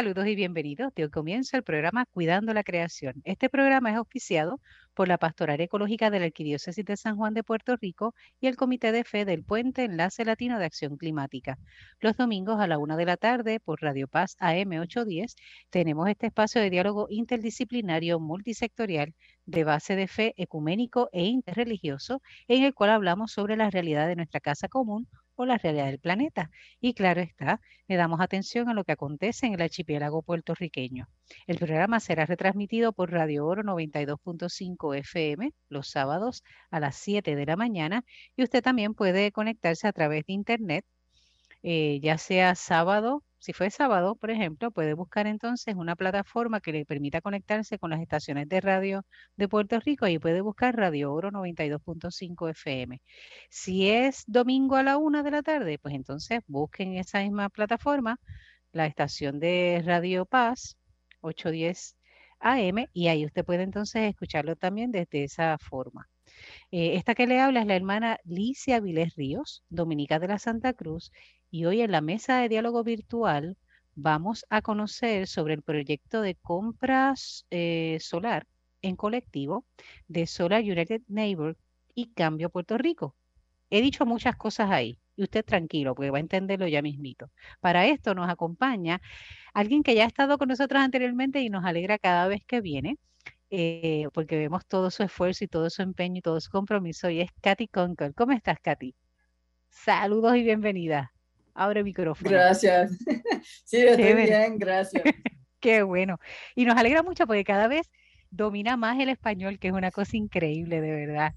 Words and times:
Saludos 0.00 0.28
y 0.28 0.34
bienvenidos. 0.34 0.94
Hoy 0.96 1.10
comienza 1.10 1.58
el 1.58 1.62
programa 1.62 2.06
Cuidando 2.06 2.54
la 2.54 2.64
Creación. 2.64 3.20
Este 3.24 3.50
programa 3.50 3.90
es 3.90 3.96
auspiciado 3.96 4.58
por 4.94 5.08
la 5.08 5.18
Pastoral 5.18 5.60
Ecológica 5.60 6.08
de 6.08 6.18
la 6.20 6.24
Arquidiócesis 6.24 6.86
de 6.86 6.96
San 6.96 7.16
Juan 7.16 7.34
de 7.34 7.44
Puerto 7.44 7.76
Rico 7.76 8.14
y 8.40 8.46
el 8.46 8.56
Comité 8.56 8.92
de 8.92 9.04
Fe 9.04 9.26
del 9.26 9.44
Puente 9.44 9.84
Enlace 9.84 10.24
Latino 10.24 10.58
de 10.58 10.64
Acción 10.64 10.96
Climática. 10.96 11.58
Los 12.00 12.16
domingos 12.16 12.60
a 12.60 12.66
la 12.66 12.78
una 12.78 12.96
de 12.96 13.04
la 13.04 13.18
tarde 13.18 13.60
por 13.60 13.82
Radio 13.82 14.08
Paz 14.08 14.36
AM 14.38 14.70
810 14.70 15.36
tenemos 15.68 16.08
este 16.08 16.28
espacio 16.28 16.62
de 16.62 16.70
diálogo 16.70 17.06
interdisciplinario 17.10 18.20
multisectorial 18.20 19.14
de 19.44 19.64
base 19.64 19.96
de 19.96 20.08
fe 20.08 20.32
ecuménico 20.38 21.10
e 21.12 21.24
interreligioso 21.24 22.22
en 22.48 22.62
el 22.62 22.72
cual 22.72 22.88
hablamos 22.88 23.32
sobre 23.32 23.54
la 23.54 23.68
realidad 23.68 24.08
de 24.08 24.16
nuestra 24.16 24.40
casa 24.40 24.66
común 24.66 25.08
la 25.46 25.58
realidad 25.58 25.86
del 25.86 25.98
planeta. 25.98 26.50
Y 26.80 26.94
claro 26.94 27.20
está, 27.20 27.60
le 27.88 27.96
damos 27.96 28.20
atención 28.20 28.68
a 28.68 28.74
lo 28.74 28.84
que 28.84 28.92
acontece 28.92 29.46
en 29.46 29.54
el 29.54 29.62
archipiélago 29.62 30.22
puertorriqueño. 30.22 31.08
El 31.46 31.58
programa 31.58 32.00
será 32.00 32.26
retransmitido 32.26 32.92
por 32.92 33.10
Radio 33.10 33.46
Oro 33.46 33.62
92.5 33.62 34.96
FM 34.98 35.52
los 35.68 35.90
sábados 35.90 36.42
a 36.70 36.80
las 36.80 36.96
7 36.96 37.34
de 37.36 37.46
la 37.46 37.56
mañana 37.56 38.04
y 38.36 38.42
usted 38.42 38.62
también 38.62 38.94
puede 38.94 39.32
conectarse 39.32 39.88
a 39.88 39.92
través 39.92 40.24
de 40.26 40.32
Internet, 40.32 40.84
eh, 41.62 42.00
ya 42.02 42.18
sea 42.18 42.54
sábado 42.54 43.24
si 43.40 43.54
fue 43.54 43.70
sábado, 43.70 44.16
por 44.16 44.30
ejemplo, 44.30 44.70
puede 44.70 44.92
buscar 44.92 45.26
entonces 45.26 45.74
una 45.74 45.96
plataforma 45.96 46.60
que 46.60 46.72
le 46.72 46.84
permita 46.84 47.22
conectarse 47.22 47.78
con 47.78 47.88
las 47.90 48.02
estaciones 48.02 48.46
de 48.50 48.60
radio 48.60 49.06
de 49.36 49.48
Puerto 49.48 49.80
Rico 49.80 50.06
y 50.06 50.18
puede 50.18 50.42
buscar 50.42 50.76
Radio 50.76 51.10
Oro 51.10 51.30
92.5 51.30 52.50
FM. 52.50 53.00
Si 53.48 53.88
es 53.88 54.24
domingo 54.26 54.76
a 54.76 54.82
la 54.82 54.98
una 54.98 55.22
de 55.22 55.30
la 55.30 55.42
tarde, 55.42 55.78
pues 55.78 55.94
entonces 55.94 56.40
busquen 56.48 56.96
esa 56.98 57.20
misma 57.20 57.48
plataforma 57.48 58.18
la 58.72 58.86
estación 58.86 59.40
de 59.40 59.82
Radio 59.86 60.26
Paz 60.26 60.76
810 61.22 61.96
AM 62.40 62.86
y 62.92 63.08
ahí 63.08 63.24
usted 63.24 63.44
puede 63.44 63.62
entonces 63.62 64.02
escucharlo 64.10 64.54
también 64.56 64.90
desde 64.92 65.24
esa 65.24 65.56
forma. 65.58 66.08
Eh, 66.70 66.96
esta 66.96 67.14
que 67.14 67.26
le 67.26 67.40
habla 67.40 67.60
es 67.60 67.66
la 67.66 67.76
hermana 67.76 68.18
Licia 68.24 68.80
Viles 68.80 69.14
Ríos, 69.16 69.62
dominica 69.70 70.18
de 70.18 70.28
la 70.28 70.38
Santa 70.38 70.72
Cruz, 70.74 71.10
y 71.50 71.64
hoy 71.64 71.82
en 71.82 71.90
la 71.92 72.00
mesa 72.00 72.40
de 72.40 72.48
diálogo 72.48 72.84
virtual 72.84 73.56
vamos 73.94 74.46
a 74.50 74.62
conocer 74.62 75.26
sobre 75.26 75.54
el 75.54 75.62
proyecto 75.62 76.22
de 76.22 76.36
compras 76.36 77.46
eh, 77.50 77.98
solar 78.00 78.46
en 78.82 78.96
colectivo 78.96 79.64
de 80.08 80.26
Solar 80.26 80.62
United 80.62 81.02
Neighbor 81.08 81.56
y 81.94 82.12
Cambio 82.12 82.50
Puerto 82.50 82.78
Rico. 82.78 83.16
He 83.68 83.82
dicho 83.82 84.06
muchas 84.06 84.36
cosas 84.36 84.70
ahí 84.70 84.98
y 85.16 85.24
usted 85.24 85.44
tranquilo 85.44 85.94
porque 85.94 86.10
va 86.10 86.18
a 86.18 86.20
entenderlo 86.20 86.66
ya 86.66 86.82
mismito. 86.82 87.30
Para 87.60 87.86
esto 87.86 88.14
nos 88.14 88.30
acompaña 88.30 89.00
alguien 89.52 89.82
que 89.82 89.94
ya 89.94 90.04
ha 90.04 90.06
estado 90.06 90.38
con 90.38 90.48
nosotros 90.48 90.80
anteriormente 90.80 91.40
y 91.40 91.50
nos 91.50 91.64
alegra 91.64 91.98
cada 91.98 92.28
vez 92.28 92.44
que 92.46 92.60
viene. 92.60 92.96
Eh, 93.52 94.06
porque 94.14 94.38
vemos 94.38 94.64
todo 94.66 94.92
su 94.92 95.02
esfuerzo 95.02 95.44
y 95.44 95.48
todo 95.48 95.70
su 95.70 95.82
empeño 95.82 96.18
y 96.18 96.22
todo 96.22 96.40
su 96.40 96.50
compromiso, 96.52 97.10
y 97.10 97.20
es 97.20 97.30
Katy 97.40 97.66
Conker. 97.66 98.14
¿Cómo 98.14 98.30
estás, 98.30 98.58
Katy? 98.60 98.94
Saludos 99.70 100.36
y 100.36 100.44
bienvenida. 100.44 101.12
Abre 101.54 101.82
micrófono. 101.84 102.30
Gracias. 102.30 102.92
Sí, 103.64 103.78
estoy 103.78 104.14
bien, 104.14 104.58
gracias. 104.58 105.02
Qué 105.60 105.82
bueno. 105.82 106.18
Y 106.54 106.64
nos 106.64 106.76
alegra 106.76 107.02
mucho 107.02 107.26
porque 107.26 107.44
cada 107.44 107.68
vez 107.68 107.90
domina 108.30 108.76
más 108.76 108.98
el 108.98 109.08
español, 109.08 109.58
que 109.58 109.68
es 109.68 109.74
una 109.74 109.90
cosa 109.90 110.16
increíble, 110.16 110.80
de 110.80 110.90
verdad. 110.90 111.34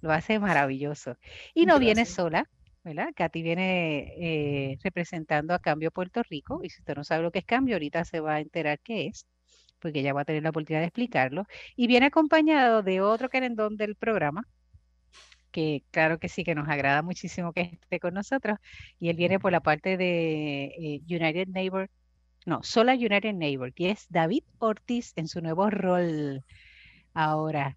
Lo 0.00 0.12
hace 0.12 0.38
maravilloso. 0.38 1.16
Y 1.54 1.66
no 1.66 1.78
viene 1.78 2.04
sola, 2.04 2.48
¿verdad? 2.84 3.08
Katy 3.14 3.42
viene 3.42 4.14
eh, 4.18 4.78
representando 4.82 5.54
a 5.54 5.58
Cambio 5.58 5.90
Puerto 5.90 6.22
Rico. 6.22 6.60
Y 6.62 6.70
si 6.70 6.80
usted 6.80 6.96
no 6.96 7.04
sabe 7.04 7.22
lo 7.22 7.30
que 7.30 7.40
es 7.40 7.44
Cambio, 7.44 7.76
ahorita 7.76 8.04
se 8.04 8.20
va 8.20 8.34
a 8.34 8.40
enterar 8.40 8.80
qué 8.80 9.06
es, 9.06 9.26
porque 9.78 10.02
ya 10.02 10.12
va 10.12 10.22
a 10.22 10.24
tener 10.24 10.42
la 10.42 10.50
oportunidad 10.50 10.80
de 10.80 10.86
explicarlo. 10.86 11.46
Y 11.76 11.86
viene 11.86 12.06
acompañado 12.06 12.82
de 12.82 13.00
otro 13.00 13.28
querendón 13.28 13.76
del 13.76 13.96
programa, 13.96 14.46
que 15.50 15.84
claro 15.90 16.18
que 16.18 16.28
sí, 16.28 16.44
que 16.44 16.54
nos 16.54 16.68
agrada 16.68 17.02
muchísimo 17.02 17.52
que 17.52 17.78
esté 17.80 18.00
con 18.00 18.14
nosotros. 18.14 18.58
Y 18.98 19.08
él 19.08 19.16
viene 19.16 19.38
por 19.38 19.52
la 19.52 19.60
parte 19.60 19.96
de 19.96 20.64
eh, 20.64 21.02
United 21.08 21.48
Neighbor, 21.48 21.90
no, 22.46 22.62
Sola 22.62 22.94
United 22.94 23.34
Neighbor, 23.34 23.72
que 23.72 23.90
es 23.90 24.06
David 24.08 24.44
Ortiz 24.58 25.12
en 25.16 25.28
su 25.28 25.40
nuevo 25.40 25.70
rol 25.70 26.44
ahora. 27.14 27.76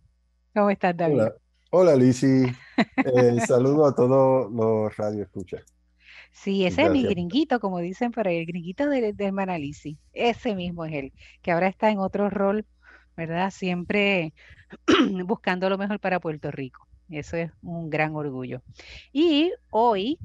¿Cómo 0.54 0.70
estás, 0.70 0.96
David? 0.96 1.22
Hola, 1.22 1.34
Hola 1.72 1.96
Lizzy. 1.96 2.46
Eh, 2.98 3.40
saludo 3.46 3.86
a 3.86 3.96
todos 3.96 4.52
los 4.52 4.96
radio 4.96 5.24
escucha. 5.24 5.58
Sí, 6.32 6.66
ese 6.66 6.84
es 6.84 6.92
mi 6.92 7.04
gringuito, 7.04 7.60
como 7.60 7.80
dicen 7.80 8.12
por 8.12 8.28
ahí, 8.28 8.38
el 8.38 8.46
gringuito 8.46 8.90
de, 8.90 9.14
de 9.14 9.26
hermana 9.26 9.58
Lizzy. 9.58 10.00
Ese 10.14 10.56
mismo 10.56 10.86
es 10.86 10.94
él, 10.94 11.14
que 11.42 11.52
ahora 11.52 11.68
está 11.68 11.92
en 11.92 12.00
otro 12.00 12.30
rol, 12.30 12.66
¿verdad? 13.16 13.52
Siempre 13.52 14.34
buscando 15.26 15.70
lo 15.70 15.78
mejor 15.78 16.00
para 16.00 16.20
Puerto 16.20 16.52
Rico. 16.52 16.88
Eso 17.10 17.38
es 17.38 17.52
un 17.62 17.90
gran 17.90 18.16
orgullo. 18.16 18.62
Y 19.12 19.52
hoy 19.70 20.20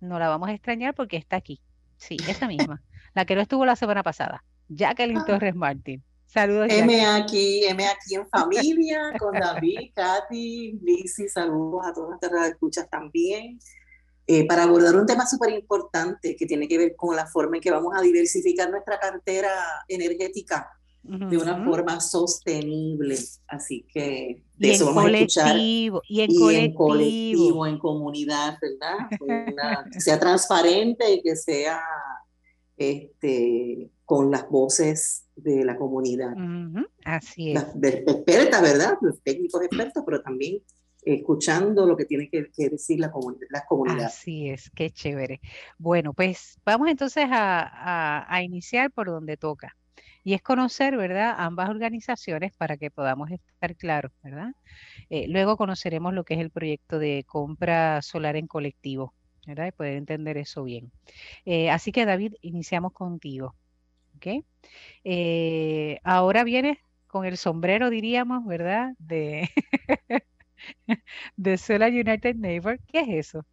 no 0.00 0.18
la 0.18 0.28
vamos 0.28 0.48
a 0.48 0.52
extrañar 0.52 0.94
porque 0.94 1.16
está 1.16 1.36
aquí. 1.36 1.60
Sí, 1.96 2.16
esa 2.28 2.46
misma. 2.46 2.82
la 3.14 3.24
que 3.24 3.34
no 3.34 3.40
estuvo 3.40 3.64
la 3.64 3.76
semana 3.76 4.02
pasada. 4.02 4.44
Jacqueline 4.68 5.18
ah. 5.18 5.24
Torres 5.26 5.54
Martín. 5.54 6.02
Saludos. 6.26 6.68
M 6.70 7.06
aquí, 7.06 7.64
M 7.64 7.86
aquí 7.86 8.14
en 8.14 8.28
familia, 8.28 9.14
con 9.18 9.32
David, 9.32 9.92
Katy, 9.96 10.78
Lizzy, 10.82 11.26
saludos 11.26 11.86
a 11.86 11.92
todas 11.94 12.18
las 12.30 12.50
escuchas 12.50 12.88
también. 12.90 13.58
Eh, 14.26 14.46
para 14.46 14.64
abordar 14.64 14.94
un 14.94 15.06
tema 15.06 15.26
súper 15.26 15.54
importante 15.54 16.36
que 16.36 16.44
tiene 16.44 16.68
que 16.68 16.76
ver 16.76 16.94
con 16.96 17.16
la 17.16 17.26
forma 17.26 17.56
en 17.56 17.62
que 17.62 17.70
vamos 17.70 17.94
a 17.96 18.02
diversificar 18.02 18.70
nuestra 18.70 19.00
cartera 19.00 19.50
energética 19.88 20.70
de 21.02 21.36
una 21.36 21.64
forma 21.64 22.00
sostenible. 22.00 23.16
Así 23.46 23.86
que 23.92 24.42
de 24.56 24.70
eso 24.70 24.86
vamos 24.86 25.06
a 25.06 25.10
escuchar. 25.10 25.56
Y 25.58 25.90
en, 26.08 26.74
colectivo, 26.74 27.66
en 27.66 27.78
comunidad, 27.78 28.58
¿verdad? 28.60 29.08
que 29.92 30.00
sea 30.00 30.18
transparente 30.18 31.12
y 31.14 31.22
que 31.22 31.36
sea 31.36 31.80
este, 32.76 33.90
con 34.04 34.30
las 34.30 34.48
voces 34.48 35.26
de 35.36 35.64
la 35.64 35.76
comunidad. 35.76 36.34
Así 37.04 37.52
es. 37.52 37.64
expertas, 37.82 38.62
¿verdad? 38.62 38.98
Los 39.00 39.22
técnicos 39.22 39.62
expertos, 39.62 40.02
pero 40.04 40.22
también 40.22 40.62
escuchando 41.02 41.86
lo 41.86 41.96
que 41.96 42.04
tiene 42.04 42.28
que, 42.28 42.50
decir 42.68 43.00
la 43.00 43.10
las 43.50 43.64
comunidades. 43.66 44.04
Así 44.04 44.50
es, 44.50 44.70
qué 44.74 44.90
chévere. 44.90 45.40
Bueno, 45.78 46.12
pues 46.12 46.58
vamos 46.64 46.88
entonces 46.88 47.26
a, 47.30 48.26
a 48.28 48.42
iniciar 48.42 48.90
por 48.90 49.06
donde 49.06 49.36
toca. 49.36 49.77
Y 50.28 50.34
es 50.34 50.42
conocer, 50.42 50.94
¿verdad?, 50.98 51.36
ambas 51.38 51.70
organizaciones 51.70 52.52
para 52.54 52.76
que 52.76 52.90
podamos 52.90 53.30
estar 53.30 53.74
claros, 53.76 54.12
¿verdad? 54.22 54.52
Eh, 55.08 55.26
luego 55.26 55.56
conoceremos 55.56 56.12
lo 56.12 56.22
que 56.22 56.34
es 56.34 56.40
el 56.40 56.50
proyecto 56.50 56.98
de 56.98 57.24
compra 57.26 58.02
solar 58.02 58.36
en 58.36 58.46
colectivo, 58.46 59.14
¿verdad? 59.46 59.68
Y 59.68 59.72
poder 59.72 59.96
entender 59.96 60.36
eso 60.36 60.64
bien. 60.64 60.92
Eh, 61.46 61.70
así 61.70 61.92
que, 61.92 62.04
David, 62.04 62.34
iniciamos 62.42 62.92
contigo. 62.92 63.54
¿Ok? 64.16 64.44
Eh, 65.02 65.98
ahora 66.04 66.44
vienes 66.44 66.76
con 67.06 67.24
el 67.24 67.38
sombrero, 67.38 67.88
diríamos, 67.88 68.44
¿verdad? 68.44 68.90
De, 68.98 69.48
de 71.38 71.56
Solar 71.56 71.90
United 71.90 72.36
Neighbor. 72.36 72.78
¿Qué 72.86 73.00
es 73.00 73.28
eso? 73.28 73.46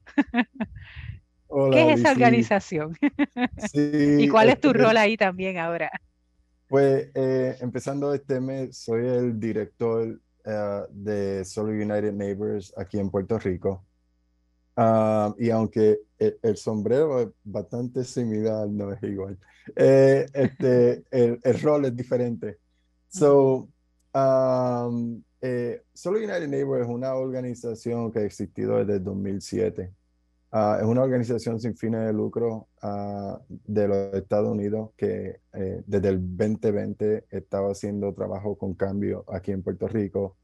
¿Qué 1.71 1.89
es 1.93 2.01
esa 2.01 2.11
organización? 2.11 2.97
¿Y 4.19 4.27
cuál 4.27 4.49
es 4.49 4.59
tu 4.59 4.73
rol 4.73 4.97
ahí 4.97 5.15
también 5.15 5.57
ahora? 5.57 5.89
Pues 6.67 7.11
eh, 7.13 7.57
empezando 7.61 8.13
este 8.13 8.39
mes, 8.41 8.77
soy 8.77 9.05
el 9.05 9.39
director 9.39 10.19
eh, 10.43 10.81
de 10.89 11.45
Solar 11.45 11.75
United 11.75 12.13
Neighbors 12.13 12.73
aquí 12.75 12.97
en 12.97 13.11
Puerto 13.11 13.37
Rico. 13.37 13.85
Ah, 14.75 15.33
y 15.37 15.51
aunque 15.51 15.99
el, 16.17 16.57
sombrero 16.57 17.21
es 17.21 17.29
bastante 17.43 18.03
similar, 18.03 18.67
no 18.67 18.91
es 18.91 19.01
igual, 19.03 19.37
eh, 19.75 20.25
este, 20.33 21.03
el, 21.11 21.39
el, 21.41 21.61
rol 21.61 21.85
es 21.85 21.95
diferente. 21.95 22.57
So, 23.07 23.69
um, 24.13 25.23
Solar 25.93 26.21
United 26.21 26.47
Neighbors 26.47 26.83
es 26.83 26.89
una 26.89 27.13
organización 27.13 28.11
que 28.11 28.19
ha 28.19 28.23
existido 28.23 28.79
desde 28.79 28.95
el 28.95 29.03
2007. 29.03 29.93
Ah, 30.51 30.77
es 30.79 30.85
una 30.87 31.03
organización 31.03 31.59
sin 31.59 31.75
fines 31.75 32.05
de 32.05 32.13
lucro 32.13 32.69
ah, 32.81 33.39
de 33.49 33.87
los 33.87 34.13
Estados 34.13 34.49
Unidos 34.49 34.91
que 34.95 35.41
eh, 35.53 35.81
desde 35.85 36.09
el 36.09 36.37
2020 36.37 37.25
estaba 37.29 37.71
haciendo 37.71 38.13
trabajo 38.13 38.57
con 38.57 38.73
cambio 38.73 39.25
aquí 39.27 39.51
en 39.51 39.63
Puerto 39.63 39.87
Rico. 39.87 40.37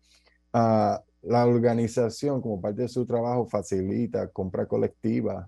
Ah, 0.51 1.01
la 1.21 1.45
organización, 1.45 2.41
como 2.41 2.59
parte 2.59 2.81
de 2.83 2.87
su 2.89 3.05
trabajo, 3.05 3.47
facilita 3.47 4.27
compra 4.29 4.65
colectiva 4.65 5.47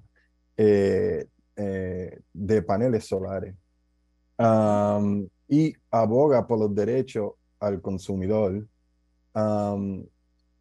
eh, 0.55 1.27
eh, 1.55 2.19
de 2.31 2.61
paneles 2.61 3.05
solares 3.05 3.55
y 5.47 5.73
aboga 5.91 6.47
por 6.47 6.59
los 6.59 6.73
derechos 6.73 7.33
al 7.59 7.81
consumidor, 7.81 8.65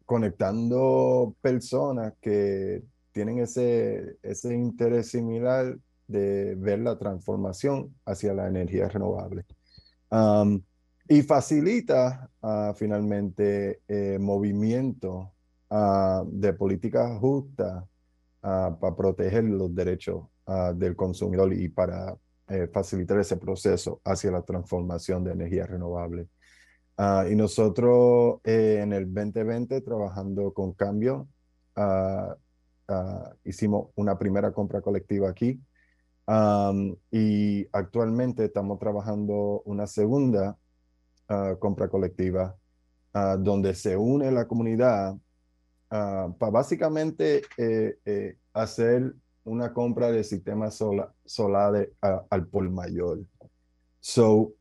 conectando 0.05 1.35
personas 1.41 2.13
que 2.21 2.83
tienen 3.13 3.39
ese, 3.39 4.17
ese 4.21 4.53
interés 4.53 5.09
similar 5.09 5.77
de 6.07 6.55
ver 6.55 6.79
la 6.79 6.97
transformación 6.97 7.95
hacia 8.05 8.33
la 8.33 8.47
energía 8.47 8.89
renovable. 8.89 9.45
y 11.07 11.21
facilita 11.21 12.29
uh, 12.41 12.73
finalmente 12.75 13.81
eh, 13.87 14.17
movimiento 14.19 15.33
uh, 15.69 16.25
de 16.25 16.53
políticas 16.53 17.19
justas 17.19 17.83
para 18.41 18.95
proteger 18.95 19.45
los 19.45 19.73
derechos 19.73 20.25
del 20.75 20.97
consumidor 20.97 21.53
y 21.53 21.69
para 21.69 22.17
eh, 22.49 22.67
facilitar 22.67 23.17
ese 23.19 23.37
proceso 23.37 24.01
hacia 24.03 24.29
la 24.29 24.41
transformación 24.41 25.23
de 25.23 25.31
energía 25.31 25.65
renovable. 25.65 26.27
y 27.31 27.35
nosotros 27.35 28.41
eh, 28.43 28.79
en 28.81 28.91
el 28.91 29.05
2020, 29.05 29.79
trabajando 29.81 30.53
con 30.53 30.73
Cambio, 30.73 31.29
hicimos 33.43 33.89
una 33.95 34.17
primera 34.17 34.51
compra 34.51 34.81
colectiva 34.81 35.29
aquí 35.29 35.59
y 37.11 37.67
actualmente 37.71 38.45
estamos 38.45 38.79
trabajando 38.79 39.61
una 39.65 39.87
segunda 39.87 40.57
uh, 41.29 41.57
compra 41.59 41.89
colectiva 41.89 42.55
uh, 43.13 43.37
donde 43.37 43.75
se 43.75 43.97
une 43.97 44.31
la 44.31 44.47
comunidad 44.47 45.13
uh, 45.13 46.33
para 46.37 46.51
básicamente 46.51 47.41
eh, 47.57 47.97
eh, 48.05 48.37
hacer 48.53 49.13
una 49.43 49.73
compra 49.73 50.11
de 50.11 50.23
sistemas 50.23 50.75
sola, 50.75 51.13
solares 51.25 51.89
al 52.01 52.47
por 52.47 52.69
mayor. 52.69 53.19
So, 53.99 54.53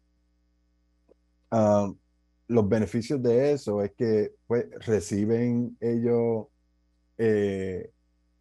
los 2.49 2.69
beneficios 2.69 3.23
de 3.23 3.53
eso 3.53 3.83
es 3.83 3.93
que 3.93 4.35
pues, 4.47 4.67
reciben 4.85 5.77
ellos 5.81 6.47
eh, 7.17 7.92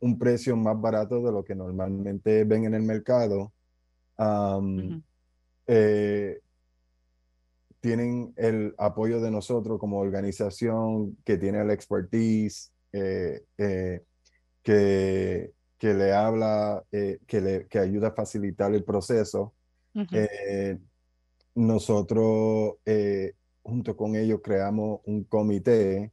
un 0.01 0.19
precio 0.19 0.56
más 0.56 0.80
barato 0.80 1.21
de 1.21 1.31
lo 1.31 1.44
que 1.44 1.56
normalmente 1.56 2.44
ven 2.44 2.65
en 2.65 2.74
el 2.74 2.83
mercado. 2.83 3.53
eh, 5.68 6.39
tienen 7.81 8.33
el 8.38 8.75
apoyo 8.77 9.19
de 9.19 9.31
nosotros 9.31 9.80
como 9.80 10.00
organización 10.00 11.18
que 11.25 11.38
tiene 11.38 11.62
el 11.62 11.71
expertise, 11.71 12.71
eh, 12.94 13.44
eh, 13.57 14.03
que, 14.62 15.51
que 15.77 15.94
le 15.94 16.13
habla, 16.13 16.83
eh, 16.92 17.18
que, 17.25 17.42
le, 17.42 17.68
que 17.68 17.80
ayuda 17.80 18.09
a 18.09 18.13
facilitar 18.13 18.74
el 18.74 18.83
proceso. 18.83 19.53
nosotros, 21.56 22.75
junto 23.63 23.98
con 23.98 24.15
ellos, 24.15 24.39
creamos 24.44 25.01
un 25.06 25.24
comité 25.24 26.12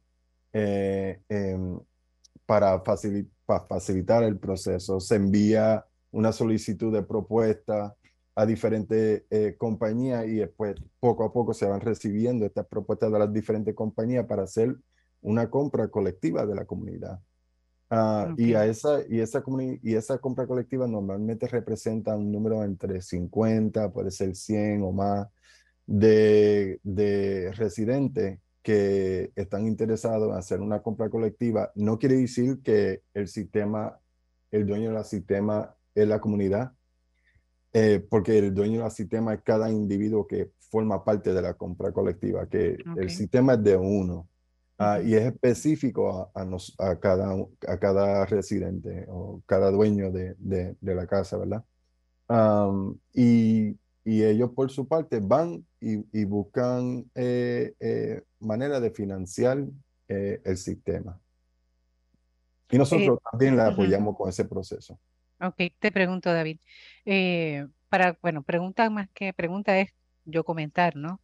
em, 0.51 1.79
para, 2.45 2.81
para 3.49 3.65
facilitar 3.65 4.23
el 4.23 4.37
proceso. 4.37 4.99
Se 4.99 5.15
envía 5.15 5.83
una 6.11 6.31
solicitud 6.31 6.93
de 6.93 7.01
propuesta 7.01 7.95
a 8.35 8.45
diferentes 8.45 9.23
eh, 9.31 9.55
compañías 9.57 10.27
y 10.27 10.35
después 10.35 10.75
poco 10.99 11.23
a 11.23 11.33
poco 11.33 11.51
se 11.55 11.65
van 11.65 11.81
recibiendo 11.81 12.45
estas 12.45 12.67
propuestas 12.67 13.11
de 13.11 13.17
las 13.17 13.33
diferentes 13.33 13.73
compañías 13.73 14.27
para 14.27 14.43
hacer 14.43 14.75
una 15.21 15.49
compra 15.49 15.87
colectiva 15.87 16.45
de 16.45 16.53
la 16.53 16.65
comunidad. 16.65 17.19
Ah, 17.89 18.31
y, 18.37 18.53
a 18.53 18.67
esa, 18.67 18.99
y, 19.09 19.19
esa 19.19 19.43
y 19.81 19.95
esa 19.95 20.19
compra 20.19 20.45
colectiva 20.45 20.87
normalmente 20.87 21.47
representa 21.47 22.15
un 22.15 22.31
número 22.31 22.63
entre 22.63 23.01
50, 23.01 23.91
puede 23.91 24.11
ser 24.11 24.35
100 24.35 24.83
o 24.83 24.91
más, 24.91 25.27
de, 25.87 26.79
de 26.83 27.51
residentes 27.53 28.37
que 28.69 29.31
están 29.35 29.65
interesados 29.65 30.29
en 30.29 30.37
hacer 30.37 30.61
una 30.61 30.83
compra 30.83 31.09
colectiva. 31.09 31.71
No 31.73 31.97
quiere 31.97 32.17
decir 32.17 32.61
que 32.61 33.01
el 33.15 33.27
sistema, 33.27 33.99
el 34.51 34.67
dueño 34.67 34.93
del 34.93 35.03
sistema 35.05 35.75
es 35.95 36.07
la 36.07 36.21
comunidad, 36.21 36.73
eh, 37.73 38.05
porque 38.07 38.37
el 38.37 38.53
dueño 38.53 38.83
del 38.83 38.91
sistema 38.91 39.33
es 39.33 39.41
cada 39.41 39.71
individuo 39.71 40.27
que 40.27 40.51
forma 40.69 41.03
parte 41.03 41.33
de 41.33 41.41
la 41.41 41.55
compra 41.55 41.91
colectiva, 41.91 42.47
que 42.47 42.77
el 42.95 43.09
sistema 43.09 43.53
es 43.53 43.63
de 43.63 43.75
uno 43.75 44.29
ah, 44.77 45.01
y 45.03 45.15
es 45.15 45.23
específico 45.23 46.31
a, 46.35 46.47
a, 46.77 46.99
cada, 46.99 47.35
a 47.67 47.79
cada 47.79 48.23
residente 48.27 49.07
o 49.09 49.41
cada 49.47 49.71
dueño 49.71 50.11
de, 50.11 50.35
de, 50.37 50.93
la 50.93 51.07
casa, 51.07 51.37
¿verdad? 51.39 51.65
y, 53.15 53.75
y, 54.19 54.23
ellos 54.23 54.51
por 54.55 54.69
su 54.69 54.87
parte 54.87 55.19
van 55.19 55.65
y, 55.79 56.05
y 56.17 56.25
buscan 56.25 57.09
eh, 57.15 57.73
eh, 57.79 58.23
manera 58.39 58.79
de 58.79 58.91
financiar 58.91 59.63
el 60.07 60.57
sistema. 60.57 61.19
Y 62.71 62.77
nosotros 62.77 63.19
también 63.31 63.57
la 63.57 63.67
apoyamos 63.67 64.15
con 64.15 64.29
ese 64.29 64.45
proceso. 64.45 64.99
Ok, 65.41 65.55
te 65.79 65.91
pregunto, 65.91 66.31
David. 66.31 66.59
Eh, 67.05 67.65
para, 67.89 68.17
bueno, 68.21 68.43
pregunta 68.43 68.89
más 68.89 69.09
que 69.13 69.33
pregunta 69.33 69.79
es 69.79 69.91
yo 70.25 70.43
comentar, 70.43 70.95
¿no? 70.95 71.21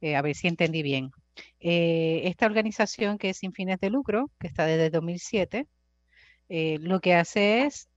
Eh, 0.00 0.16
a 0.16 0.22
ver 0.22 0.34
si 0.34 0.48
entendí 0.48 0.82
bien. 0.82 1.10
Eh, 1.60 2.22
esta 2.24 2.46
organización 2.46 3.18
que 3.18 3.30
es 3.30 3.38
sin 3.38 3.52
fines 3.52 3.78
de 3.80 3.90
lucro, 3.90 4.30
que 4.38 4.48
está 4.48 4.66
desde 4.66 4.90
2007, 4.90 5.66
lo 6.48 7.00
que 7.00 7.14
hace 7.14 7.64
es 7.64 7.88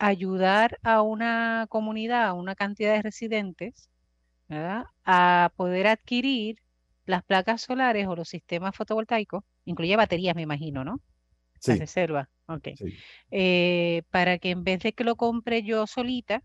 ayudar 0.00 0.78
a 0.82 1.02
una 1.02 1.66
comunidad, 1.68 2.28
a 2.28 2.32
una 2.32 2.54
cantidad 2.56 2.94
de 2.94 3.02
residentes, 3.02 3.90
¿verdad? 4.48 4.84
A 5.04 5.52
poder 5.56 5.86
adquirir 5.86 6.56
las 7.06 7.22
placas 7.22 7.62
solares 7.62 8.06
o 8.08 8.16
los 8.16 8.28
sistemas 8.28 8.74
fotovoltaicos, 8.74 9.44
incluye 9.64 9.96
baterías, 9.96 10.34
me 10.34 10.42
imagino, 10.42 10.84
¿no? 10.84 11.00
Sí. 11.60 11.76
reserva, 11.76 12.30
ok. 12.46 12.68
Eh, 13.30 14.02
para 14.10 14.38
que 14.38 14.50
en 14.50 14.64
vez 14.64 14.80
de 14.80 14.94
que 14.94 15.04
lo 15.04 15.16
compre 15.16 15.62
yo 15.62 15.86
solita, 15.86 16.42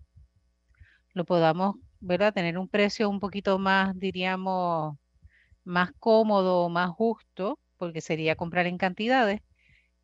lo 1.13 1.23
podamos, 1.23 1.77
¿verdad? 2.01 2.33
Tener 2.33 2.57
un 2.57 2.67
precio 2.67 3.09
un 3.09 3.21
poquito 3.21 3.57
más, 3.57 3.97
diríamos, 3.97 4.97
más 5.63 5.91
cómodo, 5.99 6.67
más 6.67 6.89
justo, 6.91 7.59
porque 7.77 8.01
sería 8.01 8.35
comprar 8.35 8.67
en 8.67 8.77
cantidades, 8.77 9.41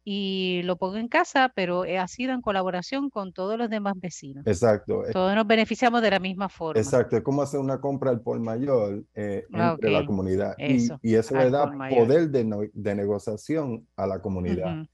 y 0.03 0.61
lo 0.63 0.77
pongo 0.77 0.97
en 0.97 1.07
casa, 1.07 1.51
pero 1.55 1.83
ha 1.83 2.07
sido 2.07 2.33
en 2.33 2.41
colaboración 2.41 3.09
con 3.09 3.33
todos 3.33 3.57
los 3.57 3.69
demás 3.69 3.93
vecinos. 3.97 4.45
Exacto. 4.47 5.03
Todos 5.11 5.35
nos 5.35 5.45
beneficiamos 5.45 6.01
de 6.01 6.11
la 6.11 6.19
misma 6.19 6.49
forma. 6.49 6.81
Exacto, 6.81 7.17
es 7.17 7.23
como 7.23 7.41
hacer 7.41 7.59
una 7.59 7.79
compra 7.79 8.09
al 8.09 8.21
por 8.21 8.39
mayor 8.39 9.03
eh, 9.13 9.45
entre 9.51 9.91
la 9.91 10.05
comunidad. 10.05 10.55
y, 10.57 11.13
eso 11.13 11.35
le 11.35 11.49
da 11.51 11.71
poder 11.89 12.29
de, 12.29 12.95
negociación 12.95 13.87
a 13.95 14.07
la 14.07 14.21
comunidad 14.21 14.85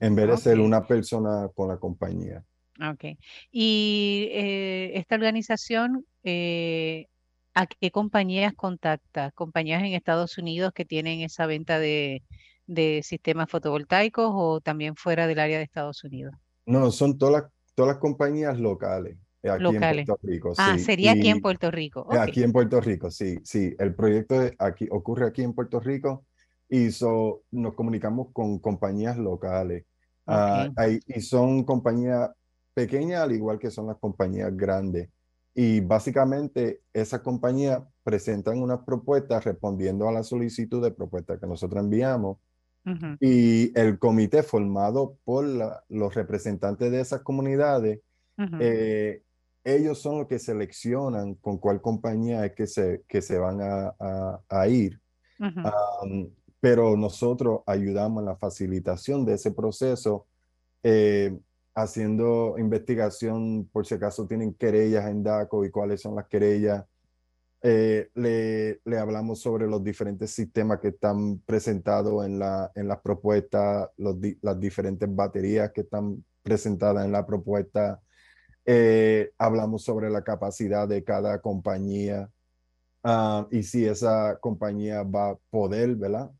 en 0.00 0.14
vez 0.14 0.28
de 0.28 0.36
ser 0.36 0.60
una 0.60 0.86
persona 0.86 1.48
con 1.54 1.68
la 1.68 1.78
compañía. 1.78 2.44
Ok. 2.92 3.04
Y 3.50 4.28
eh, 4.32 4.92
esta 4.94 5.14
organización, 5.14 6.04
eh, 6.24 7.06
¿a 7.54 7.66
qué 7.66 7.90
compañías 7.90 8.52
contacta? 8.54 9.30
¿Compañías 9.30 9.82
en 9.82 9.94
Estados 9.94 10.36
Unidos 10.38 10.72
que 10.74 10.84
tienen 10.84 11.20
esa 11.20 11.46
venta 11.46 11.78
de, 11.78 12.22
sistemas 13.02 13.50
fotovoltaicos 13.50 14.30
o 14.32 14.60
también 14.60 14.96
fuera 14.96 15.26
del 15.26 15.38
área 15.38 15.58
de 15.58 15.64
Estados 15.64 16.02
Unidos? 16.04 16.34
No, 16.66 16.90
son 16.90 17.16
todas 17.16 17.42
las, 17.42 17.52
todas 17.74 17.94
las 17.94 18.00
compañías 18.00 18.58
locales. 18.58 19.16
Eh, 19.42 19.50
aquí 19.50 19.62
locales. 19.62 20.00
en 20.00 20.06
Puerto 20.06 20.26
Rico. 20.26 20.52
Ah, 20.58 20.78
sería 20.78 21.12
aquí 21.12 21.28
en 21.28 21.40
Puerto 21.40 21.70
Rico. 21.70 22.06
Aquí 22.10 22.42
en 22.42 22.52
Puerto 22.52 22.80
Rico, 22.80 23.10
sí, 23.10 23.38
sí. 23.44 23.74
El 23.78 23.94
proyecto 23.94 24.36
aquí, 24.58 24.88
ocurre 24.90 25.26
aquí 25.26 25.42
en 25.42 25.52
Puerto 25.52 25.80
Rico 25.80 26.24
y 26.68 26.88
nos 27.52 27.74
comunicamos 27.74 28.28
con 28.32 28.58
compañías 28.58 29.16
locales. 29.16 29.84
Ah, 30.26 30.68
y 31.06 31.20
son 31.20 31.64
compañías 31.64 32.30
pequeñas 32.74 33.22
al 33.22 33.32
igual 33.32 33.58
que 33.58 33.70
son 33.70 33.86
las 33.86 33.96
compañías 33.98 34.54
grandes. 34.56 35.08
Y 35.54 35.80
básicamente 35.80 36.82
esas 36.92 37.20
compañías 37.20 37.82
presentan 38.02 38.60
unas 38.60 38.80
propuestas 38.80 39.44
respondiendo 39.44 40.06
a 40.08 40.12
la 40.12 40.22
solicitud 40.22 40.82
de 40.82 40.90
propuesta 40.90 41.38
que 41.38 41.46
nosotros 41.46 41.82
enviamos. 41.82 42.38
Y 43.20 43.76
el 43.78 43.98
comité 43.98 44.42
formado 44.42 45.18
por 45.24 45.44
los 45.88 46.14
representantes 46.14 46.90
de 46.90 47.00
esas 47.00 47.22
comunidades, 47.22 48.00
eh, 48.60 49.22
ellos 49.64 50.00
son 50.00 50.18
los 50.18 50.28
que 50.28 50.38
seleccionan 50.38 51.34
con 51.34 51.58
cuál 51.58 51.80
compañía 51.80 52.46
es 52.46 52.52
que 52.52 52.68
se, 52.68 53.02
que 53.08 53.20
se 53.20 53.38
van 53.38 53.60
a, 53.60 54.40
a, 54.48 54.68
ir. 54.68 55.00
Pero 56.60 56.96
nosotros 56.96 57.62
ayudamos 57.66 58.20
en 58.20 58.26
la 58.26 58.36
facilitación 58.36 59.24
de 59.24 59.34
ese 59.34 59.50
proceso, 59.50 60.26
eh, 60.84 61.36
haciendo 61.74 62.54
investigación 62.56 63.68
por 63.72 63.84
si 63.84 63.94
acaso 63.94 64.26
tienen 64.26 64.54
querellas 64.54 65.06
en 65.06 65.24
DACO 65.24 65.64
y 65.64 65.70
cuáles 65.70 66.00
son 66.00 66.14
las 66.14 66.26
querellas. 66.28 66.84
Eh, 67.62 68.10
le, 68.14 68.80
le, 68.84 68.98
hablamos 68.98 69.40
sobre 69.40 69.66
los 69.66 69.82
diferentes 69.82 70.30
sistemas 70.30 70.78
que 70.78 70.88
están 70.88 71.38
presentados 71.40 72.24
en, 72.26 72.38
la, 72.38 72.70
en 72.74 72.86
las 72.86 73.00
propuestas, 73.00 73.88
los, 73.96 74.16
las 74.42 74.60
diferentes 74.60 75.12
baterías 75.12 75.72
que 75.72 75.80
están 75.80 76.24
presentadas 76.42 77.04
en 77.04 77.12
la 77.12 77.26
propuesta. 77.26 78.00
Eh, 78.64 79.30
hablamos 79.38 79.84
sobre 79.84 80.10
la 80.10 80.22
capacidad 80.22 80.86
de 80.86 81.02
cada 81.02 81.40
compañía 81.40 82.28
ah, 83.04 83.46
y 83.50 83.62
si 83.62 83.84
esa 83.84 84.38
compañía 84.40 85.02
va 85.02 85.30
a 85.30 85.38
poder, 85.50 85.94
¿verdad? 85.94 86.30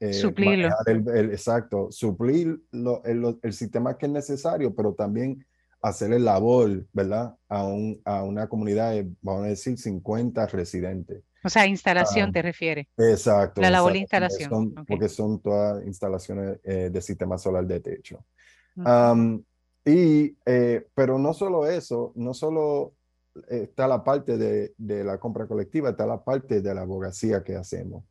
Eh, 0.00 0.12
Suplirlo. 0.12 0.68
El, 0.86 1.30
exacto, 1.30 1.88
suplir 1.90 2.60
lo, 2.70 3.02
el, 3.04 3.38
el, 3.42 3.52
sistema 3.52 3.96
que 3.96 4.06
es 4.06 4.12
necesario, 4.12 4.74
pero 4.74 4.94
también 4.94 5.44
hacerle 5.88 6.18
labor, 6.18 6.84
¿verdad? 6.92 7.36
A, 7.48 7.64
un, 7.64 8.00
a 8.04 8.24
una 8.24 8.48
comunidad 8.48 8.90
de, 8.90 9.08
vamos 9.22 9.44
a 9.44 9.48
decir, 9.48 9.78
50 9.78 10.46
residentes. 10.46 11.22
O 11.44 11.48
sea, 11.48 11.66
instalación 11.66 12.30
ah, 12.30 12.32
te 12.32 12.42
refiere. 12.42 12.88
Exacto. 12.96 13.60
La 13.60 13.70
labor 13.70 13.92
de 13.92 14.00
instalación. 14.00 14.74
Porque 14.86 15.08
son 15.08 15.40
todas 15.40 15.84
instalaciones 15.86 16.58
eh, 16.64 16.90
de 16.90 17.00
sistema 17.00 17.38
solar 17.38 17.64
de 17.66 17.80
techo. 17.80 18.24
y, 19.84 20.36
eh, 20.44 20.86
pero 20.92 21.18
no 21.18 21.32
solo 21.32 21.66
eso, 21.66 22.12
no 22.16 22.34
solo 22.34 22.94
está 23.48 23.86
la 23.86 24.02
parte 24.02 24.36
de, 24.36 24.74
de, 24.76 25.04
la 25.04 25.18
compra 25.18 25.46
colectiva, 25.46 25.90
está 25.90 26.04
la 26.04 26.24
parte 26.24 26.62
de 26.62 26.74
la 26.74 26.80
abogacía 26.80 27.44
que 27.44 27.54
hacemos. 27.54 28.02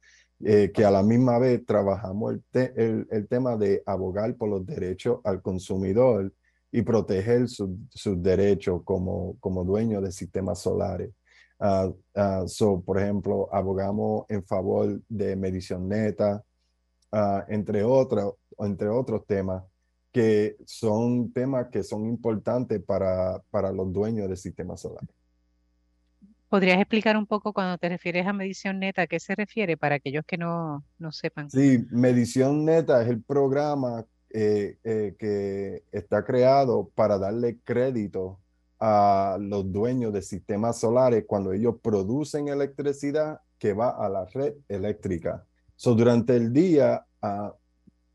Eh, 0.44 0.72
que 0.74 0.86
a 0.86 0.92
la 0.92 1.02
misma 1.02 1.40
vez 1.40 1.66
trabajamos 1.66 2.36
el, 2.36 2.74
el, 2.76 3.08
el, 3.10 3.28
tema 3.28 3.56
de 3.56 3.82
abogar 3.86 4.36
por 4.36 4.50
los 4.50 4.66
derechos 4.66 5.20
al 5.24 5.42
consumidor 5.42 6.34
y 6.76 6.82
proteger 6.82 7.48
sus 7.48 8.22
derechos 8.22 8.82
como, 8.84 9.38
como 9.40 9.64
dueño 9.64 10.02
de 10.02 10.12
sistemas 10.12 10.60
solares. 10.60 11.10
Uh, 11.58 12.48
so, 12.48 12.82
por 12.82 13.00
ejemplo, 13.00 13.48
abogamos 13.50 14.26
en 14.28 14.44
favor 14.44 15.00
de 15.08 15.38
medición 15.38 15.88
neta, 15.88 16.44
uh, 17.14 17.44
entre, 17.48 17.82
otros, 17.86 18.34
entre 18.58 18.90
otros 18.90 19.26
temas 19.26 19.64
que 20.12 20.58
son 20.66 21.32
temas 21.32 21.68
que 21.72 21.82
son 21.82 22.08
importantes 22.08 22.84
para, 22.84 23.42
para 23.50 23.72
los 23.72 23.94
dueños 23.94 24.28
de 24.28 24.36
sistemas 24.36 24.82
solares. 24.82 25.16
¿Podrías 26.50 26.78
explicar 26.78 27.16
un 27.16 27.26
poco 27.26 27.54
cuando 27.54 27.78
te 27.78 27.88
refieres 27.88 28.28
a 28.28 28.34
medición 28.34 28.80
neta, 28.80 29.04
a 29.04 29.08
qué 29.08 29.22
se 29.22 29.34
refiere 29.34 29.78
para 29.78 29.96
aquellos 29.96 30.26
que 30.26 30.38
no, 30.38 30.84
no 31.00 31.14
sepan? 31.14 31.50
Sí, 31.50 31.86
medición 31.90 32.66
neta 32.66 33.02
es 33.02 33.08
el 33.08 33.24
programa 33.24 34.06
eh, 34.38 34.78
eh, 34.84 35.16
que 35.18 35.86
está 35.94 36.26
creado 36.26 36.92
para 36.94 37.18
darle 37.18 37.60
crédito 37.64 38.42
a 38.82 39.38
los 39.40 39.72
dueños 39.72 40.12
de 40.12 40.22
sistemas 40.22 40.78
solares 40.78 41.24
cuando 41.26 41.54
ellos 41.54 41.76
producen 41.82 42.50
electricidad 42.50 43.40
que 43.58 43.72
va 43.72 43.92
a 43.92 44.10
la 44.10 44.26
red 44.26 44.56
eléctrica. 44.68 45.46
So, 45.78 45.96
durante 45.96 46.36
el 46.36 46.52
día 46.52 47.06
uh, 47.24 47.52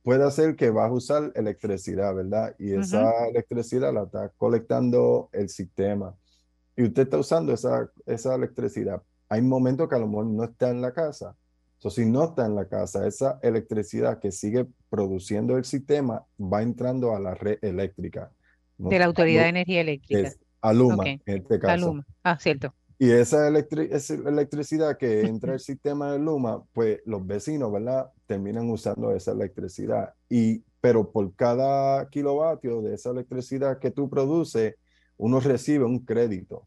puede 0.02 0.30
ser 0.30 0.56
que 0.56 0.68
vas 0.68 0.90
a 0.90 0.92
usar 0.92 1.32
electricidad, 1.34 2.14
¿verdad? 2.14 2.54
Y 2.58 2.74
esa 2.74 3.26
electricidad 3.26 3.90
la 3.94 4.02
está 4.02 4.28
colectando 4.36 5.30
el 5.32 5.48
sistema 5.48 6.14
y 6.76 6.82
usted 6.82 7.04
está 7.04 7.16
usando 7.16 7.54
esa, 7.54 7.90
esa 8.04 8.34
electricidad, 8.34 9.02
hay 9.30 9.40
momentos 9.40 9.88
que 9.88 9.94
a 9.94 9.98
lo 9.98 10.06
mejor 10.06 10.26
no 10.26 10.44
está 10.44 10.68
en 10.68 10.82
la 10.82 10.92
casa. 10.92 11.34
So, 11.78 11.88
si 11.88 12.04
no 12.04 12.24
está 12.24 12.44
en 12.44 12.54
la 12.54 12.68
casa, 12.68 13.06
esa 13.06 13.38
electricidad 13.42 14.18
que 14.18 14.30
sigue 14.30 14.66
produciendo 14.90 15.56
el 15.56 15.64
sistema 15.64 16.26
va 16.38 16.62
entrando 16.62 17.14
a 17.14 17.20
la 17.20 17.34
red 17.34 17.58
eléctrica. 17.62 18.30
De 18.76 18.98
la 18.98 19.06
Autoridad 19.06 19.44
de 19.44 19.48
Energía 19.48 19.80
Eléctrica. 19.80 20.28
Es 20.28 20.38
Aluma, 20.60 21.04
en 21.06 21.22
este 21.24 21.58
caso. 21.58 21.72
Aluma. 21.72 22.06
Ah, 22.22 22.38
cierto. 22.38 22.74
Y 22.98 23.10
esa, 23.12 23.48
esa, 23.48 24.14
electricidad 24.14 24.98
que 24.98 25.22
entra 25.22 25.54
al 25.54 25.60
sistema 25.60 26.12
de 26.12 26.18
Luma, 26.18 26.62
pues 26.74 27.00
los 27.06 27.26
vecinos, 27.26 27.72
¿verdad? 27.72 28.10
Terminan 28.26 28.68
usando 28.68 29.12
esa 29.12 29.32
electricidad. 29.32 30.12
Y, 30.28 30.62
pero 30.82 31.10
por 31.10 31.34
cada 31.34 32.10
kilovatio 32.10 32.82
de 32.82 32.94
esa 32.94 33.10
electricidad 33.10 33.78
que 33.78 33.90
tú 33.90 34.10
produces, 34.10 34.74
uno 35.16 35.40
recibe 35.40 35.84
un 35.84 36.00
crédito 36.00 36.66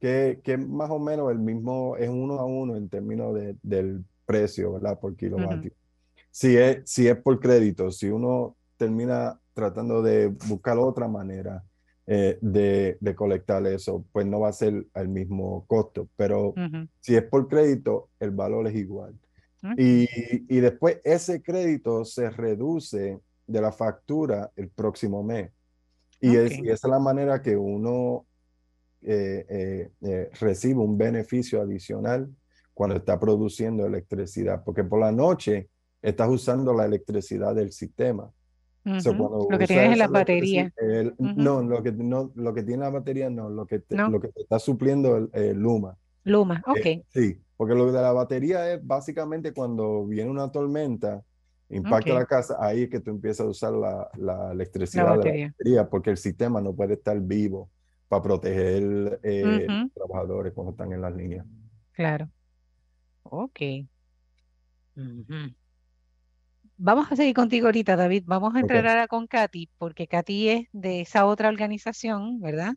que, 0.00 0.40
que 0.42 0.56
más 0.56 0.90
o 0.90 0.98
menos 0.98 1.30
el 1.30 1.38
mismo, 1.38 1.96
es 1.96 2.08
uno 2.08 2.38
a 2.38 2.46
uno 2.46 2.76
en 2.76 2.88
términos 2.88 3.34
de, 3.34 3.56
del 3.62 4.04
precio, 4.24 4.72
¿verdad? 4.72 4.98
Por 4.98 5.16
kilovatio. 5.16 5.72
Si, 6.30 6.56
es, 6.56 6.82
si 6.84 7.08
es 7.08 7.16
por 7.16 7.40
crédito, 7.40 7.90
si 7.90 8.08
uno 8.08 8.56
termina 8.76 9.38
tratando 9.54 10.02
de 10.02 10.28
buscar 10.48 10.78
otra 10.78 11.08
manera 11.08 11.64
eh, 12.06 12.38
de, 12.40 12.96
de, 13.00 13.14
colectar 13.14 13.66
eso, 13.66 14.04
pues 14.12 14.24
no 14.24 14.40
va 14.40 14.48
a 14.48 14.52
ser 14.52 14.86
el 14.94 15.08
mismo 15.08 15.66
costo, 15.66 16.08
pero 16.16 16.54
si 17.00 17.16
es 17.16 17.24
por 17.24 17.48
crédito, 17.48 18.10
el 18.20 18.30
valor 18.30 18.66
es 18.68 18.76
igual. 18.76 19.14
y, 19.76 20.06
y, 20.48 20.60
después 20.60 21.00
ese 21.02 21.42
crédito 21.42 22.04
se 22.04 22.30
reduce 22.30 23.20
de 23.46 23.60
la 23.60 23.72
factura 23.72 24.52
el 24.54 24.68
próximo 24.68 25.24
mes. 25.24 25.50
Y, 26.20 26.36
es, 26.36 26.58
y 26.58 26.70
esa 26.70 26.86
es 26.86 26.90
la 26.90 26.98
manera 26.98 27.42
que 27.42 27.56
uno 27.56 28.26
eh, 29.02 29.46
eh, 29.48 29.90
eh, 30.00 30.30
recibe 30.40 30.80
un 30.80 30.98
beneficio 30.98 31.62
adicional 31.62 32.28
cuando 32.74 32.96
está 32.96 33.18
produciendo 33.18 33.86
electricidad, 33.86 34.64
porque 34.64 34.82
por 34.82 35.00
la 35.00 35.12
noche 35.12 35.68
estás 36.02 36.28
usando 36.28 36.72
la 36.74 36.84
electricidad 36.84 37.54
del 37.54 37.72
sistema. 37.72 38.30
lo 38.84 39.58
que 39.58 39.66
tienes 39.66 39.92
en 39.92 39.98
la 39.98 40.08
batería. 40.08 40.72
No, 41.18 41.62
lo 41.62 41.82
que, 41.82 41.92
no, 41.92 42.32
lo 42.34 42.54
que 42.54 42.62
tiene 42.62 42.82
la 42.82 42.90
batería 42.90 43.30
no, 43.30 43.48
lo 43.50 43.66
que 43.66 43.80
te, 43.80 43.96
Lo 43.96 44.20
que 44.20 44.28
te 44.28 44.42
está 44.42 44.58
supliendo 44.58 45.28
el, 45.32 45.56
Luma. 45.58 45.96
Luma, 46.24 46.62
ok. 46.66 47.04
sí, 47.08 47.40
porque 47.56 47.74
lo 47.74 47.90
de 47.90 48.02
la 48.02 48.12
batería 48.12 48.72
es 48.72 48.86
básicamente 48.86 49.52
cuando 49.52 50.06
viene 50.06 50.30
una 50.30 50.50
tormenta, 50.52 51.22
impacta 51.70 52.14
la 52.14 52.26
casa, 52.26 52.56
ahí 52.60 52.82
es 52.82 52.90
que 52.90 53.00
tú 53.00 53.10
empiezas 53.10 53.46
a 53.46 53.48
usar 53.48 53.72
la, 53.72 54.10
la 54.18 54.52
electricidad 54.52 55.04
de 55.04 55.10
la 55.10 55.48
batería, 55.48 55.88
porque 55.88 56.10
el 56.10 56.18
sistema 56.18 56.60
no 56.60 56.74
puede 56.74 56.94
estar 56.94 57.18
vivo 57.20 57.70
para 58.08 58.22
proteger 58.22 59.20
eh, 59.22 59.66
los 59.68 59.92
trabajadores 59.92 60.52
cuando 60.54 60.72
están 60.72 60.92
en 60.92 61.02
las 61.02 61.14
líneas. 61.14 61.46
Claro. 61.92 62.28
Ok. 63.22 63.60
Vamos 66.80 67.10
a 67.10 67.16
seguir 67.16 67.34
contigo 67.34 67.66
ahorita, 67.66 67.96
David. 67.96 68.22
Vamos 68.26 68.54
a 68.54 68.60
entrar 68.60 68.86
ahora 68.86 69.08
con 69.08 69.26
Katy, 69.26 69.68
porque 69.78 70.06
Katy 70.06 70.48
es 70.48 70.68
de 70.70 71.00
esa 71.00 71.26
otra 71.26 71.48
organización, 71.48 72.40
¿verdad? 72.40 72.74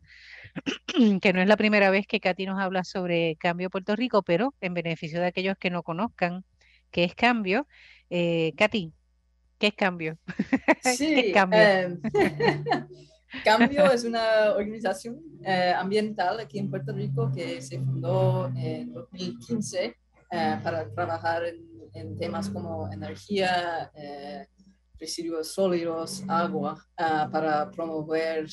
que 1.22 1.32
no 1.32 1.40
es 1.40 1.46
la 1.46 1.56
primera 1.56 1.88
vez 1.88 2.08
que 2.08 2.18
Katy 2.18 2.46
nos 2.46 2.60
habla 2.60 2.82
sobre 2.82 3.36
Cambio 3.36 3.70
Puerto 3.70 3.94
Rico, 3.94 4.24
pero 4.24 4.54
en 4.60 4.74
beneficio 4.74 5.20
de 5.20 5.26
aquellos 5.26 5.56
que 5.56 5.70
no 5.70 5.84
conozcan 5.84 6.44
qué 6.90 7.04
es 7.04 7.14
Cambio. 7.14 7.68
Eh, 8.10 8.52
Katy, 8.56 8.92
¿qué 9.58 9.68
es 9.68 9.74
Cambio? 9.74 10.18
Sí, 10.82 11.14
¿Qué 11.14 11.28
es 11.28 11.34
Cambio? 11.34 11.60
Em, 11.60 12.00
Cambio 13.44 13.92
es 13.92 14.02
una 14.02 14.50
organización 14.56 15.20
eh, 15.44 15.72
ambiental 15.76 16.40
aquí 16.40 16.58
en 16.58 16.68
Puerto 16.68 16.92
Rico 16.92 17.30
que 17.32 17.62
se 17.62 17.78
fundó 17.78 18.50
en 18.56 18.92
2015 18.92 19.96
eh, 20.32 20.60
para 20.60 20.90
trabajar 20.90 21.44
en, 21.44 21.71
temas 22.18 22.48
como 22.48 22.90
energía, 22.92 23.90
eh, 23.94 24.46
residuos 24.98 25.52
sólidos, 25.52 26.22
agua, 26.28 26.84
para 26.96 27.70
promover 27.70 28.46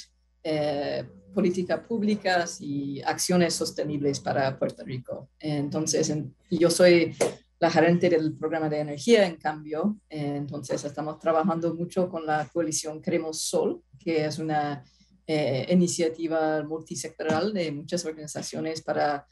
políticas 1.34 1.82
públicas 1.86 2.60
y 2.60 3.02
acciones 3.02 3.54
sostenibles 3.54 4.20
para 4.20 4.58
Puerto 4.58 4.84
Rico. 4.84 5.30
Entonces, 5.40 6.12
yo 6.50 6.70
soy 6.70 7.16
la 7.60 7.70
gerente 7.70 8.10
del 8.10 8.36
programa 8.36 8.70
de 8.70 8.80
energía, 8.80 9.26
en 9.26 9.36
cambio. 9.36 9.98
Eh, 10.10 10.36
entonces, 10.38 10.84
estamos 10.84 11.20
trabajando 11.20 11.76
mucho 11.76 12.10
con 12.10 12.26
la 12.26 12.48
coalición 12.52 13.02
Queremos 13.02 13.42
Sol, 13.42 13.84
que 14.00 14.26
es 14.26 14.40
una 14.40 14.84
eh, 15.28 15.68
iniciativa 15.70 16.64
multisectoral 16.64 17.54
de 17.54 17.72
muchas 17.72 18.06
organizaciones 18.06 18.82
para 18.82 19.28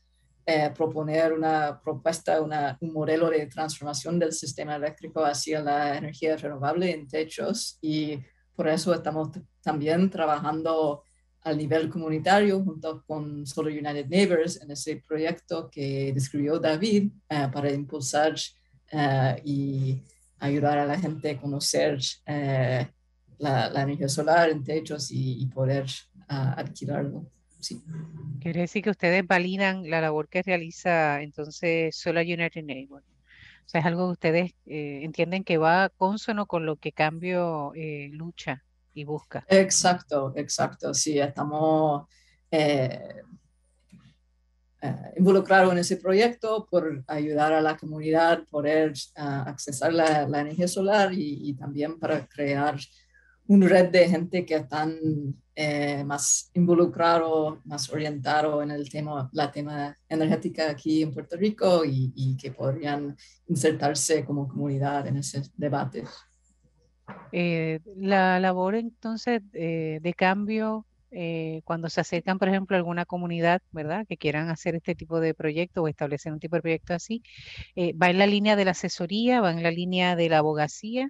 eh, 0.50 0.72
proponer 0.74 1.34
una 1.34 1.78
propuesta, 1.78 2.42
un 2.42 2.94
modelo 2.94 3.30
de 3.30 3.48
transformación 3.48 4.18
del 4.18 4.32
sistema 4.32 4.78
eléctrico 4.78 5.26
hacia 5.26 5.60
la 5.62 5.98
energía 5.98 6.38
renovable 6.38 6.90
en 6.90 7.06
techos. 7.06 7.78
Y 7.82 8.18
por 8.56 8.70
eso 8.70 8.94
estamos 8.94 9.28
también 9.62 10.10
trabajando 10.10 11.04
al 11.42 11.58
nivel 11.58 11.90
comunitario 11.90 12.64
junto 12.64 13.04
con 13.06 13.46
Solar 13.46 13.74
United 13.74 14.08
Neighbors 14.08 14.62
en 14.62 14.72
ese 14.72 15.04
proyecto 15.06 15.70
que 15.70 16.14
describió 16.14 16.58
David 16.60 17.12
eh, 17.28 17.50
para 17.52 17.70
impulsar 17.70 18.36
eh, 18.90 19.42
y 19.44 20.02
ayudar 20.40 20.78
a 20.78 20.86
la 20.86 20.98
gente 20.98 21.32
a 21.32 21.42
conocer 21.42 22.00
la, 23.38 23.82
energía 23.82 24.08
solar 24.08 24.50
en 24.50 24.64
techos 24.64 25.12
y, 25.12 25.46
poder 25.48 25.88
alquilarlo. 26.30 27.30
Sí. 27.60 27.84
Quiere 28.40 28.62
decir 28.62 28.84
que 28.84 28.92
ustedes 28.92 29.26
validan 29.26 29.90
la 29.90 30.02
labor 30.02 30.30
que 30.30 30.42
realiza 30.42 31.22
entonces 31.22 31.96
Solar 31.96 32.26
United 32.26 32.64
Neighbors. 32.64 33.06
O 33.66 33.70
sea, 33.70 33.82
es 33.82 33.88
algo 33.88 34.08
que 34.08 34.12
ustedes 34.14 34.54
entienden 34.66 35.44
que 35.44 35.58
va 35.58 35.90
consono 35.90 36.46
con 36.46 36.66
lo 36.66 36.78
que 36.78 36.94
Cambio 36.94 37.74
lucha 38.12 38.64
y 38.94 39.04
busca. 39.04 39.46
Exacto, 39.48 40.34
exacto. 40.36 40.94
Sí, 40.94 41.20
estamos 41.20 42.08
eh, 42.50 43.24
eh, 44.82 45.14
involucrados 45.18 45.72
en 45.72 45.80
ese 45.80 45.98
proyecto 45.98 46.68
por 46.70 47.04
ayudar 47.08 47.54
a 47.54 47.62
la 47.62 47.78
comunidad 47.78 48.44
poder 48.50 48.94
uh, 49.18 49.50
accesar 49.50 49.94
la, 49.94 50.24
energía 50.24 50.68
solar 50.68 51.12
y, 51.14 51.54
también 51.54 52.00
para 52.00 52.26
crear 52.28 52.78
una 53.48 53.68
red 53.68 53.90
de 53.90 54.10
gente 54.10 54.46
que 54.46 54.56
están 54.56 54.98
eh, 55.56 56.04
más 56.04 56.52
involucrado, 56.54 57.62
más 57.66 57.90
orientado 57.92 58.62
en 58.62 58.72
el 58.72 58.90
tema, 58.90 59.30
la 59.34 59.52
tema 59.52 59.98
energética 60.08 60.70
aquí 60.70 61.02
en 61.02 61.14
Puerto 61.14 61.38
Rico 61.38 61.84
y, 61.86 62.38
que 62.38 62.52
podrían 62.52 63.16
insertarse 63.48 64.26
como 64.26 64.48
comunidad 64.48 65.08
en 65.08 65.18
ese 65.18 65.42
debate. 65.56 66.04
Eh, 67.32 67.80
la 67.96 68.40
labor 68.40 68.76
entonces 68.76 69.42
eh, 69.54 70.00
de 70.02 70.14
cambio 70.14 70.86
eh, 71.12 71.62
cuando 71.64 71.90
se 71.90 72.02
acercan, 72.02 72.38
por 72.38 72.50
ejemplo, 72.50 72.76
alguna 72.76 73.06
comunidad, 73.06 73.62
¿verdad? 73.72 74.06
Que 74.08 74.18
quieran 74.18 74.50
hacer 74.50 74.76
este 74.76 74.94
tipo 74.94 75.20
de 75.20 75.34
proyecto 75.34 75.84
o 75.84 75.88
establecer 75.88 76.34
un 76.34 76.40
tipo 76.40 76.58
de 76.58 76.62
proyecto 76.62 76.94
así, 76.94 77.24
eh, 77.76 77.94
¿va 77.94 78.10
en 78.10 78.18
la 78.20 78.28
línea 78.28 78.56
de 78.56 78.66
la 78.66 78.72
asesoría, 78.72 79.42
va 79.42 79.52
en 79.52 79.64
la 79.64 79.72
línea 79.72 80.16
de 80.16 80.30
la 80.30 80.40
abogacía? 80.40 81.10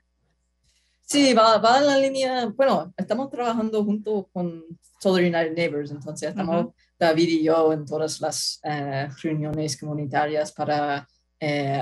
Sí, 1.09 1.33
va, 1.33 1.57
va 1.57 1.77
en 1.79 1.87
la 1.87 1.97
línea, 1.97 2.45
bueno, 2.47 2.93
estamos 2.97 3.29
trabajando 3.29 3.83
junto 3.83 4.27
con 4.33 4.63
Solar 4.99 5.23
United 5.23 5.53
Neighbors, 5.55 5.91
entonces 5.91 6.29
estamos 6.29 6.73
David 6.99 7.29
y 7.29 7.43
yo 7.43 7.71
en 7.71 7.85
todas 7.85 8.19
las 8.19 8.59
eh, 8.63 9.07
reuniones 9.23 9.79
comunitarias 9.79 10.51
para 10.51 11.07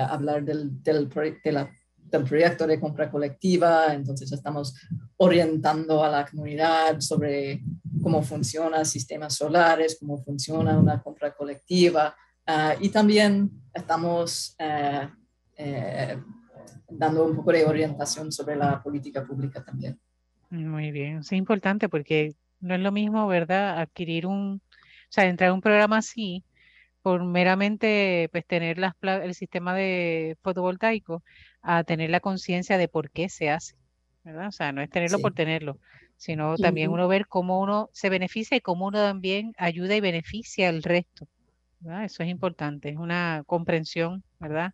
hablar 0.08 0.44
del, 0.44 0.82
del, 0.82 1.08
de 1.42 1.52
la 1.52 1.70
del 2.10 2.24
proyecto 2.24 2.66
de 2.66 2.80
compra 2.80 3.10
colectiva, 3.10 3.92
entonces 3.92 4.30
estamos 4.32 4.74
orientando 5.16 6.04
a 6.04 6.08
la 6.08 6.26
comunidad 6.26 7.00
sobre 7.00 7.62
cómo 8.02 8.22
funcionan 8.22 8.86
sistemas 8.86 9.34
solares, 9.34 9.96
cómo 9.98 10.18
funciona 10.18 10.78
una 10.78 11.02
compra 11.02 11.34
colectiva 11.34 12.14
ah, 12.46 12.74
y 12.80 12.88
también 12.90 13.50
estamos 13.72 14.54
eh, 14.58 15.08
eh, 15.56 16.18
dando 16.88 17.24
un 17.24 17.36
poco 17.36 17.52
de 17.52 17.64
orientación 17.64 18.32
sobre 18.32 18.56
la 18.56 18.82
política 18.82 19.24
pública 19.24 19.64
también. 19.64 19.98
Muy 20.50 20.90
bien, 20.92 21.18
es 21.18 21.32
importante 21.32 21.88
porque 21.88 22.34
no 22.60 22.74
es 22.74 22.80
lo 22.80 22.92
mismo, 22.92 23.26
¿verdad? 23.26 23.80
Adquirir 23.80 24.26
un, 24.26 24.60
o 24.62 25.08
sea, 25.08 25.26
entrar 25.26 25.50
a 25.50 25.54
un 25.54 25.60
programa 25.60 25.98
así 25.98 26.44
por 27.02 27.24
meramente 27.24 28.28
pues 28.32 28.44
tener 28.46 28.78
las, 28.78 28.94
el 29.02 29.34
sistema 29.34 29.74
de 29.74 30.36
fotovoltaico 30.42 31.22
a 31.62 31.84
tener 31.84 32.10
la 32.10 32.20
conciencia 32.20 32.78
de 32.78 32.88
por 32.88 33.10
qué 33.10 33.28
se 33.28 33.50
hace, 33.50 33.76
¿verdad? 34.24 34.48
O 34.48 34.52
sea, 34.52 34.72
no 34.72 34.82
es 34.82 34.90
tenerlo 34.90 35.20
por 35.20 35.32
tenerlo, 35.32 35.78
sino 36.16 36.56
también 36.56 36.90
uno 36.90 37.06
ver 37.06 37.26
cómo 37.28 37.60
uno 37.60 37.90
se 37.92 38.08
beneficia 38.10 38.56
y 38.56 38.60
cómo 38.60 38.86
uno 38.86 38.98
también 38.98 39.52
ayuda 39.56 39.94
y 39.94 40.00
beneficia 40.00 40.68
al 40.68 40.82
resto. 40.82 41.28
¿verdad? 41.80 42.04
Eso 42.04 42.22
es 42.22 42.28
importante, 42.28 42.88
es 42.88 42.96
una 42.96 43.44
comprensión, 43.46 44.24
¿verdad? 44.40 44.72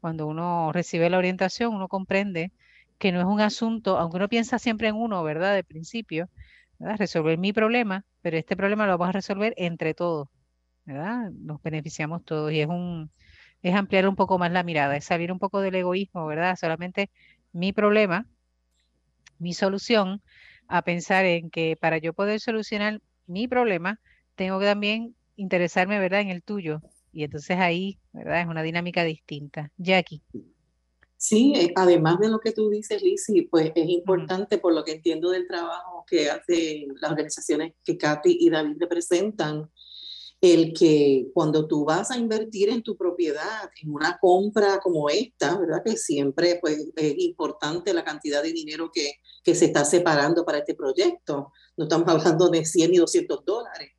Cuando 0.00 0.26
uno 0.26 0.72
recibe 0.72 1.10
la 1.10 1.18
orientación, 1.18 1.74
uno 1.74 1.88
comprende 1.88 2.52
que 2.98 3.12
no 3.12 3.20
es 3.20 3.26
un 3.26 3.40
asunto, 3.40 3.98
aunque 3.98 4.16
uno 4.18 4.28
piensa 4.28 4.58
siempre 4.58 4.88
en 4.88 4.96
uno, 4.96 5.22
¿verdad? 5.22 5.54
De 5.54 5.64
principio, 5.64 6.28
¿verdad? 6.78 6.96
resolver 6.98 7.38
mi 7.38 7.52
problema, 7.52 8.04
pero 8.22 8.36
este 8.38 8.56
problema 8.56 8.86
lo 8.86 8.98
vamos 8.98 9.10
a 9.10 9.12
resolver 9.12 9.54
entre 9.56 9.94
todos. 9.94 10.28
¿verdad? 10.86 11.30
Nos 11.32 11.62
beneficiamos 11.62 12.24
todos 12.24 12.52
y 12.52 12.60
es 12.60 12.68
un 12.68 13.10
es 13.62 13.74
ampliar 13.74 14.08
un 14.08 14.16
poco 14.16 14.38
más 14.38 14.52
la 14.52 14.62
mirada, 14.62 14.96
es 14.96 15.04
salir 15.04 15.32
un 15.32 15.38
poco 15.38 15.60
del 15.60 15.74
egoísmo, 15.74 16.26
¿verdad? 16.26 16.56
Solamente 16.56 17.10
mi 17.52 17.72
problema, 17.72 18.26
mi 19.38 19.52
solución, 19.54 20.22
a 20.68 20.82
pensar 20.82 21.24
en 21.24 21.50
que 21.50 21.76
para 21.76 21.98
yo 21.98 22.12
poder 22.12 22.40
solucionar 22.40 23.00
mi 23.26 23.48
problema, 23.48 24.00
tengo 24.36 24.58
que 24.60 24.66
también 24.66 25.14
interesarme, 25.36 25.98
¿verdad?, 25.98 26.20
en 26.20 26.28
el 26.30 26.42
tuyo. 26.42 26.80
Y 27.18 27.24
entonces 27.24 27.56
ahí, 27.58 27.98
¿verdad? 28.12 28.42
Es 28.42 28.46
una 28.46 28.62
dinámica 28.62 29.02
distinta. 29.02 29.72
Jackie. 29.76 30.22
Sí, 31.16 31.52
eh, 31.56 31.72
además 31.74 32.20
de 32.20 32.28
lo 32.28 32.38
que 32.38 32.52
tú 32.52 32.70
dices, 32.70 33.02
Lizzy, 33.02 33.42
pues 33.42 33.72
es 33.74 33.88
importante, 33.88 34.58
por 34.58 34.72
lo 34.72 34.84
que 34.84 34.92
entiendo 34.92 35.30
del 35.30 35.48
trabajo 35.48 36.04
que 36.08 36.30
hacen 36.30 36.94
las 37.00 37.10
organizaciones 37.10 37.74
que 37.82 37.98
Katy 37.98 38.38
y 38.38 38.50
David 38.50 38.76
representan, 38.78 39.68
el 40.40 40.72
que 40.72 41.26
cuando 41.34 41.66
tú 41.66 41.84
vas 41.84 42.12
a 42.12 42.16
invertir 42.16 42.68
en 42.68 42.84
tu 42.84 42.96
propiedad, 42.96 43.68
en 43.82 43.92
una 43.92 44.16
compra 44.20 44.78
como 44.78 45.10
esta, 45.10 45.58
¿verdad? 45.58 45.82
Que 45.84 45.96
siempre 45.96 46.60
pues, 46.60 46.86
es 46.94 47.14
importante 47.18 47.92
la 47.92 48.04
cantidad 48.04 48.44
de 48.44 48.52
dinero 48.52 48.92
que, 48.94 49.14
que 49.42 49.56
se 49.56 49.64
está 49.64 49.84
separando 49.84 50.44
para 50.44 50.58
este 50.58 50.76
proyecto. 50.76 51.50
No 51.76 51.86
estamos 51.86 52.06
hablando 52.14 52.48
de 52.48 52.64
100 52.64 52.94
y 52.94 52.98
200 52.98 53.44
dólares. 53.44 53.90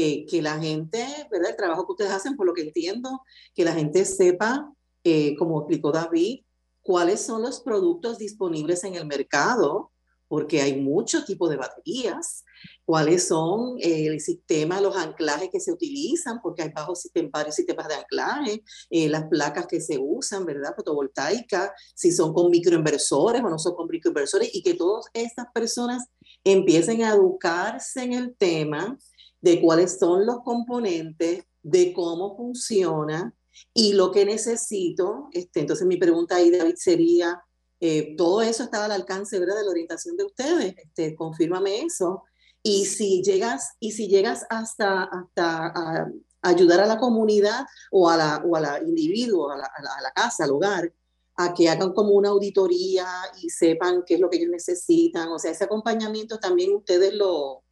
Eh, 0.00 0.26
que 0.26 0.40
la 0.40 0.60
gente, 0.60 1.04
¿verdad? 1.28 1.50
El 1.50 1.56
trabajo 1.56 1.84
que 1.84 1.92
ustedes 1.92 2.12
hacen, 2.12 2.36
por 2.36 2.46
lo 2.46 2.54
que 2.54 2.62
entiendo, 2.62 3.22
que 3.52 3.64
la 3.64 3.72
gente 3.72 4.04
sepa, 4.04 4.72
eh, 5.02 5.34
como 5.36 5.58
explicó 5.58 5.90
David, 5.90 6.44
cuáles 6.82 7.20
son 7.20 7.42
los 7.42 7.60
productos 7.60 8.16
disponibles 8.16 8.84
en 8.84 8.94
el 8.94 9.06
mercado, 9.06 9.90
porque 10.28 10.62
hay 10.62 10.80
muchos 10.80 11.24
tipos 11.24 11.50
de 11.50 11.56
baterías, 11.56 12.44
cuáles 12.84 13.26
son 13.26 13.76
eh, 13.80 14.06
el 14.06 14.20
sistema, 14.20 14.80
los 14.80 14.96
anclajes 14.96 15.48
que 15.50 15.58
se 15.58 15.72
utilizan, 15.72 16.40
porque 16.42 16.62
hay 16.62 16.72
varios 16.72 17.56
sistemas 17.56 17.88
de 17.88 17.94
anclaje, 17.94 18.62
eh, 18.90 19.08
las 19.08 19.24
placas 19.24 19.66
que 19.66 19.80
se 19.80 19.98
usan, 19.98 20.44
¿verdad? 20.44 20.74
Fotovoltaicas, 20.76 21.72
si 21.96 22.12
son 22.12 22.32
con 22.32 22.50
microinversores 22.50 23.42
o 23.42 23.50
no 23.50 23.58
son 23.58 23.74
con 23.74 23.88
microinversores, 23.88 24.54
y 24.54 24.62
que 24.62 24.74
todas 24.74 25.06
estas 25.12 25.46
personas 25.52 26.04
empiecen 26.44 27.02
a 27.02 27.14
educarse 27.14 28.04
en 28.04 28.12
el 28.12 28.36
tema 28.36 28.96
de 29.40 29.60
cuáles 29.60 29.98
son 29.98 30.26
los 30.26 30.40
componentes, 30.42 31.44
de 31.62 31.92
cómo 31.92 32.36
funciona 32.36 33.34
y 33.74 33.92
lo 33.92 34.10
que 34.10 34.24
necesito. 34.24 35.28
Este, 35.32 35.60
entonces 35.60 35.86
mi 35.86 35.96
pregunta 35.96 36.36
ahí, 36.36 36.50
David, 36.50 36.76
sería, 36.76 37.42
eh, 37.80 38.14
todo 38.16 38.42
eso 38.42 38.64
estaba 38.64 38.86
al 38.86 38.92
alcance 38.92 39.38
¿verdad? 39.38 39.56
de 39.56 39.64
la 39.64 39.70
orientación 39.70 40.16
de 40.16 40.24
ustedes, 40.24 40.74
este, 40.76 41.14
confírmame 41.14 41.82
eso. 41.82 42.24
Y 42.62 42.86
si 42.86 43.22
llegas, 43.22 43.76
y 43.78 43.92
si 43.92 44.08
llegas 44.08 44.44
hasta, 44.50 45.04
hasta 45.04 46.10
ayudar 46.42 46.80
a 46.80 46.86
la 46.86 46.98
comunidad 46.98 47.66
o 47.90 48.08
a 48.08 48.16
la, 48.16 48.42
o 48.44 48.56
a 48.56 48.60
la 48.60 48.82
individuo, 48.82 49.50
a 49.50 49.56
la, 49.56 49.64
a 49.64 50.02
la, 50.02 50.10
casa, 50.12 50.44
al 50.44 50.50
hogar, 50.50 50.92
a 51.36 51.54
que 51.54 51.68
hagan 51.68 51.92
como 51.92 52.10
una 52.10 52.30
auditoría 52.30 53.06
y 53.40 53.50
sepan 53.50 54.02
qué 54.04 54.14
es 54.14 54.20
lo 54.20 54.28
que 54.28 54.38
ellos 54.38 54.50
necesitan. 54.50 55.28
O 55.28 55.38
sea, 55.38 55.52
ese 55.52 55.64
acompañamiento 55.64 56.38
también 56.38 56.74
ustedes 56.74 57.14
lo, 57.14 57.62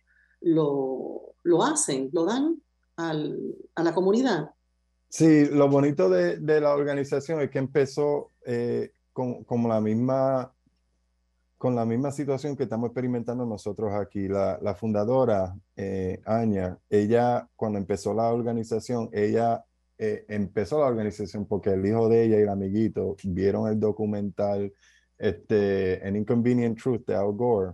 lo, 0.40 1.35
lo 1.46 1.62
hacen, 1.62 2.10
lo 2.12 2.24
dan 2.24 2.60
al, 2.96 3.54
a 3.74 3.82
la 3.82 3.94
comunidad. 3.94 4.50
Sí, 5.08 5.46
lo 5.46 5.68
bonito 5.68 6.10
de, 6.10 6.38
de 6.38 6.60
la 6.60 6.74
organización 6.74 7.40
es 7.40 7.50
que 7.50 7.58
empezó 7.58 8.32
eh, 8.44 8.90
con, 9.12 9.44
como 9.44 9.68
la 9.68 9.80
misma 9.80 10.52
con 11.58 11.74
la 11.74 11.86
misma 11.86 12.12
situación 12.12 12.54
que 12.54 12.64
estamos 12.64 12.88
experimentando 12.88 13.46
nosotros 13.46 13.90
aquí. 13.94 14.28
La, 14.28 14.58
la 14.60 14.74
fundadora, 14.74 15.56
eh, 15.74 16.20
Aña, 16.26 16.78
ella 16.90 17.48
cuando 17.56 17.78
empezó 17.78 18.12
la 18.12 18.30
organización, 18.30 19.08
ella 19.12 19.64
eh, 19.96 20.26
empezó 20.28 20.80
la 20.80 20.86
organización 20.86 21.46
porque 21.46 21.70
el 21.70 21.86
hijo 21.86 22.10
de 22.10 22.24
ella 22.24 22.38
y 22.38 22.42
el 22.42 22.50
amiguito 22.50 23.16
vieron 23.24 23.68
el 23.68 23.80
documental 23.80 24.70
este, 25.16 26.02
An 26.04 26.16
Inconvenient 26.16 26.78
Truth 26.78 27.06
de 27.06 27.14
Al 27.14 27.32
Gore 27.32 27.72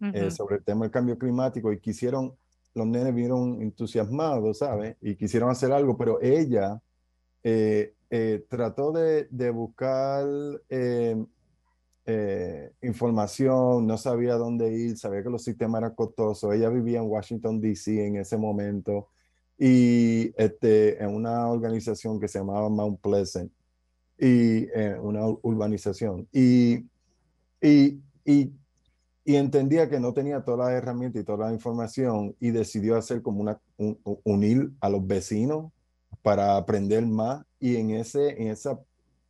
eh, 0.00 0.30
sobre 0.32 0.56
el 0.56 0.64
tema 0.64 0.86
del 0.86 0.90
cambio 0.90 1.16
climático 1.16 1.72
y 1.72 1.78
quisieron, 1.78 2.34
los 2.74 2.86
nenes 2.86 3.14
vieron 3.14 3.60
entusiasmados, 3.62 4.58
¿sabes? 4.58 4.96
Y 5.00 5.16
quisieron 5.16 5.50
hacer 5.50 5.72
algo, 5.72 5.96
pero 5.96 6.20
ella 6.20 6.80
eh, 8.12 8.44
trató 8.48 8.90
de, 8.90 9.28
de 9.30 9.50
buscar 9.50 10.26
eh, 10.68 11.16
eh, 12.06 12.72
información, 12.82 13.86
no 13.86 13.96
sabía 13.96 14.34
dónde 14.34 14.72
ir, 14.72 14.98
sabía 14.98 15.22
que 15.22 15.30
los 15.30 15.44
sistemas 15.44 15.82
eran 15.82 15.94
costosos. 15.94 16.52
Ella 16.52 16.68
vivía 16.70 16.98
en 16.98 17.06
Washington, 17.06 17.60
D.C. 17.60 18.04
en 18.04 18.16
ese 18.16 18.36
momento 18.36 19.10
y 19.56 20.32
este, 20.36 21.00
en 21.00 21.14
una 21.14 21.46
organización 21.46 22.18
que 22.18 22.26
se 22.26 22.40
llamaba 22.40 22.68
Mount 22.68 23.00
Pleasant, 23.00 23.52
y 24.18 24.66
una 25.02 25.28
urbanización. 25.42 26.28
Y, 26.32 26.86
y, 27.60 28.00
y, 28.24 28.52
y, 29.30 29.36
entendía 29.36 29.88
que 29.88 30.00
no 30.00 30.12
tenía 30.12 30.44
todas 30.44 30.68
las 30.68 30.82
herramientas 30.82 31.22
y 31.22 31.24
toda 31.24 31.46
la 31.46 31.52
información 31.52 32.34
y 32.40 32.50
decidió 32.50 32.96
hacer 32.96 33.22
como 33.22 33.40
una, 33.40 33.60
unir 34.24 34.70
a 34.80 34.88
los 34.88 35.06
vecinos 35.06 35.72
para 36.22 36.56
aprender 36.56 37.06
más 37.06 37.44
y 37.58 37.76
en, 37.76 37.90
ese, 37.90 38.40
en 38.40 38.48
esa 38.48 38.78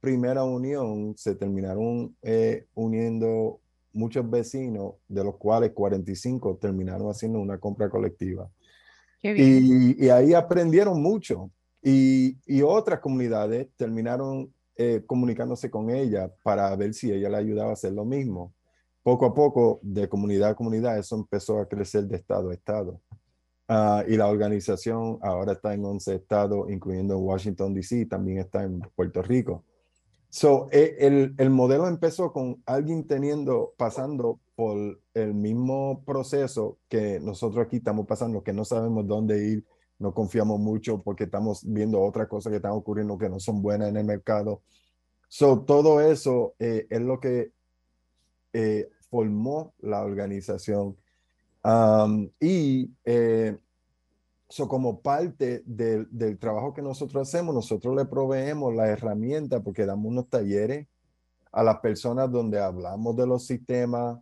primera 0.00 0.44
unión 0.44 1.14
se 1.16 1.34
terminaron 1.34 2.16
eh, 2.22 2.66
uniendo 2.74 3.60
muchos 3.92 4.28
vecinos, 4.28 4.94
de 5.08 5.24
los 5.24 5.36
cuales 5.36 5.72
45 5.72 6.58
terminaron 6.60 7.10
haciendo 7.10 7.40
una 7.40 7.58
compra 7.58 7.88
colectiva. 7.90 8.50
Y, 9.22 10.02
y, 10.02 10.08
ahí 10.08 10.32
aprendieron 10.32 11.02
mucho. 11.02 11.50
Y, 11.82 12.38
y 12.46 12.62
otras 12.62 13.00
comunidades 13.00 13.68
terminaron 13.76 14.52
eh, 14.76 15.02
comunicándose 15.06 15.70
con 15.70 15.90
ella 15.90 16.32
para 16.42 16.74
ver 16.76 16.94
si 16.94 17.12
ella 17.12 17.28
le 17.28 17.36
ayudaba 17.36 17.70
a 17.70 17.74
hacer 17.74 17.92
lo 17.92 18.04
mismo. 18.04 18.54
Poco 19.02 19.26
a 19.26 19.34
poco, 19.34 19.80
de 19.82 20.08
comunidad 20.08 20.50
a 20.50 20.54
comunidad, 20.54 20.98
eso 20.98 21.16
empezó 21.16 21.58
a 21.58 21.68
crecer 21.68 22.04
de 22.04 22.16
estado 22.16 22.50
a 22.50 22.54
estado. 22.54 23.00
Ah, 23.68 24.04
y 24.06 24.16
la 24.16 24.26
organización 24.26 25.18
ahora 25.22 25.52
está 25.52 25.72
en 25.74 25.84
11 25.84 26.16
estados, 26.16 26.70
incluyendo 26.70 27.18
Washington, 27.18 27.72
D.C., 27.72 28.06
también 28.06 28.38
está 28.38 28.64
en 28.64 28.80
Puerto 28.94 29.22
Rico. 29.22 29.64
So, 30.28 30.68
eh, 30.70 30.96
el, 30.98 31.34
el, 31.38 31.50
modelo 31.50 31.88
empezó 31.88 32.32
con 32.32 32.62
alguien 32.66 33.06
teniendo, 33.06 33.74
pasando 33.76 34.40
por 34.54 35.00
el 35.14 35.34
mismo 35.34 36.02
proceso 36.04 36.78
que 36.88 37.18
nosotros 37.20 37.66
aquí 37.66 37.76
estamos 37.76 38.06
pasando, 38.06 38.42
que 38.42 38.52
no 38.52 38.64
sabemos 38.64 39.06
dónde 39.06 39.48
ir, 39.48 39.64
no 39.98 40.14
confiamos 40.14 40.58
mucho 40.58 41.02
porque 41.02 41.24
estamos 41.24 41.62
viendo 41.64 42.00
otras 42.00 42.26
cosas 42.28 42.50
que 42.50 42.56
están 42.56 42.72
ocurriendo 42.72 43.18
que 43.18 43.28
no 43.28 43.38
son 43.38 43.62
buenas 43.62 43.88
en 43.88 43.96
el 43.96 44.04
mercado. 44.04 44.62
Todo 45.38 46.00
eso 46.00 46.54
eh, 46.58 46.86
es 46.90 47.00
lo 47.00 47.20
que 47.20 47.52
eh, 48.52 48.88
formó 49.10 49.74
la 49.78 50.02
organización. 50.02 50.96
Y 52.40 52.90
eh, 53.04 53.58
como 54.68 55.00
parte 55.00 55.62
del, 55.64 56.08
del, 56.10 56.38
trabajo 56.38 56.74
que 56.74 56.82
nosotros 56.82 57.28
hacemos, 57.28 57.54
nosotros 57.54 57.94
le 57.96 58.04
proveemos 58.04 58.74
la 58.74 58.88
herramienta 58.88 59.60
porque 59.60 59.86
damos 59.86 60.06
unos 60.06 60.28
talleres 60.28 60.86
a 61.52 61.62
las 61.62 61.78
personas 61.78 62.30
donde 62.30 62.60
hablamos 62.60 63.16
de 63.16 63.26
los 63.26 63.46
sistemas, 63.46 64.18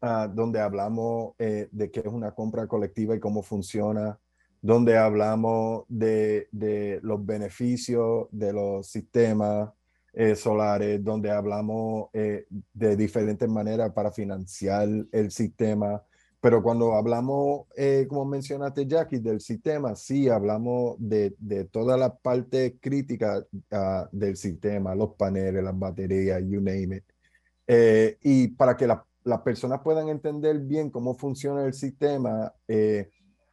ah, 0.00 0.28
donde 0.32 0.60
hablamos 0.60 1.34
eh, 1.38 1.68
de 1.70 1.90
qué 1.90 2.00
es 2.00 2.06
una 2.06 2.32
compra 2.32 2.66
colectiva 2.66 3.14
y 3.14 3.20
cómo 3.20 3.42
funciona, 3.42 4.18
donde 4.60 4.96
hablamos 4.96 5.84
de, 5.88 6.48
de 6.52 7.00
los 7.02 7.24
beneficios 7.24 8.28
de 8.30 8.52
los 8.52 8.86
sistemas 8.86 9.70
eh, 10.14 10.36
solares, 10.36 11.02
donde 11.02 11.30
hablamos 11.30 12.08
eh, 12.12 12.46
de 12.72 12.96
diferentes 12.96 13.48
maneras 13.48 13.92
para 13.92 14.12
financiar 14.12 14.88
el 15.12 15.30
sistema, 15.30 16.02
pero 16.44 16.62
cuando 16.62 16.92
hablamos, 16.92 17.68
eh, 17.74 18.04
como 18.06 18.26
mencionaste, 18.26 18.86
Jackie, 18.86 19.18
del 19.18 19.40
sistema, 19.40 19.96
sí 19.96 20.28
hablamos 20.28 20.96
de, 20.98 21.34
de 21.38 21.64
toda 21.64 21.96
la 21.96 22.14
parte 22.14 22.76
crítica 22.78 23.42
ah, 23.70 24.06
del 24.12 24.36
sistema, 24.36 24.94
los 24.94 25.14
paneles, 25.14 25.64
las 25.64 25.78
baterías, 25.78 26.42
you 26.46 26.60
name 26.60 26.96
it. 26.96 27.04
Eh, 27.66 28.18
y 28.20 28.48
para 28.48 28.76
que 28.76 28.86
las 28.86 29.40
personas 29.40 29.80
puedan 29.82 30.10
entender 30.10 30.58
bien 30.58 30.90
cómo 30.90 31.14
funciona 31.14 31.64
el 31.64 31.72
sistema 31.72 32.52
eh, 32.68 33.08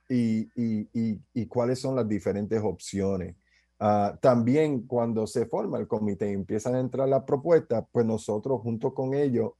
y, 0.09 0.49
y, 0.61 1.21
y, 1.33 1.45
cuáles 1.45 1.79
son 1.79 1.95
las 1.95 2.09
diferentes 2.09 2.59
opciones. 2.61 3.37
Ah, 3.83 4.15
también 4.21 4.85
cuando 4.85 5.25
se 5.25 5.47
forma 5.47 5.79
el 5.79 5.87
comité 5.87 6.29
y 6.29 6.33
empiezan 6.33 6.75
a 6.75 6.79
entrar 6.79 7.09
las 7.09 7.23
propuestas, 7.23 7.83
pues 7.91 8.05
nosotros 8.05 8.61
junto 8.61 8.93
con 8.93 9.15
ellos 9.15 9.53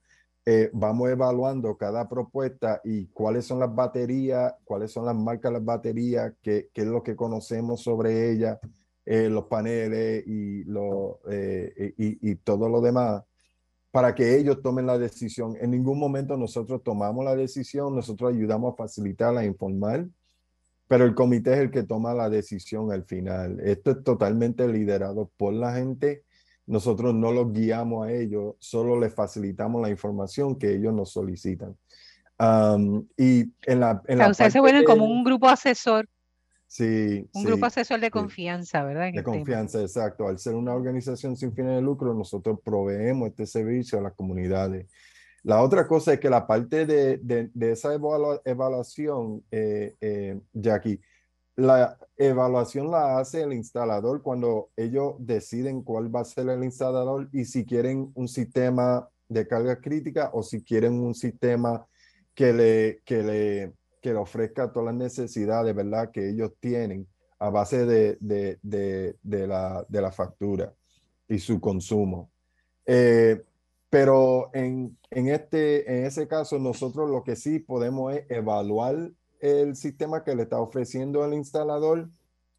eh, 0.45 0.69
vamos 0.73 1.09
evaluando 1.09 1.75
cada 1.75 2.07
propuesta 2.07 2.81
y 2.83 3.07
cuáles 3.07 3.45
son 3.45 3.57
las 3.59 3.73
baterías, 3.73 4.53
cuáles 4.63 4.91
son 4.91 5.05
las 5.05 5.15
marcas 5.15 5.51
de 5.51 5.57
las 5.57 5.65
baterías, 5.65 6.33
qué, 6.39 6.69
qué 6.71 6.81
es 6.81 6.87
lo 6.87 7.01
que 7.01 7.15
conocemos 7.15 7.81
sobre 7.81 8.31
ellas, 8.31 8.59
eh, 9.05 9.27
los 9.27 9.45
paneles 9.45 10.23
y, 10.27 10.65
lo, 10.65 11.21
eh, 11.27 11.95
y, 11.97 12.29
y, 12.31 12.35
todo 12.35 12.69
lo 12.69 12.79
demás, 12.79 13.23
para 13.89 14.13
que 14.13 14.37
ellos 14.37 14.61
tomen 14.61 14.85
la 14.85 14.99
decisión. 14.99 15.57
En 15.59 15.71
ningún 15.71 15.97
momento 15.97 16.37
nosotros 16.37 16.83
tomamos 16.83 17.25
la 17.25 17.35
decisión, 17.35 17.95
nosotros 17.95 18.31
ayudamos 18.31 18.73
a 18.73 18.77
facilitar, 18.77 19.35
a 19.35 19.45
informar, 19.45 20.05
pero 20.91 21.05
el 21.05 21.15
comité 21.15 21.53
es 21.53 21.59
el 21.59 21.71
que 21.71 21.83
toma 21.83 22.13
la 22.13 22.29
decisión 22.29 22.91
al 22.91 23.05
final. 23.05 23.61
Esto 23.61 23.91
es 23.91 24.03
totalmente 24.03 24.67
liderado 24.67 25.31
por 25.37 25.53
la 25.53 25.73
gente 25.73 26.25
nosotros 26.71 27.13
no 27.13 27.31
los 27.31 27.51
guiamos 27.51 28.07
a 28.07 28.11
ellos, 28.11 28.55
solo 28.59 28.99
les 28.99 29.13
facilitamos 29.13 29.81
la 29.81 29.89
información 29.89 30.57
que 30.57 30.73
ellos 30.73 30.93
nos 30.93 31.11
solicitan. 31.11 31.75
y 33.17 33.51
en 33.63 33.79
la, 33.79 34.01
en 34.07 34.21
o 34.21 34.33
sea, 34.33 34.49
se 34.49 34.59
vuelven 34.59 34.85
como 34.85 35.05
un 35.05 35.23
grupo 35.23 35.47
asesor. 35.47 36.07
Sí. 36.67 37.27
Un 37.33 37.43
grupo 37.43 37.65
asesor 37.65 37.99
de 37.99 38.09
confianza, 38.09 38.83
¿verdad? 38.85 39.11
de 39.13 39.21
confianza, 39.21 39.81
exacto. 39.81 40.27
Al 40.27 40.39
ser 40.39 40.55
una 40.55 40.73
organización 40.73 41.35
sin 41.35 41.53
fines 41.53 41.75
de 41.75 41.81
lucro, 41.81 42.13
nosotros 42.13 42.59
proveemos 42.63 43.29
este 43.29 43.45
servicio 43.45 43.99
a 43.99 44.01
las 44.01 44.13
comunidades. 44.13 44.89
La 45.43 45.63
otra 45.63 45.87
cosa 45.87 46.13
es 46.13 46.19
que 46.19 46.29
la 46.29 46.45
parte 46.45 46.85
de, 46.85 47.17
de, 47.21 47.71
esa 47.71 47.93
evaluación, 47.93 49.43
eh, 49.49 49.95
eh, 49.99 50.39
Jackie, 50.53 50.99
la 51.55 51.97
evaluación 52.15 52.91
la 52.91 53.17
hace 53.19 53.41
el 53.41 53.53
instalador 53.53 54.21
cuando 54.21 54.69
ellos 54.77 55.15
deciden 55.19 55.81
cuál 55.81 56.13
va 56.13 56.21
a 56.21 56.25
ser 56.25 56.49
el 56.49 56.63
instalador 56.63 57.27
y 57.33 57.45
si 57.45 57.65
quieren 57.65 58.11
un 58.15 58.27
sistema 58.27 59.09
de 59.27 59.47
carga 59.47 59.79
crítica 59.79 60.29
o 60.33 60.43
si 60.43 60.63
quieren 60.63 60.99
un 60.99 61.15
sistema 61.15 61.85
que 62.35 62.53
le, 62.53 63.01
que 63.03 63.23
le, 63.23 63.73
que 64.01 64.11
le 64.11 64.19
ofrezca 64.19 64.71
todas 64.71 64.87
las 64.87 64.95
necesidades 64.95 65.75
¿verdad? 65.75 66.11
que 66.11 66.29
ellos 66.29 66.51
tienen 66.59 67.07
a 67.39 67.49
base 67.49 67.85
de, 67.85 68.17
de, 68.19 68.59
de, 68.61 69.15
de 69.23 69.47
la, 69.47 69.85
de 69.89 70.01
la 70.01 70.11
factura 70.11 70.73
y 71.27 71.39
su 71.39 71.59
consumo. 71.59 72.29
Eh, 72.85 73.41
pero 73.91 74.49
en, 74.53 74.97
en, 75.09 75.27
este, 75.27 75.99
en 75.99 76.05
ese 76.05 76.25
caso, 76.25 76.57
nosotros 76.57 77.09
lo 77.09 77.25
que 77.25 77.35
sí 77.35 77.59
podemos 77.59 78.13
es 78.13 78.23
evaluar 78.29 79.11
el 79.41 79.75
sistema 79.75 80.23
que 80.23 80.33
le 80.33 80.43
está 80.43 80.61
ofreciendo 80.61 81.25
el 81.25 81.33
instalador 81.33 82.07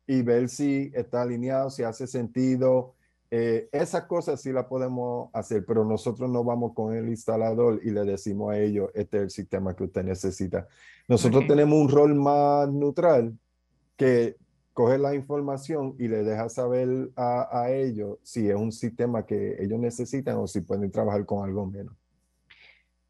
y 0.06 0.20
ver 0.20 0.50
si 0.50 0.92
está 0.94 1.22
alineado, 1.22 1.70
si 1.70 1.84
hace 1.84 2.06
sentido. 2.06 2.94
Eh, 3.30 3.66
esas 3.72 4.04
cosas 4.04 4.42
sí 4.42 4.52
las 4.52 4.66
podemos 4.66 5.30
hacer, 5.32 5.64
pero 5.64 5.86
nosotros 5.86 6.28
no 6.28 6.44
vamos 6.44 6.74
con 6.74 6.94
el 6.94 7.08
instalador 7.08 7.80
y 7.82 7.92
le 7.92 8.04
decimos 8.04 8.52
a 8.52 8.58
ellos, 8.58 8.90
este 8.92 9.16
es 9.16 9.22
el 9.22 9.30
sistema 9.30 9.74
que 9.74 9.84
usted 9.84 10.04
necesita. 10.04 10.68
Nosotros 11.08 11.46
tenemos 11.48 11.78
un 11.78 11.88
rol 11.88 12.14
más 12.14 12.68
neutral 12.70 13.38
que 13.96 14.36
coge 14.72 14.98
la 14.98 15.14
información 15.14 15.94
y 15.98 16.08
le 16.08 16.22
deja 16.22 16.48
saber 16.48 17.10
a, 17.16 17.60
a 17.60 17.70
ellos 17.70 18.18
si 18.22 18.48
es 18.48 18.56
un 18.56 18.72
sistema 18.72 19.26
que 19.26 19.56
ellos 19.62 19.78
necesitan 19.78 20.36
o 20.36 20.46
si 20.46 20.60
pueden 20.60 20.90
trabajar 20.90 21.24
con 21.26 21.44
algo 21.44 21.66
menos. 21.66 21.94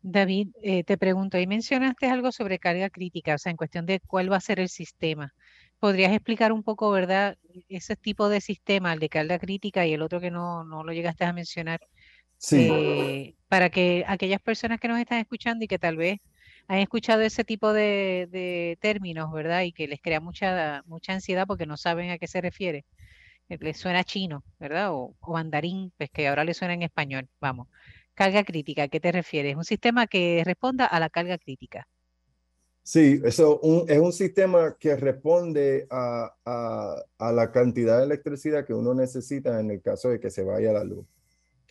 David, 0.03 0.48
eh, 0.62 0.83
te 0.83 0.98
pregunto, 0.98 1.37
ahí 1.37 1.46
mencionaste 1.46 2.09
algo 2.09 2.33
sobre 2.33 2.59
carga 2.59 2.90
crítica, 2.90 3.37
o 3.37 3.38
sea, 3.38 3.51
en 3.51 3.57
cuestión 3.57 3.87
de 3.87 4.01
cuál 4.01 4.31
va 4.31 4.37
a 4.37 4.40
ser 4.40 4.59
el 4.59 4.68
sistema. 4.68 5.33
¿Podrías 5.79 6.12
explicar 6.12 6.53
un 6.53 6.64
poco, 6.64 6.90
verdad, 6.90 7.38
ese 7.68 7.94
tipo 7.94 8.29
de 8.29 8.40
sistema, 8.40 8.92
el 8.92 8.98
de 8.98 9.09
carga 9.09 9.38
crítica 9.38 9.87
y 9.87 9.92
el 9.92 10.03
otro 10.03 10.20
que 10.20 10.31
no, 10.31 10.64
no 10.64 10.83
lo 10.83 10.92
llegaste 10.92 11.25
a 11.25 11.33
mencionar? 11.33 11.81
Sí. 12.37 12.68
Eh, 12.68 13.37
para 13.46 13.70
que 13.70 14.05
aquellas 14.09 14.40
personas 14.40 14.81
que 14.81 14.88
nos 14.88 14.98
están 14.98 15.18
escuchando 15.18 15.64
y 15.64 15.68
que 15.68 15.79
tal 15.79 15.96
vez 15.96 16.18
han 16.68 16.79
escuchado 16.79 17.22
ese 17.22 17.44
tipo 17.44 17.72
de, 17.72 18.29
de 18.31 18.79
términos, 18.81 19.33
¿verdad? 19.33 19.62
Y 19.62 19.72
que 19.72 19.88
les 19.88 20.01
crea 20.01 20.20
mucha, 20.20 20.83
mucha 20.87 21.12
ansiedad 21.12 21.46
porque 21.46 21.66
no 21.66 21.77
saben 21.77 22.11
a 22.11 22.18
qué 22.18 22.27
se 22.27 22.40
refiere. 22.40 22.85
Eh, 23.48 23.59
les 23.61 23.77
suena 23.77 24.05
chino, 24.05 24.44
¿verdad? 24.59 24.92
O, 24.92 25.14
o 25.20 25.33
mandarín, 25.33 25.92
pues 25.96 26.11
que 26.11 26.29
ahora 26.29 26.44
les 26.44 26.57
suena 26.57 26.75
en 26.75 26.83
español, 26.83 27.29
vamos. 27.40 27.68
Carga 28.14 28.44
crítica, 28.44 28.85
¿a 28.85 28.88
qué 28.88 29.01
te 29.01 29.12
refieres? 29.12 29.57
Un 29.57 29.64
sistema 29.64 30.07
que 30.07 30.42
responda 30.44 30.87
a 30.87 31.01
la 31.01 31.09
carga 31.09 31.38
crítica. 31.38 31.87
Sí, 32.85 33.20
eso 33.25 33.61
es 33.87 33.98
un 33.98 34.12
sistema 34.12 34.77
que 34.77 34.96
responde 34.96 35.87
a, 35.88 36.35
a, 36.44 37.33
la 37.33 37.53
cantidad 37.53 37.98
de 37.98 38.05
electricidad 38.05 38.66
que 38.66 38.75
uno 38.75 38.92
necesita 38.92 39.61
en 39.61 39.70
el 39.70 39.81
caso 39.81 40.09
de 40.09 40.18
que 40.18 40.31
se 40.31 40.42
vaya 40.42 40.72
la 40.72 40.83
luz. 40.83 41.07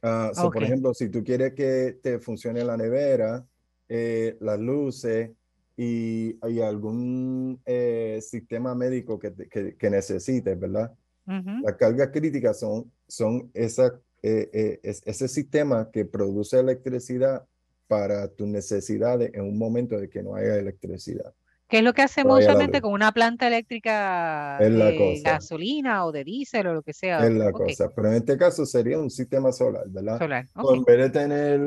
Uh, 0.01 0.51
Por 0.51 0.63
ejemplo, 0.63 0.93
si 0.93 1.09
tú 1.09 1.21
quieres 1.21 1.53
que 1.53 1.99
te 2.01 2.17
funcione 2.19 2.63
la 2.63 2.77
nevera, 2.77 3.45
eh, 3.93 4.37
las 4.39 4.59
luces 4.59 5.31
y, 5.75 6.37
hay 6.41 6.61
algún 6.61 7.59
eh, 7.65 8.19
sistema 8.21 8.73
médico 8.75 9.19
que, 9.19 9.33
que, 9.49 9.75
que 9.75 9.89
necesites, 9.89 10.59
¿verdad? 10.59 10.91
Las 11.25 11.75
cargas 11.75 12.09
críticas 12.11 12.59
son, 12.59 12.91
son 13.07 13.51
esas 13.53 13.93
eh, 14.23 14.49
eh, 14.53 14.79
es, 14.83 15.01
ese 15.05 15.27
sistema 15.27 15.89
que 15.91 16.05
produce 16.05 16.59
electricidad 16.59 17.43
para 17.87 18.27
tus 18.27 18.47
necesidades 18.47 19.31
en 19.33 19.41
un 19.41 19.57
momento 19.57 19.97
de 19.97 20.09
que 20.09 20.21
no 20.21 20.35
haya 20.35 20.57
electricidad. 20.57 21.33
¿Qué 21.67 21.79
es 21.79 21.83
lo 21.83 21.93
que 21.93 22.03
hacemos 22.03 22.39
usualmente 22.39 22.81
con 22.81 22.93
una 22.93 23.13
planta 23.13 23.47
eléctrica 23.47 24.57
de 24.59 25.21
gasolina 25.23 26.05
o 26.05 26.11
de 26.11 26.23
diésel 26.23 26.67
o 26.67 26.73
lo 26.73 26.83
que 26.83 26.93
sea? 26.93 27.25
Es 27.25 27.31
la 27.31 27.51
cosa, 27.51 27.89
pero 27.95 28.09
en 28.09 28.15
este 28.15 28.37
caso 28.37 28.65
sería 28.65 28.99
un 28.99 29.09
sistema 29.09 29.51
solar, 29.51 29.85
¿verdad? 29.87 30.19
Solar. 30.19 30.45
En 30.75 30.83
vez 30.83 30.97
de 30.97 31.09
tener 31.09 31.61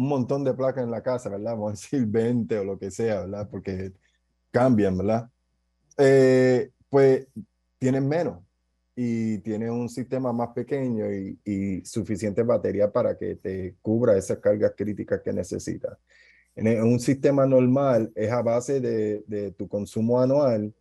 un 0.00 0.08
montón 0.08 0.44
de 0.44 0.54
placas 0.54 0.82
en 0.82 0.90
la 0.90 1.02
casa, 1.02 1.28
¿verdad? 1.28 1.52
Vamos 1.56 1.68
a 1.68 1.72
decir 1.72 2.06
20 2.06 2.58
o 2.58 2.64
lo 2.64 2.78
que 2.78 2.90
sea, 2.90 3.20
¿verdad? 3.20 3.48
Porque 3.50 3.92
cambian, 4.50 4.96
¿verdad? 4.96 5.28
Eh, 5.98 6.70
pues 6.88 7.26
tienen 7.78 8.08
menos 8.08 8.42
y 8.96 9.38
tiene 9.38 9.70
un 9.70 9.88
sistema 9.88 10.32
más 10.32 10.48
pequeño 10.48 11.06
y, 11.12 11.82
suficiente 11.84 12.42
batería 12.42 12.90
para 12.90 13.16
que 13.16 13.36
te 13.36 13.76
cubra 13.82 14.16
esas 14.16 14.38
cargas 14.38 14.72
críticas 14.76 15.20
que 15.22 15.32
necesitas. 15.32 15.96
En 16.56 16.82
un 16.82 16.98
sistema 16.98 17.46
normal 17.46 18.12
es 18.14 18.30
a 18.30 18.42
base 18.42 18.80
de, 18.80 19.22
de, 19.26 19.52
tu 19.52 19.68
consumo 19.68 20.20
anual 20.20 20.74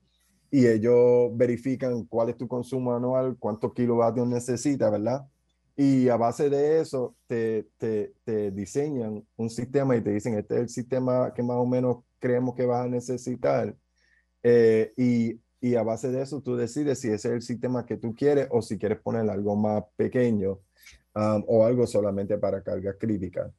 y 0.52 0.66
ellos 0.66 1.30
verifican 1.34 2.06
cuál 2.06 2.30
es 2.30 2.38
tu 2.38 2.48
consumo 2.48 2.96
anual, 2.96 3.38
cuántos 3.38 3.74
kilovatios 3.74 4.28
necesitas, 4.28 4.92
¿verdad? 4.92 5.26
Y 5.82 6.10
a 6.10 6.18
base 6.18 6.50
de 6.50 6.82
eso 6.82 7.16
te, 7.26 7.70
te, 7.78 8.14
te, 8.26 8.52
diseñan 8.52 9.26
un 9.38 9.50
sistema 9.50 9.96
y 9.96 10.02
te 10.02 10.12
dicen, 10.12 10.38
este 10.38 10.56
es 10.56 10.62
el 10.62 10.70
sistema 10.70 11.34
que 11.34 11.42
más 11.42 11.56
o 11.56 11.66
menos 11.66 12.04
creemos 12.20 12.54
que 12.54 12.66
vas 12.66 12.86
a 12.86 12.90
necesitar. 12.90 13.74
Eh, 14.44 14.92
y 14.98 15.40
y 15.62 15.76
a 15.76 15.84
base 15.84 16.10
de 16.10 16.22
eso 16.22 16.42
tú 16.42 16.56
decides 16.56 17.00
si 17.00 17.10
ese 17.10 17.30
es 17.30 17.34
el 17.34 17.42
sistema 17.42 17.86
que 17.86 17.98
tú 17.98 18.16
quieres 18.16 18.48
o 18.52 18.62
si 18.62 18.78
quieres 18.78 19.00
poner 19.00 19.30
algo 19.30 19.56
más 19.56 19.84
pequeño 19.96 20.60
um, 21.16 21.44
o 21.48 21.66
algo 21.66 21.86
solamente 21.86 22.38
para 22.38 22.64
carga 22.64 22.94
crítica. 22.98 23.52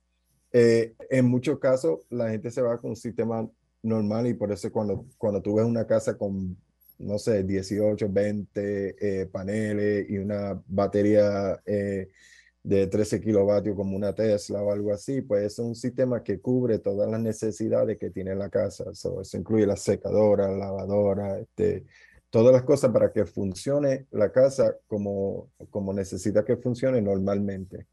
Eh, 0.53 0.95
en 1.11 1.27
muchos 1.27 1.59
casos 1.59 2.01
la 2.09 2.31
gente 2.31 2.51
se 2.51 2.63
va 2.63 2.79
con 2.79 2.91
un 2.91 2.97
sistema 2.97 3.49
normal 3.83 4.27
y 4.27 4.35
por 4.35 4.51
eso 4.51 4.71
cuando, 4.73 5.05
cuando 5.19 5.43
tú 5.43 5.55
ves 5.55 5.67
una 5.67 5.87
casa 5.87 6.17
con, 6.17 6.57
no 7.01 7.19
sé, 7.19 7.43
18, 7.45 8.09
20 8.09 9.23
eh, 9.23 9.27
paneles 9.27 10.09
y 10.09 10.19
una 10.19 10.61
batería 10.67 11.61
eh, 11.65 12.09
de 12.63 12.87
13 12.87 13.21
kilovatios 13.21 13.75
como 13.75 13.97
una 13.97 14.15
Tesla 14.15 14.63
o 14.63 14.71
algo 14.71 14.93
así, 14.93 15.23
pues 15.23 15.45
es 15.45 15.59
un 15.59 15.75
sistema 15.75 16.23
que 16.23 16.41
cubre 16.41 16.79
todas 16.79 17.11
las 17.11 17.21
necesidades 17.21 17.99
que 17.99 18.11
tiene 18.11 18.35
la 18.35 18.51
casa. 18.51 18.85
eso 18.91 19.23
incluye 19.35 19.67
la 19.67 19.77
secadora, 19.77 20.49
la 20.49 20.59
lavadora, 20.59 21.39
este, 21.39 21.87
todas 22.29 22.53
las 22.53 22.63
cosas 22.63 22.93
para 22.93 23.11
que 23.13 23.25
funcione 23.25 24.07
la 24.11 24.31
casa 24.31 24.77
como, 24.87 25.51
como 25.71 25.93
necesita 25.93 26.45
que 26.45 26.57
funcione 26.57 27.01
normalmente. 27.01 27.87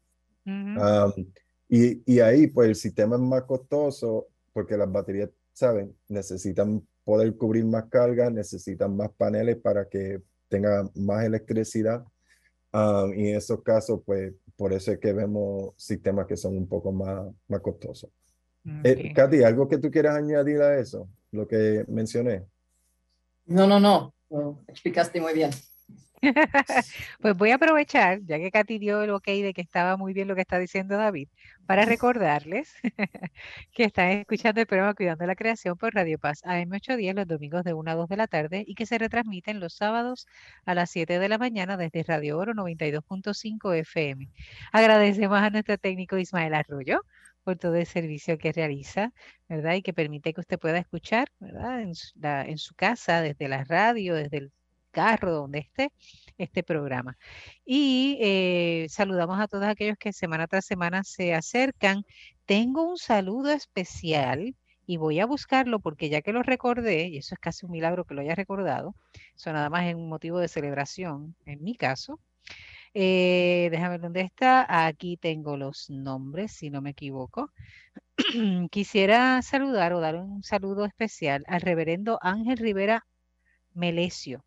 y, 1.68 2.02
y, 2.10 2.20
ahí, 2.20 2.46
pues 2.46 2.68
el 2.68 2.74
sistema 2.74 3.16
es 3.16 3.22
más 3.22 3.42
costoso 3.44 4.28
porque 4.52 4.76
las 4.76 4.90
baterías, 4.90 5.30
¿saben? 5.52 5.94
Necesitan 6.08 6.82
poder 7.08 7.34
cubrir 7.38 7.64
más 7.64 7.86
carga, 7.86 8.28
necesitan 8.28 8.94
más 8.94 9.08
paneles 9.16 9.56
para 9.56 9.88
que 9.88 10.20
tenga 10.46 10.86
más 10.94 11.24
electricidad. 11.24 12.04
y 13.16 13.28
en 13.30 13.36
esos 13.36 13.62
casos, 13.62 14.02
pues 14.04 14.34
por 14.54 14.74
eso 14.74 14.92
es 14.92 14.98
que 14.98 15.14
vemos 15.14 15.72
sistemas 15.78 16.26
que 16.26 16.36
son 16.36 16.54
un 16.54 16.68
poco 16.68 16.92
más, 16.92 17.26
más 17.48 17.62
costosos. 17.62 18.10
Eh, 18.84 19.14
Katy, 19.14 19.42
¿algo 19.42 19.66
que 19.66 19.78
tú 19.78 19.90
quieras 19.90 20.16
añadir 20.16 20.60
a 20.60 20.78
eso? 20.78 21.08
Lo 21.32 21.48
que 21.48 21.82
mencioné. 21.88 22.44
No, 23.46 23.66
no, 23.66 23.80
no. 23.80 24.12
explicaste 24.68 25.18
muy 25.18 25.32
bien. 25.32 25.48
pues 27.20 27.36
voy 27.36 27.50
a 27.50 27.56
aprovechar, 27.56 28.20
ya 28.24 28.38
que 28.38 28.50
Katy 28.50 28.78
dio 28.78 29.02
el 29.02 29.10
ok 29.10 29.26
de 29.26 29.52
que 29.54 29.60
estaba 29.60 29.96
muy 29.96 30.12
bien 30.12 30.28
lo 30.28 30.34
que 30.34 30.40
está 30.40 30.58
diciendo 30.58 30.96
David, 30.96 31.28
para 31.66 31.84
recordarles 31.84 32.74
que 33.72 33.84
están 33.84 34.10
escuchando 34.10 34.60
el 34.60 34.66
programa 34.66 34.94
Cuidando 34.94 35.26
la 35.26 35.36
Creación 35.36 35.76
por 35.76 35.94
Radio 35.94 36.18
Paz 36.18 36.42
AM810 36.44 37.14
los 37.14 37.26
domingos 37.26 37.64
de 37.64 37.74
1 37.74 37.90
a 37.90 37.94
2 37.94 38.08
de 38.08 38.16
la 38.16 38.26
tarde 38.26 38.64
y 38.66 38.74
que 38.74 38.86
se 38.86 38.98
retransmiten 38.98 39.60
los 39.60 39.74
sábados 39.74 40.26
a 40.64 40.74
las 40.74 40.90
7 40.90 41.18
de 41.18 41.28
la 41.28 41.38
mañana 41.38 41.76
desde 41.76 42.02
Radio 42.02 42.38
Oro 42.38 42.52
92.5 42.54 43.74
FM. 43.74 44.28
Agradecemos 44.72 45.38
a 45.38 45.50
nuestro 45.50 45.78
técnico 45.78 46.18
Ismael 46.18 46.54
Arroyo 46.54 47.02
por 47.44 47.56
todo 47.56 47.76
el 47.76 47.86
servicio 47.86 48.36
que 48.38 48.52
realiza, 48.52 49.12
¿verdad? 49.48 49.74
Y 49.74 49.82
que 49.82 49.94
permite 49.94 50.34
que 50.34 50.40
usted 50.40 50.58
pueda 50.58 50.78
escuchar, 50.78 51.28
¿verdad? 51.38 51.80
En 51.80 51.94
su, 51.94 52.12
en 52.22 52.58
su 52.58 52.74
casa, 52.74 53.22
desde 53.22 53.48
la 53.48 53.64
radio, 53.64 54.14
desde 54.14 54.38
el 54.38 54.52
carro, 54.98 55.32
donde 55.32 55.60
esté 55.60 55.92
este 56.38 56.62
programa. 56.64 57.16
Y 57.64 58.18
eh, 58.20 58.86
saludamos 58.90 59.38
a 59.40 59.46
todos 59.46 59.64
aquellos 59.64 59.96
que 59.96 60.12
semana 60.12 60.48
tras 60.48 60.64
semana 60.66 61.04
se 61.04 61.34
acercan. 61.34 62.04
Tengo 62.46 62.82
un 62.82 62.98
saludo 62.98 63.52
especial 63.52 64.56
y 64.86 64.96
voy 64.96 65.20
a 65.20 65.26
buscarlo 65.26 65.78
porque 65.80 66.08
ya 66.08 66.22
que 66.22 66.32
lo 66.32 66.42
recordé, 66.42 67.08
y 67.08 67.18
eso 67.18 67.34
es 67.34 67.40
casi 67.40 67.66
un 67.66 67.72
milagro 67.72 68.04
que 68.04 68.14
lo 68.14 68.22
haya 68.22 68.34
recordado, 68.34 68.94
eso 69.36 69.52
nada 69.52 69.70
más 69.70 69.86
es 69.86 69.94
un 69.94 70.08
motivo 70.08 70.38
de 70.40 70.48
celebración 70.48 71.36
en 71.46 71.62
mi 71.62 71.76
caso. 71.76 72.18
Eh, 72.94 73.68
déjame 73.70 73.90
ver 73.90 74.00
dónde 74.00 74.22
está. 74.22 74.86
Aquí 74.86 75.16
tengo 75.18 75.56
los 75.56 75.90
nombres, 75.90 76.52
si 76.52 76.70
no 76.70 76.80
me 76.82 76.90
equivoco. 76.90 77.52
Quisiera 78.70 79.42
saludar 79.42 79.92
o 79.92 80.00
dar 80.00 80.16
un 80.16 80.42
saludo 80.42 80.84
especial 80.86 81.44
al 81.48 81.60
reverendo 81.60 82.18
Ángel 82.22 82.58
Rivera 82.58 83.06
Melesio 83.74 84.42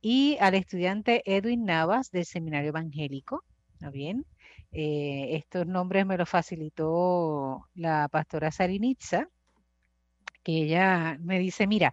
y 0.00 0.36
al 0.40 0.54
estudiante 0.54 1.22
Edwin 1.24 1.64
Navas 1.64 2.10
del 2.10 2.24
Seminario 2.24 2.70
Evangélico. 2.70 3.44
¿Está 3.74 3.90
bien? 3.90 4.24
Eh, 4.72 5.36
estos 5.36 5.66
nombres 5.66 6.04
me 6.06 6.16
los 6.18 6.28
facilitó 6.28 7.68
la 7.74 8.08
pastora 8.08 8.50
Sarinitza, 8.50 9.28
que 10.42 10.62
ella 10.62 11.16
me 11.20 11.38
dice, 11.38 11.66
mira, 11.66 11.92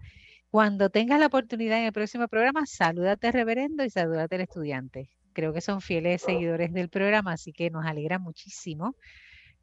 cuando 0.49 0.89
tengas 0.89 1.19
la 1.19 1.27
oportunidad 1.27 1.79
en 1.79 1.85
el 1.85 1.93
próximo 1.93 2.27
programa, 2.27 2.65
salúdate 2.65 3.31
reverendo 3.31 3.83
y 3.83 3.89
salúdate 3.89 4.35
al 4.35 4.41
estudiante. 4.41 5.09
Creo 5.33 5.53
que 5.53 5.61
son 5.61 5.81
fieles 5.81 6.21
seguidores 6.21 6.71
del 6.73 6.89
programa, 6.89 7.33
así 7.33 7.51
que 7.51 7.69
nos 7.69 7.85
alegra 7.85 8.19
muchísimo 8.19 8.95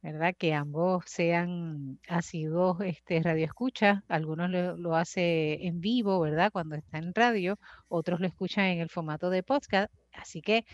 ¿verdad? 0.03 0.35
Que 0.37 0.55
ambos 0.55 1.05
sean 1.07 1.99
asiduos 2.09 2.81
este, 2.83 3.23
radioescuchas. 3.23 4.03
Algunos 4.09 4.51
lo, 4.51 4.77
lo, 4.77 4.97
hace 4.97 5.67
en 5.67 5.81
vivo, 5.81 6.21
¿verdad? 6.21 6.51
Cuando 6.53 6.75
está 6.77 6.99
en 6.99 7.15
radio, 7.15 7.59
otros 7.89 8.21
lo 8.21 8.27
escuchan 8.27 8.67
en 8.67 8.81
el 8.81 8.91
formato 8.91 9.31
de 9.31 9.43
podcast. 9.43 9.93
Así 10.13 10.43
que 10.43 10.65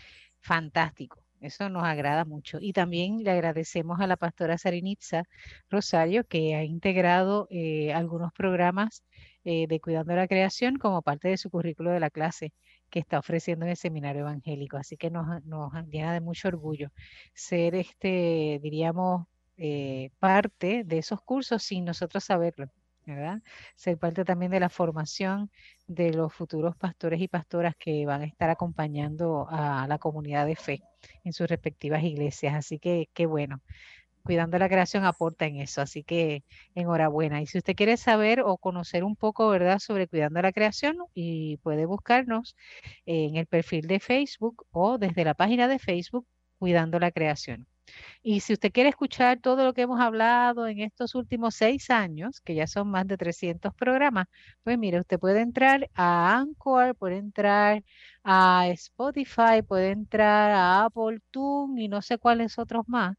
fantástico. 0.41 1.28
Eso 1.41 1.69
nos 1.69 1.83
agrada 1.83 2.25
mucho. 2.25 2.57
Y 2.61 2.73
también 2.73 3.23
le 3.23 3.31
agradecemos 3.31 3.99
a 4.01 4.07
la 4.07 4.17
pastora 4.17 4.57
Sarinitza 4.57 5.23
Rosario, 5.69 6.25
que 6.25 6.55
ha 6.55 6.63
integrado 6.63 7.47
eh, 7.49 7.93
algunos 7.93 8.31
programas 8.33 9.03
eh, 9.45 9.67
de 9.67 9.79
Cuidando 9.79 10.15
la 10.15 10.27
Creación 10.27 10.77
como 10.77 11.01
parte 11.01 11.29
de 11.29 11.37
su 11.37 11.49
currículo 11.49 11.91
de 11.91 11.99
la 11.99 12.09
clase 12.09 12.53
que 12.89 12.99
está 12.99 13.19
ofreciendo 13.19 13.65
en 13.65 13.71
el 13.71 13.77
seminario 13.77 14.21
evangélico. 14.21 14.77
Así 14.77 14.97
que 14.97 15.09
nos, 15.09 15.43
nos 15.45 15.71
llena 15.87 16.13
de 16.13 16.21
mucho 16.21 16.47
orgullo 16.49 16.89
ser, 17.33 17.75
este, 17.75 18.59
diríamos, 18.61 19.25
eh, 19.57 20.11
parte 20.19 20.83
de 20.85 20.97
esos 20.99 21.21
cursos 21.21 21.63
sin 21.63 21.85
nosotros 21.85 22.23
saberlo. 22.23 22.69
Ser 23.75 23.97
parte 23.97 24.25
también 24.25 24.51
de 24.51 24.59
la 24.59 24.69
formación 24.69 25.49
de 25.87 26.13
los 26.13 26.33
futuros 26.33 26.75
pastores 26.75 27.21
y 27.21 27.27
pastoras 27.27 27.75
que 27.77 28.05
van 28.05 28.21
a 28.21 28.25
estar 28.25 28.49
acompañando 28.49 29.47
a 29.49 29.87
la 29.87 29.97
comunidad 29.97 30.45
de 30.45 30.55
fe 30.55 30.81
en 31.23 31.33
sus 31.33 31.47
respectivas 31.47 32.03
iglesias. 32.03 32.55
Así 32.55 32.79
que 32.79 33.09
qué 33.13 33.25
bueno. 33.25 33.61
Cuidando 34.21 34.59
la 34.59 34.67
creación 34.67 35.05
aporta 35.05 35.45
en 35.45 35.55
eso, 35.55 35.81
así 35.81 36.03
que 36.03 36.43
enhorabuena. 36.75 37.41
Y 37.41 37.47
si 37.47 37.57
usted 37.57 37.73
quiere 37.73 37.95
saber 37.97 38.41
o 38.41 38.57
conocer 38.57 39.03
un 39.03 39.15
poco, 39.15 39.49
¿verdad?, 39.49 39.79
sobre 39.79 40.07
Cuidando 40.07 40.41
la 40.41 40.51
Creación, 40.51 40.97
y 41.15 41.57
puede 41.57 41.85
buscarnos 41.85 42.55
en 43.05 43.37
el 43.37 43.47
perfil 43.47 43.87
de 43.87 43.99
Facebook 43.99 44.65
o 44.71 44.97
desde 44.97 45.23
la 45.23 45.33
página 45.33 45.67
de 45.67 45.79
Facebook 45.79 46.27
Cuidando 46.59 46.99
la 46.99 47.11
Creación. 47.11 47.65
Y 48.21 48.41
si 48.41 48.53
usted 48.53 48.71
quiere 48.71 48.89
escuchar 48.89 49.39
todo 49.39 49.63
lo 49.65 49.73
que 49.73 49.81
hemos 49.83 49.99
hablado 49.99 50.67
en 50.67 50.79
estos 50.79 51.15
últimos 51.15 51.55
seis 51.55 51.89
años, 51.89 52.41
que 52.41 52.55
ya 52.55 52.67
son 52.67 52.89
más 52.89 53.07
de 53.07 53.17
300 53.17 53.73
programas, 53.73 54.27
pues 54.63 54.77
mire, 54.77 54.99
usted 54.99 55.19
puede 55.19 55.41
entrar 55.41 55.89
a 55.95 56.37
Anchor, 56.37 56.95
puede 56.95 57.17
entrar 57.17 57.83
a 58.23 58.67
Spotify, 58.69 59.61
puede 59.67 59.91
entrar 59.91 60.51
a 60.51 60.85
Apple 60.85 61.19
Tune 61.31 61.81
y 61.83 61.87
no 61.87 62.01
sé 62.01 62.17
cuáles 62.17 62.57
otros 62.59 62.83
más 62.87 63.15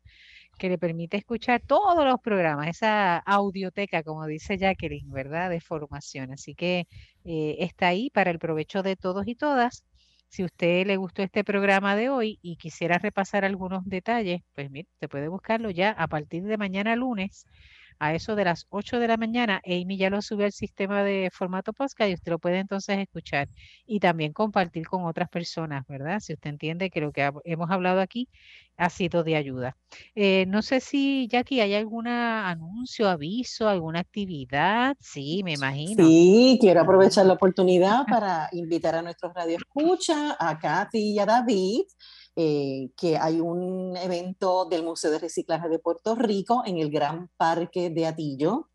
que 0.58 0.68
le 0.68 0.78
permite 0.78 1.16
escuchar 1.16 1.62
todos 1.66 2.04
los 2.04 2.20
programas, 2.20 2.68
esa 2.68 3.18
audioteca, 3.18 4.02
como 4.02 4.26
dice 4.26 4.58
Jacqueline, 4.58 5.10
¿verdad? 5.10 5.50
De 5.50 5.60
formación. 5.60 6.32
Así 6.32 6.54
que 6.54 6.86
eh, 7.24 7.56
está 7.60 7.88
ahí 7.88 8.10
para 8.10 8.30
el 8.30 8.38
provecho 8.38 8.82
de 8.82 8.96
todos 8.96 9.26
y 9.26 9.34
todas. 9.34 9.84
Si 10.30 10.44
usted 10.44 10.86
le 10.86 10.96
gustó 10.96 11.22
este 11.22 11.42
programa 11.44 11.96
de 11.96 12.08
hoy 12.08 12.38
y 12.40 12.56
quisiera 12.56 12.98
repasar 12.98 13.44
algunos 13.44 13.84
detalles, 13.84 14.42
pues 14.54 14.70
mire, 14.70 14.88
usted 14.94 15.08
puede 15.08 15.26
buscarlo 15.28 15.70
ya 15.70 15.90
a 15.90 16.06
partir 16.08 16.44
de 16.44 16.56
mañana 16.56 16.94
lunes 16.94 17.46
a 18.00 18.14
eso 18.14 18.34
de 18.34 18.44
las 18.44 18.66
8 18.70 18.98
de 18.98 19.06
la 19.06 19.16
mañana. 19.16 19.60
Amy 19.64 19.96
ya 19.96 20.10
lo 20.10 20.22
sube 20.22 20.46
al 20.46 20.52
sistema 20.52 21.04
de 21.04 21.30
formato 21.32 21.72
podcast 21.72 22.10
y 22.10 22.14
usted 22.14 22.32
lo 22.32 22.38
puede 22.38 22.58
entonces 22.58 22.98
escuchar 22.98 23.48
y 23.86 24.00
también 24.00 24.32
compartir 24.32 24.88
con 24.88 25.04
otras 25.04 25.28
personas, 25.28 25.86
¿verdad? 25.86 26.18
Si 26.20 26.32
usted 26.32 26.50
entiende 26.50 26.90
que 26.90 27.00
lo 27.00 27.12
que 27.12 27.30
hemos 27.44 27.70
hablado 27.70 28.00
aquí 28.00 28.28
ha 28.78 28.88
sido 28.88 29.22
de 29.22 29.36
ayuda. 29.36 29.76
Eh, 30.14 30.46
no 30.48 30.62
sé 30.62 30.80
si, 30.80 31.28
Jackie, 31.28 31.60
¿hay 31.60 31.74
algún 31.74 32.08
anuncio, 32.08 33.08
aviso, 33.10 33.68
alguna 33.68 34.00
actividad? 34.00 34.96
Sí, 34.98 35.42
me 35.44 35.52
imagino. 35.52 36.02
Sí, 36.02 36.58
quiero 36.58 36.80
aprovechar 36.80 37.26
la 37.26 37.34
oportunidad 37.40 38.06
para 38.06 38.48
invitar 38.52 38.94
a 38.94 39.02
nuestros 39.02 39.34
radioescuchas, 39.34 40.36
a 40.38 40.58
Katy 40.58 41.12
y 41.12 41.18
a 41.18 41.26
David, 41.26 41.82
eh, 42.36 42.90
que 42.96 43.16
hay 43.16 43.40
un 43.40 43.96
evento 43.96 44.64
del 44.66 44.82
Museo 44.82 45.10
de 45.10 45.18
Reciclaje 45.18 45.68
de 45.68 45.78
Puerto 45.78 46.14
Rico 46.14 46.62
en 46.64 46.78
el 46.78 46.90
Gran 46.90 47.28
Parque 47.36 47.90
de 47.90 48.06
Atillo, 48.06 48.68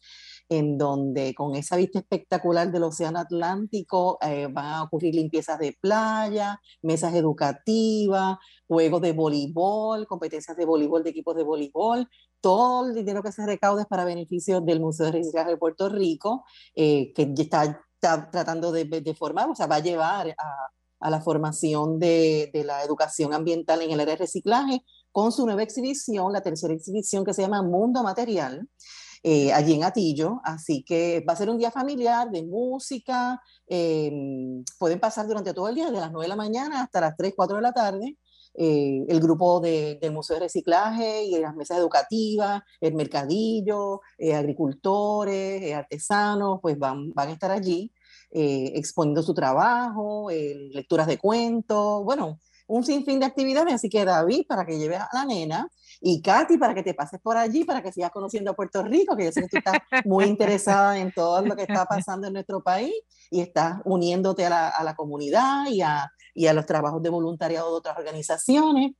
en 0.49 0.77
donde 0.77 1.33
con 1.33 1.55
esa 1.55 1.75
vista 1.75 1.99
espectacular 1.99 2.71
del 2.71 2.83
Océano 2.83 3.19
Atlántico 3.19 4.17
eh, 4.21 4.47
van 4.51 4.65
a 4.65 4.83
ocurrir 4.83 5.15
limpiezas 5.15 5.57
de 5.59 5.75
playa, 5.79 6.59
mesas 6.81 7.15
educativas, 7.15 8.37
juegos 8.67 9.01
de 9.01 9.13
voleibol, 9.13 10.05
competencias 10.05 10.55
de 10.57 10.65
voleibol, 10.65 11.03
de 11.03 11.09
equipos 11.09 11.35
de 11.35 11.43
voleibol, 11.43 12.07
todo 12.41 12.87
el 12.87 12.93
dinero 12.93 13.23
que 13.23 13.31
se 13.31 13.45
recaude 13.45 13.83
es 13.83 13.87
para 13.87 14.05
beneficio 14.05 14.61
del 14.61 14.79
Museo 14.79 15.07
de 15.07 15.13
Reciclaje 15.13 15.51
de 15.51 15.57
Puerto 15.57 15.89
Rico, 15.89 16.45
eh, 16.75 17.11
que 17.13 17.33
está, 17.37 17.81
tratando 17.99 18.71
de, 18.71 18.85
de, 18.85 19.15
formar, 19.15 19.49
o 19.49 19.55
sea, 19.55 19.65
va 19.65 19.77
a 19.77 19.79
llevar 19.79 20.29
a, 20.29 20.69
a 21.05 21.11
la 21.11 21.21
formación 21.21 21.99
de, 21.99 22.49
la 22.65 22.81
educación 22.83 23.31
ambiental 23.31 23.79
en 23.83 23.91
el 23.91 23.99
área 23.99 24.15
de 24.15 24.21
reciclaje 24.21 24.83
con 25.11 25.31
su 25.31 25.45
nueva 25.45 25.61
exhibición, 25.61 26.33
la 26.33 26.41
tercera 26.41 26.73
exhibición 26.73 27.23
que 27.23 27.33
se 27.33 27.43
llama 27.43 27.61
Mundo 27.61 28.01
Material, 28.01 28.67
eh, 29.21 29.53
allí 29.53 29.75
en 29.75 29.83
Atillo. 29.83 30.41
Así 30.43 30.83
que 30.83 31.23
va 31.27 31.33
a 31.33 31.35
ser 31.35 31.51
un 31.51 31.59
día 31.59 31.69
familiar 31.69 32.31
de 32.31 32.43
música. 32.43 33.39
Eh, 33.67 34.11
pueden 34.79 34.99
pasar 34.99 35.27
durante 35.27 35.53
todo 35.53 35.69
el 35.69 35.75
día, 35.75 35.91
de 35.91 35.99
las 35.99 36.11
9 36.11 36.23
de 36.23 36.29
la 36.29 36.35
mañana 36.35 36.81
hasta 36.81 37.01
las 37.01 37.15
3, 37.15 37.33
4 37.35 37.57
de 37.57 37.61
la 37.61 37.71
tarde. 37.71 38.17
Eh, 38.55 39.05
el 39.07 39.19
grupo 39.19 39.59
de, 39.59 39.99
del 40.01 40.11
Museo 40.11 40.37
de 40.37 40.45
Reciclaje 40.45 41.23
y 41.25 41.37
las 41.37 41.55
mesas 41.55 41.77
educativas, 41.77 42.63
el 42.81 42.95
mercadillo, 42.95 44.01
agricultores, 44.33 45.71
artesanos, 45.71 46.59
pues 46.63 46.79
van, 46.79 47.13
van 47.13 47.29
a 47.29 47.33
estar 47.33 47.51
allí. 47.51 47.93
Eh, 48.37 48.73
exponiendo 48.75 49.23
su 49.23 49.33
trabajo, 49.33 50.29
eh, 50.29 50.69
lecturas 50.73 51.07
de 51.07 51.17
cuentos, 51.17 52.03
bueno, 52.03 52.41
un 52.67 52.83
sinfín 52.83 53.17
de 53.21 53.25
actividades, 53.25 53.75
así 53.75 53.87
que 53.87 54.03
David, 54.03 54.45
para 54.45 54.65
que 54.65 54.77
lleves 54.77 54.99
a 54.99 55.07
la 55.13 55.23
nena, 55.23 55.69
y 56.01 56.21
Katy, 56.21 56.57
para 56.57 56.73
que 56.73 56.83
te 56.83 56.93
pases 56.93 57.21
por 57.21 57.37
allí, 57.37 57.63
para 57.63 57.81
que 57.81 57.93
sigas 57.93 58.11
conociendo 58.11 58.51
a 58.51 58.53
Puerto 58.53 58.83
Rico, 58.83 59.15
que 59.15 59.23
yo 59.23 59.31
sé 59.31 59.41
que 59.41 59.47
tú 59.47 59.57
estás 59.59 59.79
muy 60.03 60.25
interesada 60.25 60.97
en 60.97 61.13
todo 61.13 61.41
lo 61.43 61.55
que 61.55 61.61
está 61.61 61.85
pasando 61.85 62.27
en 62.27 62.33
nuestro 62.33 62.61
país 62.61 62.93
y 63.31 63.39
estás 63.39 63.79
uniéndote 63.85 64.45
a 64.45 64.49
la, 64.49 64.67
a 64.67 64.83
la 64.83 64.95
comunidad 64.97 65.67
y 65.69 65.81
a, 65.81 66.11
y 66.33 66.47
a, 66.47 66.53
los 66.53 66.65
trabajos 66.65 67.01
de 67.01 67.09
voluntariado 67.09 67.71
de 67.71 67.77
otras 67.77 67.97
organizaciones. 67.97 68.95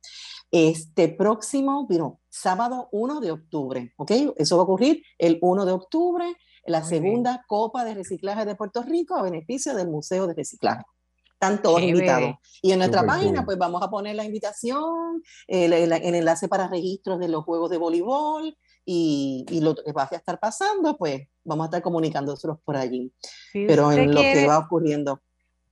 Este 0.50 1.08
próximo, 1.10 1.86
bueno, 1.86 2.20
sábado 2.30 2.88
1 2.90 3.20
de 3.20 3.32
octubre, 3.32 3.92
¿ok? 3.98 4.12
Eso 4.36 4.56
va 4.56 4.62
a 4.62 4.64
ocurrir 4.64 5.02
el 5.18 5.38
1 5.42 5.66
de 5.66 5.72
octubre, 5.72 6.24
la 6.66 6.84
segunda 6.84 7.44
Copa 7.46 7.84
de 7.84 7.94
Reciclaje 7.94 8.44
de 8.44 8.54
Puerto 8.54 8.82
Rico 8.82 9.16
a 9.16 9.22
beneficio 9.22 9.74
del 9.74 9.88
Museo 9.88 10.26
de 10.26 10.34
Reciclaje. 10.34 10.84
Están 11.32 11.60
todos 11.60 11.82
invitados. 11.82 12.36
Y 12.62 12.72
en 12.72 12.78
nuestra 12.78 13.04
página, 13.04 13.44
pues 13.44 13.58
vamos 13.58 13.82
a 13.82 13.90
poner 13.90 14.16
la 14.16 14.24
invitación, 14.24 15.22
el, 15.46 15.72
el, 15.74 15.92
enlace 15.92 16.48
para 16.48 16.66
registros 16.66 17.18
de 17.18 17.28
los 17.28 17.44
juegos 17.44 17.70
de 17.70 17.76
voleibol 17.76 18.56
y, 18.86 19.44
y, 19.50 19.60
lo 19.60 19.74
que 19.74 19.92
va 19.92 20.08
a 20.10 20.16
estar 20.16 20.40
pasando, 20.40 20.96
pues 20.96 21.28
vamos 21.44 21.64
a 21.64 21.66
estar 21.66 21.82
comunicándoselos 21.82 22.58
por 22.64 22.76
allí. 22.76 23.12
Pero 23.52 23.92
en 23.92 24.14
lo 24.14 24.20
que 24.22 24.46
va 24.46 24.58
ocurriendo. 24.58 25.20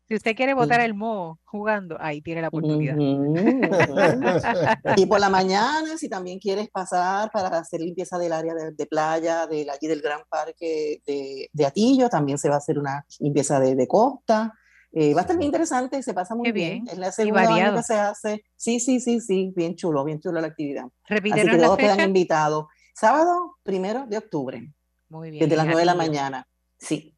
Si 0.07 0.15
usted 0.15 0.37
quiere 0.37 0.53
votar 0.53 0.81
el 0.81 0.93
mo 0.93 1.41
jugando, 1.45 1.97
ahí 1.99 2.21
tiene 2.21 2.43
la 2.43 2.49
oportunidad. 2.49 2.95
y 4.97 5.07
por 5.07 5.19
la 5.19 5.31
mañana, 5.31 5.97
si 5.97 6.11
también 6.11 6.39
quieres 6.39 6.69
pasar 6.71 7.31
para 7.33 7.49
hacer 7.59 7.81
limpieza 7.81 8.19
del 8.19 8.35
área 8.35 8.53
de, 8.55 8.87
playa, 8.87 9.47
de 9.47 9.67
allí 9.71 9.87
del 9.87 10.03
gran 10.03 10.21
parque 10.29 11.01
de, 11.07 11.49
de, 11.51 11.67
Atillo, 11.67 12.11
también 12.11 12.37
se 12.37 12.51
va 12.51 12.57
a 12.57 12.59
hacer 12.59 12.79
una 12.79 13.07
limpieza 13.19 13.59
de, 13.59 13.75
de 13.75 13.89
costa. 13.89 14.53
Eh, 14.97 15.13
va 15.13 15.21
a 15.21 15.23
estar 15.23 15.37
bien 15.37 15.49
interesante, 15.49 16.03
se 16.03 16.15
pasa 16.15 16.35
muy 16.35 16.53
bien. 16.53 16.85
Es 16.87 16.99
la 16.99 17.11
segunda 17.11 17.53
año 17.53 17.75
que 17.75 17.83
se 17.83 17.95
hace. 17.95 18.45
Sí, 18.57 18.81
sí, 18.81 19.01
sí, 19.01 19.21
sí, 19.21 19.53
bien 19.57 19.75
chulo, 19.75 20.05
bien 20.05 20.21
chulo 20.21 20.41
la 20.41 20.49
actividad. 20.49 20.85
Así 21.09 21.33
que 21.33 21.59
todos 21.59 21.79
quedan 21.79 22.01
invitados. 22.01 22.67
Sábado, 22.95 23.57
primero 23.63 24.07
de 24.07 24.19
octubre. 24.19 24.73
Muy 25.09 25.31
bien. 25.31 25.43
Desde 25.43 25.57
las 25.57 25.67
nueve 25.67 25.81
de 25.81 25.87
la 25.87 25.95
mañana. 25.95 26.47
Sí. 26.79 27.14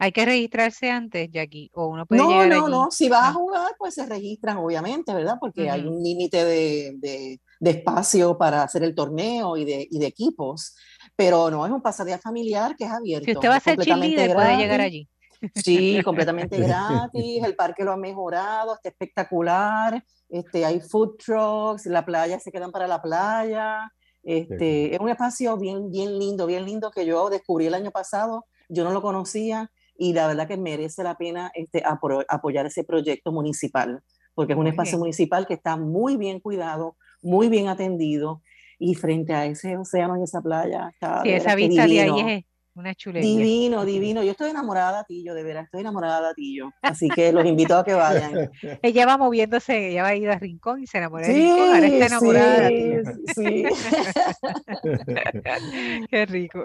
Hay 0.00 0.12
que 0.12 0.24
registrarse 0.24 0.90
antes, 0.90 1.28
Jackie, 1.30 1.70
o 1.74 1.88
uno 1.88 2.06
puede 2.06 2.22
no, 2.22 2.46
No, 2.46 2.68
no, 2.68 2.90
si 2.90 3.08
vas 3.08 3.30
a 3.30 3.32
jugar, 3.32 3.74
pues 3.78 3.94
se 3.94 4.06
registran, 4.06 4.58
obviamente, 4.58 5.12
¿verdad? 5.12 5.38
Porque 5.40 5.68
hay 5.68 5.84
un 5.86 6.00
límite 6.00 6.44
de, 6.44 6.94
de, 6.98 7.40
de, 7.58 7.70
espacio 7.70 8.38
para 8.38 8.62
hacer 8.62 8.84
el 8.84 8.94
torneo 8.94 9.56
y 9.56 9.64
de, 9.64 9.88
y 9.90 9.98
de 9.98 10.06
equipos, 10.06 10.76
pero 11.16 11.50
no, 11.50 11.66
es 11.66 11.72
un 11.72 11.82
pasadía 11.82 12.18
familiar 12.18 12.76
que 12.76 12.84
es 12.84 12.90
abierto. 12.92 13.24
Si 13.24 13.32
usted 13.32 13.48
va 13.48 13.56
a 13.56 13.60
ser 13.60 13.76
cheerleader, 13.76 14.34
puede 14.34 14.56
llegar 14.56 14.80
allí. 14.80 15.08
Sí, 15.54 16.00
completamente 16.04 16.58
gratis, 16.58 17.42
el 17.44 17.56
parque 17.56 17.82
lo 17.82 17.92
ha 17.92 17.96
mejorado, 17.96 18.74
está 18.74 18.90
espectacular, 18.90 20.04
este, 20.28 20.64
hay 20.64 20.80
food 20.80 21.16
trucks, 21.16 21.86
la 21.86 22.04
playa 22.04 22.38
se 22.38 22.52
quedan 22.52 22.70
para 22.70 22.86
la 22.86 23.02
playa, 23.02 23.92
este, 24.22 24.94
es 24.94 25.00
un 25.00 25.08
espacio 25.08 25.56
bien, 25.56 25.90
bien 25.90 26.18
lindo, 26.18 26.46
bien 26.46 26.64
lindo 26.64 26.92
que 26.92 27.04
yo 27.04 27.30
descubrí 27.30 27.66
el 27.66 27.74
año 27.74 27.90
pasado, 27.90 28.46
yo 28.68 28.84
no 28.84 28.92
lo 28.92 29.02
conocía 29.02 29.70
y 29.98 30.12
la 30.12 30.28
verdad 30.28 30.46
que 30.46 30.56
merece 30.56 31.02
la 31.02 31.16
pena 31.16 31.50
este, 31.54 31.82
apoyar 31.84 32.64
ese 32.64 32.84
proyecto 32.84 33.32
municipal, 33.32 34.00
porque 34.34 34.52
es 34.52 34.58
un 34.58 34.68
espacio 34.68 34.96
municipal 34.96 35.46
que 35.46 35.54
está 35.54 35.76
muy 35.76 36.16
bien 36.16 36.38
cuidado, 36.38 36.96
muy 37.20 37.48
bien 37.48 37.68
atendido 37.68 38.42
y 38.78 38.94
frente 38.94 39.34
a 39.34 39.46
ese 39.46 39.76
océano 39.76 40.16
y 40.16 40.22
esa 40.22 40.40
playa 40.40 40.88
está... 40.92 41.22
Sí, 41.22 41.30
esa 41.30 41.56
vista 41.56 41.86
de 41.86 42.00
ahí 42.00 42.20
es 42.20 42.44
una 42.78 42.94
chulería. 42.94 43.28
Divino, 43.28 43.84
divino. 43.84 44.22
Yo 44.22 44.30
estoy 44.30 44.50
enamorada 44.50 44.98
de 44.98 45.04
Tillo, 45.08 45.34
de 45.34 45.42
veras, 45.42 45.64
estoy 45.64 45.80
enamorada 45.80 46.28
de 46.28 46.34
Tillo. 46.34 46.70
Así 46.80 47.08
que 47.08 47.32
los 47.32 47.44
invito 47.44 47.76
a 47.76 47.84
que 47.84 47.94
vayan. 47.94 48.52
ella 48.82 49.04
va 49.04 49.18
moviéndose, 49.18 49.88
ella 49.88 50.02
va 50.02 50.10
a 50.10 50.14
ir 50.14 50.30
a 50.30 50.38
Rincón 50.38 50.80
y 50.80 50.86
se 50.86 50.98
enamora 50.98 51.26
de 51.26 51.34
Rincón, 51.34 51.74
ahora 51.74 51.86
está 51.86 52.06
enamorada 52.06 52.68
sí, 52.68 52.74
de 52.74 53.02
Sí. 53.34 53.64
Qué 56.08 56.26
rico. 56.26 56.62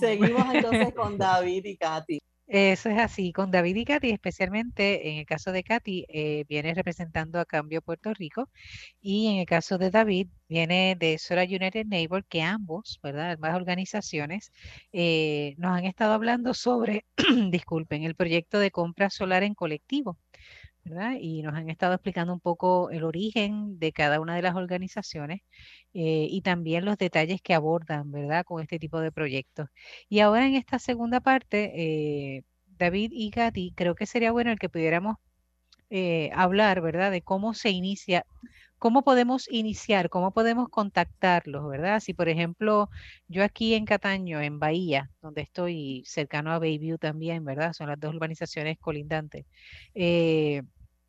seguimos 0.00 0.52
entonces 0.52 0.92
con 0.92 1.16
David 1.16 1.66
y 1.66 1.76
Katy. 1.76 2.18
Eso 2.50 2.88
es 2.88 2.98
así, 2.98 3.30
con 3.32 3.50
David 3.50 3.76
y 3.76 3.84
Katy, 3.84 4.08
especialmente 4.10 5.10
en 5.10 5.18
el 5.18 5.26
caso 5.26 5.52
de 5.52 5.62
Katy, 5.62 6.06
eh, 6.08 6.44
viene 6.48 6.72
representando 6.72 7.38
a 7.40 7.44
Cambio 7.44 7.82
Puerto 7.82 8.14
Rico 8.14 8.48
y 9.02 9.26
en 9.28 9.38
el 9.40 9.46
caso 9.46 9.76
de 9.76 9.90
David 9.90 10.28
viene 10.48 10.96
de 10.98 11.18
Sora 11.18 11.42
United 11.44 11.84
Neighbor, 11.86 12.24
que 12.26 12.40
ambos, 12.42 13.00
¿verdad? 13.02 13.32
Ambas 13.32 13.54
organizaciones 13.54 14.50
eh, 14.92 15.56
nos 15.58 15.76
han 15.76 15.84
estado 15.84 16.14
hablando 16.14 16.54
sobre, 16.54 17.04
disculpen, 17.50 18.04
el 18.04 18.14
proyecto 18.14 18.58
de 18.58 18.70
compra 18.70 19.10
solar 19.10 19.42
en 19.42 19.54
colectivo. 19.54 20.16
Y 21.20 21.42
nos 21.42 21.54
han 21.54 21.68
estado 21.70 21.94
explicando 21.94 22.32
un 22.32 22.40
poco 22.40 22.90
el 22.90 23.04
origen 23.04 23.78
de 23.78 23.92
cada 23.92 24.20
una 24.20 24.34
de 24.36 24.42
las 24.42 24.54
organizaciones 24.56 25.42
eh, 25.94 26.26
y 26.30 26.40
también 26.42 26.84
los 26.84 26.96
detalles 26.98 27.42
que 27.42 27.54
abordan, 27.54 28.10
¿verdad? 28.10 28.44
Con 28.44 28.62
este 28.62 28.78
tipo 28.78 29.00
de 29.00 29.12
proyectos. 29.12 29.68
Y 30.08 30.20
ahora 30.20 30.46
en 30.46 30.54
esta 30.54 30.78
segunda 30.78 31.20
parte, 31.20 31.72
eh, 32.36 32.44
David 32.78 33.10
y 33.12 33.30
Gati, 33.30 33.72
creo 33.76 33.94
que 33.94 34.06
sería 34.06 34.32
bueno 34.32 34.50
el 34.50 34.58
que 34.58 34.68
pudiéramos 34.68 35.16
eh, 35.90 36.30
hablar, 36.34 36.80
¿verdad? 36.82 37.10
De 37.10 37.22
cómo 37.22 37.54
se 37.54 37.70
inicia, 37.70 38.24
cómo 38.78 39.02
podemos 39.04 39.48
iniciar, 39.50 40.10
cómo 40.10 40.32
podemos 40.32 40.68
contactarlos, 40.70 41.68
¿verdad? 41.68 42.00
Si, 42.00 42.14
por 42.14 42.28
ejemplo, 42.28 42.90
yo 43.28 43.44
aquí 43.44 43.74
en 43.74 43.84
Cataño, 43.86 44.40
en 44.40 44.58
Bahía, 44.58 45.10
donde 45.22 45.42
estoy 45.42 46.02
cercano 46.06 46.52
a 46.52 46.58
Bayview 46.58 46.98
también, 46.98 47.44
¿verdad? 47.44 47.72
Son 47.72 47.88
las 47.88 48.00
dos 48.00 48.14
urbanizaciones 48.14 48.78
colindantes. 48.78 49.46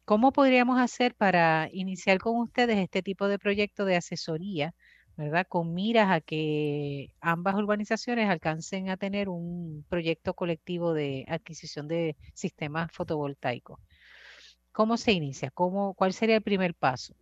¿Cómo 0.10 0.32
podríamos 0.32 0.80
hacer 0.80 1.14
para 1.14 1.70
iniciar 1.72 2.18
con 2.18 2.36
ustedes 2.38 2.80
este 2.80 3.04
tipo 3.04 3.28
de 3.28 3.38
proyecto 3.38 3.86
de 3.86 3.96
asesoría, 3.96 4.74
¿verdad? 5.16 5.46
Con 5.48 5.76
miras 5.76 6.10
a 6.10 6.20
que 6.20 7.14
ambas 7.22 7.54
urbanizaciones 7.54 8.28
alcancen 8.28 8.90
a 8.90 8.98
tener 8.98 9.30
un 9.30 9.86
proyecto 9.88 10.34
colectivo 10.34 10.96
de 10.96 11.26
adquisición 11.28 11.88
de 11.88 12.16
sistemas 12.34 12.92
fotovoltaicos. 12.92 13.80
¿Cómo 14.72 14.98
se 14.98 15.12
inicia? 15.12 15.52
¿Cómo, 15.52 15.94
¿Cuál 15.94 16.14
sería 16.14 16.38
el 16.38 16.42
primer 16.42 16.74
paso? 16.74 17.14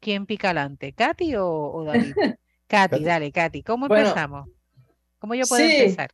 ¿Quién 0.00 0.24
pica 0.24 0.48
adelante? 0.48 0.94
¿Katy 0.94 1.34
o, 1.36 1.84
David? 1.84 2.14
Katy, 2.66 3.04
dale, 3.04 3.30
Katy. 3.30 3.62
¿Cómo 3.62 3.94
empezamos? 3.94 4.48
¿Cómo 5.18 5.34
yo 5.34 5.44
puedo 5.46 5.62
empezar? 5.62 6.10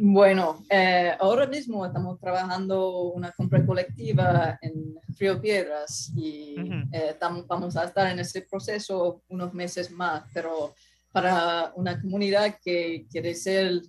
Bueno, 0.00 0.64
eh, 0.70 1.12
ahora 1.18 1.46
mismo 1.46 1.84
estamos 1.84 2.18
trabajando 2.18 3.10
una 3.12 3.30
compra 3.32 3.64
colectiva 3.64 4.58
en 4.62 4.94
Río 5.18 5.40
Piedras 5.40 6.12
y 6.16 6.56
eh, 6.92 7.16
vamos 7.48 7.76
a 7.76 7.84
estar 7.84 8.10
en 8.10 8.18
ese 8.18 8.42
proceso 8.42 9.22
unos 9.28 9.52
meses 9.52 9.90
más, 9.90 10.24
pero 10.32 10.74
para 11.12 11.72
una 11.76 12.00
comunidad 12.00 12.56
que 12.62 13.06
quiere 13.10 13.34
ser 13.34 13.82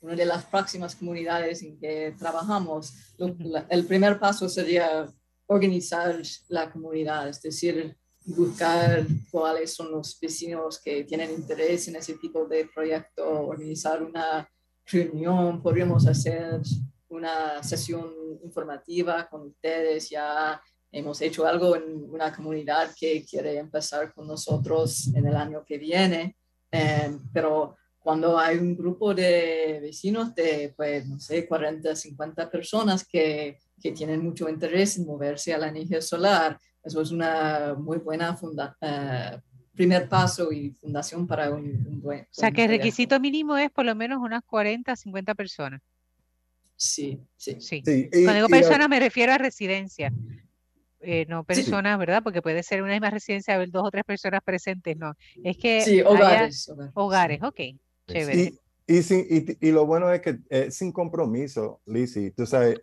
una 0.00 0.14
de 0.14 0.26
las 0.26 0.44
próximas 0.44 0.96
comunidades 0.96 1.62
en 1.62 1.78
que 1.78 2.14
trabajamos, 2.18 2.92
el 3.68 3.86
primer 3.86 4.18
paso 4.18 4.48
sería 4.48 5.06
organizar 5.46 6.20
la 6.48 6.70
comunidad, 6.70 7.28
es 7.28 7.40
decir, 7.40 7.96
buscar 8.24 9.04
cuáles 9.30 9.74
son 9.74 9.90
los 9.90 10.18
vecinos 10.20 10.80
que 10.82 11.04
tienen 11.04 11.30
interés 11.30 11.88
en 11.88 11.96
ese 11.96 12.14
tipo 12.14 12.46
de 12.46 12.68
proyecto, 12.72 13.28
organizar 13.46 14.02
una 14.02 14.48
reunión, 14.86 15.62
podríamos 15.62 16.06
hacer 16.06 16.60
una 17.08 17.62
sesión 17.62 18.12
informativa 18.42 19.28
con 19.28 19.48
ustedes. 19.48 20.10
Ya 20.10 20.60
hemos 20.90 21.20
hecho 21.20 21.46
algo 21.46 21.76
en 21.76 22.10
una 22.10 22.34
comunidad 22.34 22.90
que 22.98 23.24
quiere 23.24 23.58
empezar 23.58 24.12
con 24.12 24.26
nosotros 24.26 25.08
en 25.14 25.26
el 25.26 25.36
año 25.36 25.64
que 25.64 25.78
viene, 25.78 26.36
eh, 26.70 27.16
pero 27.32 27.76
cuando 27.98 28.38
hay 28.38 28.58
un 28.58 28.76
grupo 28.76 29.14
de 29.14 29.78
vecinos 29.80 30.34
de, 30.34 30.74
pues, 30.76 31.06
no 31.06 31.20
sé, 31.20 31.46
40, 31.46 31.94
50 31.94 32.50
personas 32.50 33.06
que, 33.06 33.58
que 33.80 33.92
tienen 33.92 34.22
mucho 34.22 34.48
interés 34.48 34.98
en 34.98 35.06
moverse 35.06 35.54
a 35.54 35.58
la 35.58 35.68
energía 35.68 36.02
solar, 36.02 36.58
eso 36.82 37.00
es 37.00 37.12
una 37.12 37.74
muy 37.78 37.98
buena 37.98 38.36
funda 38.36 38.76
uh, 38.80 39.38
primer 39.74 40.08
paso 40.08 40.52
y 40.52 40.70
fundación 40.80 41.26
para 41.26 41.50
un, 41.50 42.00
buen... 42.00 42.22
O 42.22 42.26
sea, 42.30 42.50
que 42.50 42.64
el 42.64 42.70
requisito 42.70 43.18
mínimo 43.20 43.56
es 43.56 43.70
por 43.70 43.84
lo 43.84 43.94
menos 43.94 44.18
unas 44.20 44.42
40, 44.44 44.94
50 44.94 45.34
personas. 45.34 45.80
Sí, 46.76 47.20
sí. 47.36 47.56
sí. 47.60 47.82
Cuando 47.82 48.34
digo 48.34 48.48
personas 48.48 48.88
me 48.88 48.98
refiero 48.98 49.32
a 49.32 49.38
residencia. 49.38 50.12
Eh, 51.04 51.26
no 51.28 51.42
personas, 51.42 51.98
¿verdad? 51.98 52.22
Porque 52.22 52.42
puede 52.42 52.62
ser 52.62 52.82
una 52.82 52.92
misma 52.92 53.10
residencia 53.10 53.54
haber 53.54 53.70
dos 53.70 53.86
o 53.86 53.90
tres 53.90 54.04
personas 54.04 54.40
presentes, 54.44 54.96
no. 54.96 55.14
Es 55.42 55.56
que 55.56 55.82
sí, 55.82 56.00
hogares. 56.00 56.72
Hogares, 56.94 57.42
ok, 57.42 57.60
chévere. 58.06 58.52
Y, 58.86 58.98
y, 58.98 59.56
y, 59.60 59.70
lo 59.72 59.84
bueno 59.84 60.12
es 60.12 60.20
que 60.20 60.38
eh, 60.48 60.70
sin 60.70 60.92
compromiso, 60.92 61.80
Lizzie, 61.86 62.30
tú 62.32 62.46
sabes, 62.46 62.78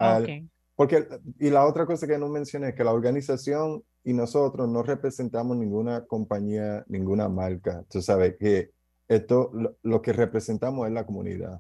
porque, 0.80 1.06
y 1.42 1.50
la 1.50 1.66
otra 1.66 1.86
cosa 1.86 2.08
que 2.08 2.18
no 2.18 2.30
mencioné 2.30 2.70
es 2.70 2.74
que 2.74 2.86
la 2.86 2.94
organización 2.94 3.84
y 4.02 4.14
nosotros 4.14 4.70
no 4.70 4.82
representamos 4.82 5.58
ninguna 5.58 6.06
compañía, 6.06 6.86
ninguna 6.88 7.28
marca. 7.28 7.84
Tú 7.90 8.02
sabes 8.02 8.38
que 8.40 8.72
esto, 9.10 9.52
lo, 9.82 10.02
que 10.02 10.14
representamos 10.14 10.88
es 10.88 10.94
la 10.94 11.06
comunidad. 11.06 11.60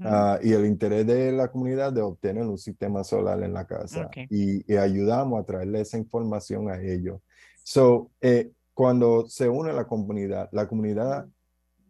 Ah, 0.00 0.38
y 0.42 0.54
el 0.54 0.64
interés 0.64 1.06
de 1.06 1.32
la 1.32 1.48
comunidad 1.48 1.92
de 1.92 2.00
obtener 2.00 2.44
un 2.44 2.56
sistema 2.56 3.04
solar 3.04 3.42
en 3.42 3.52
la 3.52 3.66
casa 3.66 4.08
y, 4.30 4.74
ayudamos 4.74 5.38
a 5.38 5.44
traerle 5.44 5.82
esa 5.82 5.98
información 5.98 6.70
a 6.70 6.80
ellos. 6.80 7.20
So, 7.62 8.10
eh, 8.22 8.52
cuando 8.72 9.28
se 9.28 9.50
une 9.50 9.74
la 9.74 9.86
comunidad, 9.86 10.48
la 10.52 10.66
comunidad, 10.66 11.28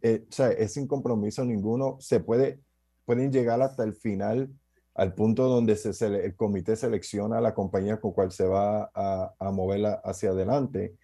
eh, 0.03 0.27
o 0.29 0.33
sea, 0.33 0.51
es 0.51 0.73
sin 0.73 0.89
compromiso 0.89 1.45
ninguno, 1.45 1.97
se 2.01 2.19
puede, 2.19 2.59
pueden 3.05 3.31
llegar 3.31 3.63
hasta 3.63 3.85
el 3.85 3.95
final, 3.95 4.51
al 4.97 5.15
punto 5.15 5.49
donde 5.49 5.77
se, 5.77 6.07
el 6.07 6.35
comité 6.35 6.75
selecciona 6.75 7.41
la 7.41 7.55
compañía 7.55 8.01
con 8.01 8.13
cual 8.13 8.33
se 8.33 8.47
va 8.47 8.91
a, 8.95 9.35
a 9.39 9.51
mover 9.53 9.99
hacia 10.05 10.31
adelante. 10.31 10.95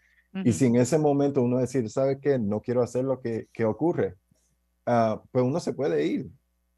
Y 0.45 0.53
si 0.55 0.65
en 0.65 0.77
ese 0.77 0.99
momento 0.99 1.43
uno 1.43 1.59
decir, 1.59 1.91
¿sabe 1.91 2.19
qué? 2.19 2.39
No 2.39 2.63
quiero 2.63 2.83
hacer 2.83 3.05
lo 3.05 3.21
que, 3.21 3.49
que 3.53 3.67
ocurre, 3.67 4.17
uh, 4.87 5.19
pues 5.31 5.45
uno 5.45 5.61
se 5.61 5.75
puede 5.75 6.07
ir 6.07 6.31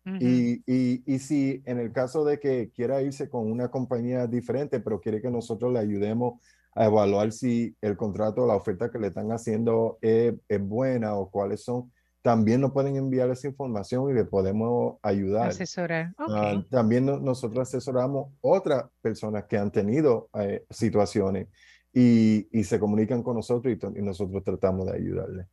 y, 0.05 0.63
y, 0.67 1.03
y, 1.07 1.19
si 1.19 1.63
en 1.65 1.79
el 1.79 1.91
caso 1.91 2.25
de 2.27 2.39
que 2.39 2.71
quiera 2.75 3.01
irse 3.01 3.31
con 3.31 3.51
una 3.51 3.71
compañía 3.71 4.27
diferente, 4.27 4.79
pero 4.81 5.01
quiere 5.01 5.23
que 5.23 5.31
nosotros 5.31 5.73
le 5.73 5.79
ayudemos 5.79 6.41
a 6.75 6.87
evaluar 6.87 7.33
si 7.33 7.75
el 7.81 7.97
contrato 7.97 8.43
o 8.43 8.47
la 8.47 8.57
oferta 8.57 8.91
que 8.91 8.99
le 8.99 9.07
están 9.07 9.33
haciendo 9.33 9.99
es, 10.03 10.35
es 10.47 10.61
buena 10.61 11.15
o 11.15 11.31
cuáles 11.31 11.65
son, 11.65 11.91
también 12.25 12.63
nos 12.63 12.73
pueden 12.73 12.97
enviar 12.97 13.29
esa 13.29 13.49
información 13.49 14.09
y 14.09 14.15
le 14.15 14.25
podemos 14.25 14.97
ayudar. 15.03 15.49
Asesorar. 15.49 16.15
Ah, 16.17 16.65
también 16.71 17.05
nosotros 17.05 17.69
asesoramos 17.69 18.33
otras 18.41 18.87
personas 19.03 19.45
que 19.45 19.59
han 19.59 19.71
tenido 19.71 20.31
eh, 20.41 20.65
situaciones 20.71 21.49
y, 21.93 22.49
y, 22.51 22.65
se 22.65 22.81
comunican 22.81 23.23
con 23.23 23.37
nosotros 23.37 23.75
y, 23.75 23.99
y 23.99 24.03
nosotros 24.03 24.43
tratamos 24.43 24.87
de 24.87 24.97
ayudarle. 24.97 25.45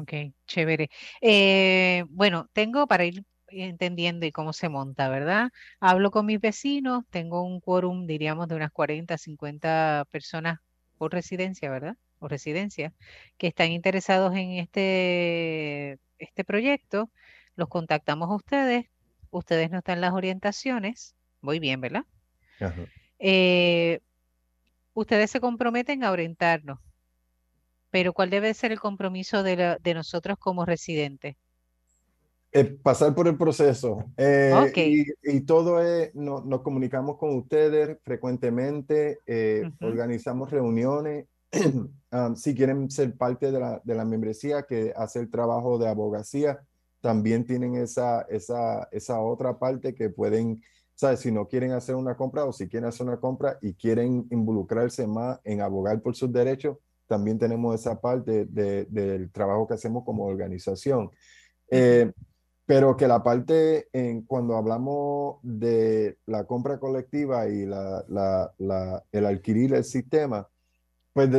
Ok, 0.00 0.34
chévere. 0.48 0.90
Eh, 1.20 2.04
bueno, 2.10 2.48
tengo 2.52 2.88
para 2.88 3.04
ir 3.04 3.24
entendiendo 3.46 4.26
y 4.26 4.32
cómo 4.32 4.52
se 4.52 4.68
monta, 4.68 5.08
¿verdad? 5.08 5.50
Hablo 5.78 6.10
con 6.10 6.26
mis 6.26 6.40
vecinos, 6.40 7.04
tengo 7.10 7.44
un 7.44 7.60
quórum, 7.60 8.08
diríamos, 8.08 8.48
de 8.48 8.56
unas 8.56 8.72
40, 8.72 9.16
50 9.16 10.08
personas 10.10 10.58
por 10.98 11.12
residencia, 11.12 11.70
¿verdad? 11.70 11.96
O 12.24 12.28
residencia, 12.28 12.94
que 13.36 13.48
están 13.48 13.70
interesados 13.70 14.34
en 14.34 14.52
este, 14.52 15.98
este 16.18 16.42
proyecto. 16.42 17.10
Los 17.54 17.68
contactamos 17.68 18.30
a 18.30 18.34
ustedes, 18.34 18.86
ustedes 19.30 19.70
nos 19.70 19.84
dan 19.84 20.00
las 20.00 20.14
orientaciones, 20.14 21.14
muy 21.42 21.58
bien, 21.58 21.82
¿verdad? 21.82 22.04
Eh, 23.18 24.00
ustedes 24.94 25.30
se 25.30 25.40
comprometen 25.40 26.02
a 26.02 26.12
orientarnos, 26.12 26.78
pero 27.90 28.14
¿cuál 28.14 28.30
debe 28.30 28.54
ser 28.54 28.72
el 28.72 28.80
compromiso 28.80 29.42
de, 29.42 29.76
de 29.80 29.94
nosotros 29.94 30.38
como 30.38 30.64
residentes? 30.64 31.36
Eh, 32.56 32.66
pasar 32.66 33.12
por 33.16 33.26
el 33.26 33.36
proceso. 33.36 34.04
Eh, 34.16 35.04
y, 35.24 35.40
todo 35.40 35.82
es, 35.82 36.14
no, 36.14 36.44
nos 36.44 36.62
comunicamos 36.62 37.18
con 37.18 37.34
ustedes 37.34 37.98
frecuentemente, 38.04 39.18
eh, 39.26 39.68
organizamos 39.80 40.52
reuniones. 40.52 41.26
Um, 42.14 42.36
si 42.36 42.54
quieren 42.54 42.92
ser 42.92 43.16
parte 43.16 43.50
de 43.50 43.58
la, 43.58 43.82
de 43.82 43.92
la, 43.92 44.04
membresía 44.04 44.62
que 44.62 44.92
hace 44.94 45.18
el 45.18 45.32
trabajo 45.32 45.78
de 45.78 45.88
abogacía, 45.88 46.64
también 47.00 47.44
tienen 47.44 47.74
esa, 47.74 48.22
esa, 48.28 48.88
esa 48.92 49.20
otra 49.20 49.58
parte 49.58 49.96
que 49.96 50.10
pueden, 50.10 50.62
¿sabes? 50.94 51.18
Si 51.18 51.32
no 51.32 51.48
quieren 51.48 51.72
hacer 51.72 51.96
una 51.96 52.16
compra 52.16 52.44
o 52.44 52.52
si 52.52 52.68
quieren 52.68 52.88
hacer 52.88 53.08
una 53.08 53.18
compra 53.18 53.58
y 53.60 53.74
quieren 53.74 54.28
involucrarse 54.30 55.08
más 55.08 55.40
en 55.42 55.60
abogar 55.60 56.00
por 56.02 56.14
sus 56.14 56.32
derechos, 56.32 56.76
también 57.08 57.36
tenemos 57.36 57.74
esa 57.74 58.00
parte 58.00 58.44
de, 58.44 58.84
del 58.84 59.32
trabajo 59.32 59.66
que 59.66 59.74
hacemos 59.74 60.04
como 60.04 60.24
organización. 60.24 61.10
Eh, 61.68 62.12
pero 62.64 62.96
que 62.96 63.08
la 63.08 63.24
parte, 63.24 63.88
en, 63.92 64.22
cuando 64.22 64.56
hablamos 64.56 65.38
de 65.42 66.16
la 66.26 66.44
compra 66.44 66.78
colectiva 66.78 67.48
y 67.48 67.66
la, 67.66 68.04
la, 68.08 69.04
el 69.10 69.26
adquirir 69.26 69.74
el 69.74 69.84
sistema, 69.84 70.48
pues 71.14 71.30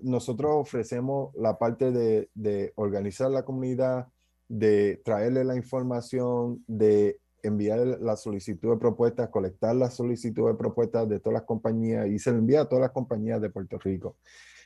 nosotros 0.00 0.52
ofrecemos 0.54 1.34
la 1.34 1.58
parte 1.58 1.90
de, 1.90 2.28
de, 2.34 2.72
organizar 2.76 3.30
la 3.30 3.44
comunidad, 3.44 4.08
de 4.46 5.00
traerle 5.04 5.42
la 5.42 5.56
información, 5.56 6.62
de 6.66 7.18
enviar 7.42 7.78
la 7.78 8.16
solicitud 8.16 8.70
de 8.70 8.76
propuestas, 8.76 9.30
colectar 9.30 9.74
la 9.74 9.90
solicitud 9.90 10.48
de 10.48 10.54
propuestas 10.54 11.08
de 11.08 11.18
todas 11.18 11.32
las 11.32 11.42
compañías 11.44 12.06
y 12.08 12.18
se 12.18 12.30
le 12.30 12.38
envía 12.38 12.60
a 12.60 12.68
todas 12.68 12.82
las 12.82 12.92
compañías 12.92 13.40
de 13.40 13.48
Puerto 13.48 13.78
Rico. 13.78 14.16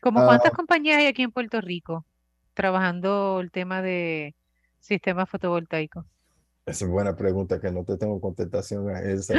¿Cómo 0.03 0.25
cuántas 0.25 0.53
ah, 0.53 0.57
compañías 0.57 0.99
hay 0.99 1.07
aquí 1.07 1.23
en 1.23 1.31
Puerto 1.31 1.61
Rico 1.61 2.05
trabajando 2.53 3.39
el 3.41 3.53
tema 3.53 3.83
de 3.83 4.35
sistema 4.81 5.27
fotovoltaico? 5.27 6.05
Esa 6.67 6.85
es 6.85 6.91
buena 6.91 7.15
pregunta 7.15 7.61
que 7.61 7.71
no 7.71 7.85
te 7.85 7.97
tengo 7.97 8.21
contestación 8.21 8.91
a 8.91 9.01
esa. 9.01 9.35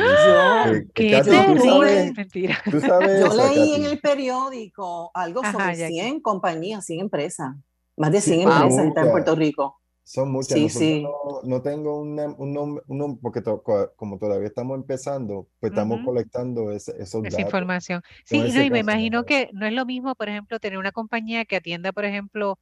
Eh, 0.72 0.88
¿Qué 0.94 1.22
¿tú 1.22 1.60
sabes, 1.62 2.14
Mentira. 2.16 2.58
¿tú 2.72 2.80
sabes 2.80 3.20
Yo 3.20 3.36
leí 3.36 3.74
en 3.76 3.84
el 3.84 4.00
periódico 4.00 5.12
algo 5.14 5.44
sobre 5.44 5.76
100 5.76 6.22
compañías, 6.22 6.86
100 6.86 7.02
empresas. 7.02 7.54
Más 7.98 8.14
de 8.14 8.22
100 8.22 8.42
empresas 8.44 8.86
están 8.86 9.08
en 9.08 9.12
Puerto 9.12 9.36
Rico. 9.36 9.78
Son 10.06 10.32
muchas. 10.32 10.58
Sí, 10.58 10.70
sí. 10.70 11.06
No, 11.44 11.62
tengo 11.62 12.00
un, 12.00 12.18
un, 12.18 12.82
un, 12.88 13.20
porque 13.20 13.44
como 13.98 14.18
todavía 14.18 14.48
estamos 14.48 14.78
empezando, 14.78 15.50
pues 15.60 15.74
estamos 15.74 16.00
colectando 16.06 16.72
ese, 16.72 16.94
esos 16.98 17.26
Esa 17.26 17.42
información. 17.42 18.02
Sí, 18.24 18.40
no, 18.40 18.64
y 18.64 18.70
me 18.70 18.80
imagino 18.80 19.26
que 19.26 19.50
no 19.52 19.66
es 19.66 19.74
lo 19.74 19.86
mismo, 19.86 20.16
por 20.16 20.30
ejemplo, 20.30 20.62
tener 20.62 20.80
una 20.80 20.94
compañía 20.94 21.44
que 21.44 21.58
atienda, 21.58 21.92
por 21.92 22.06
ejemplo, 22.06 22.58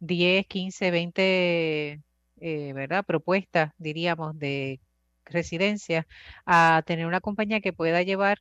10, 0.00 0.44
15, 0.48 0.90
20 0.90 2.02
eh, 2.40 2.72
¿verdad? 2.72 3.04
Propuestas, 3.04 3.72
diríamos, 3.78 4.38
de 4.38 4.80
residencia, 5.24 6.06
a 6.46 6.82
tener 6.86 7.06
una 7.06 7.20
compañía 7.20 7.60
que 7.60 7.72
pueda 7.72 8.02
llevar 8.02 8.38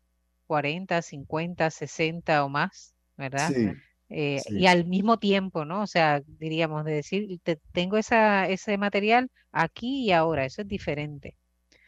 40, 0.48 1.02
50, 1.02 1.70
60 1.70 2.46
o 2.46 2.50
más, 2.50 2.94
¿verdad? 3.18 3.52
Eh, 4.10 4.42
y 4.50 4.68
al 4.68 4.86
mismo 4.86 5.18
tiempo, 5.18 5.66
¿no? 5.66 5.82
O 5.82 5.88
sea, 5.88 6.22
diríamos, 6.26 6.86
de 6.86 6.94
decir, 6.94 7.40
tengo 7.74 7.98
esa, 7.98 8.48
ese 8.48 8.78
material 8.78 9.30
aquí 9.52 10.06
y 10.06 10.12
ahora, 10.12 10.46
eso 10.46 10.62
es 10.62 10.68
diferente. 10.68 11.36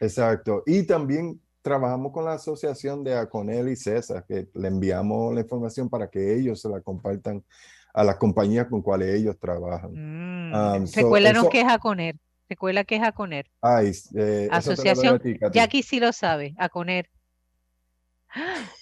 Exacto. 0.00 0.62
Y 0.66 0.86
también 0.86 1.40
trabajamos 1.62 2.12
con 2.12 2.24
la 2.24 2.34
asociación 2.34 3.04
de 3.04 3.14
Aconel 3.14 3.68
y 3.68 3.76
César, 3.76 4.24
que 4.26 4.48
le 4.54 4.68
enviamos 4.68 5.34
la 5.34 5.40
información 5.40 5.88
para 5.88 6.08
que 6.08 6.34
ellos 6.34 6.60
se 6.60 6.68
la 6.68 6.80
compartan 6.80 7.44
a 7.92 8.04
las 8.04 8.16
compañías 8.16 8.66
con 8.68 8.82
cuales 8.82 9.14
ellos 9.14 9.38
trabajan. 9.38 9.90
Mm. 9.92 10.86
Recuérdanos 10.94 11.48
qué 11.50 11.60
es 11.60 11.68
Aconer. 11.68 12.16
Recuerda 12.48 12.84
qué 12.84 12.96
es 12.96 13.02
Aconer. 13.02 13.46
Ay, 13.60 13.92
eh, 14.16 14.48
Asociación. 14.50 15.20
Jackie 15.52 15.82
sí 15.82 16.00
lo 16.00 16.12
sabe, 16.12 16.54
Aconer. 16.58 17.08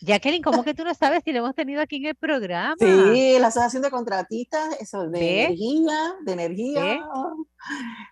Jacqueline, 0.03 0.43
¿cómo 0.43 0.63
que 0.63 0.75
tú 0.75 0.85
no 0.85 0.95
sabes 0.95 1.23
si 1.25 1.33
lo 1.33 1.39
hemos 1.39 1.55
tenido 1.55 1.81
aquí 1.81 1.97
en 1.97 2.07
el 2.07 2.15
programa? 2.15 2.75
Sí, 2.79 3.37
la 3.39 3.49
asociación 3.49 3.83
de 3.83 3.91
contratistas, 3.91 4.81
eso, 4.81 5.09
de 5.09 5.45
energía, 5.45 6.15
de 6.25 6.33
energía. 6.33 7.01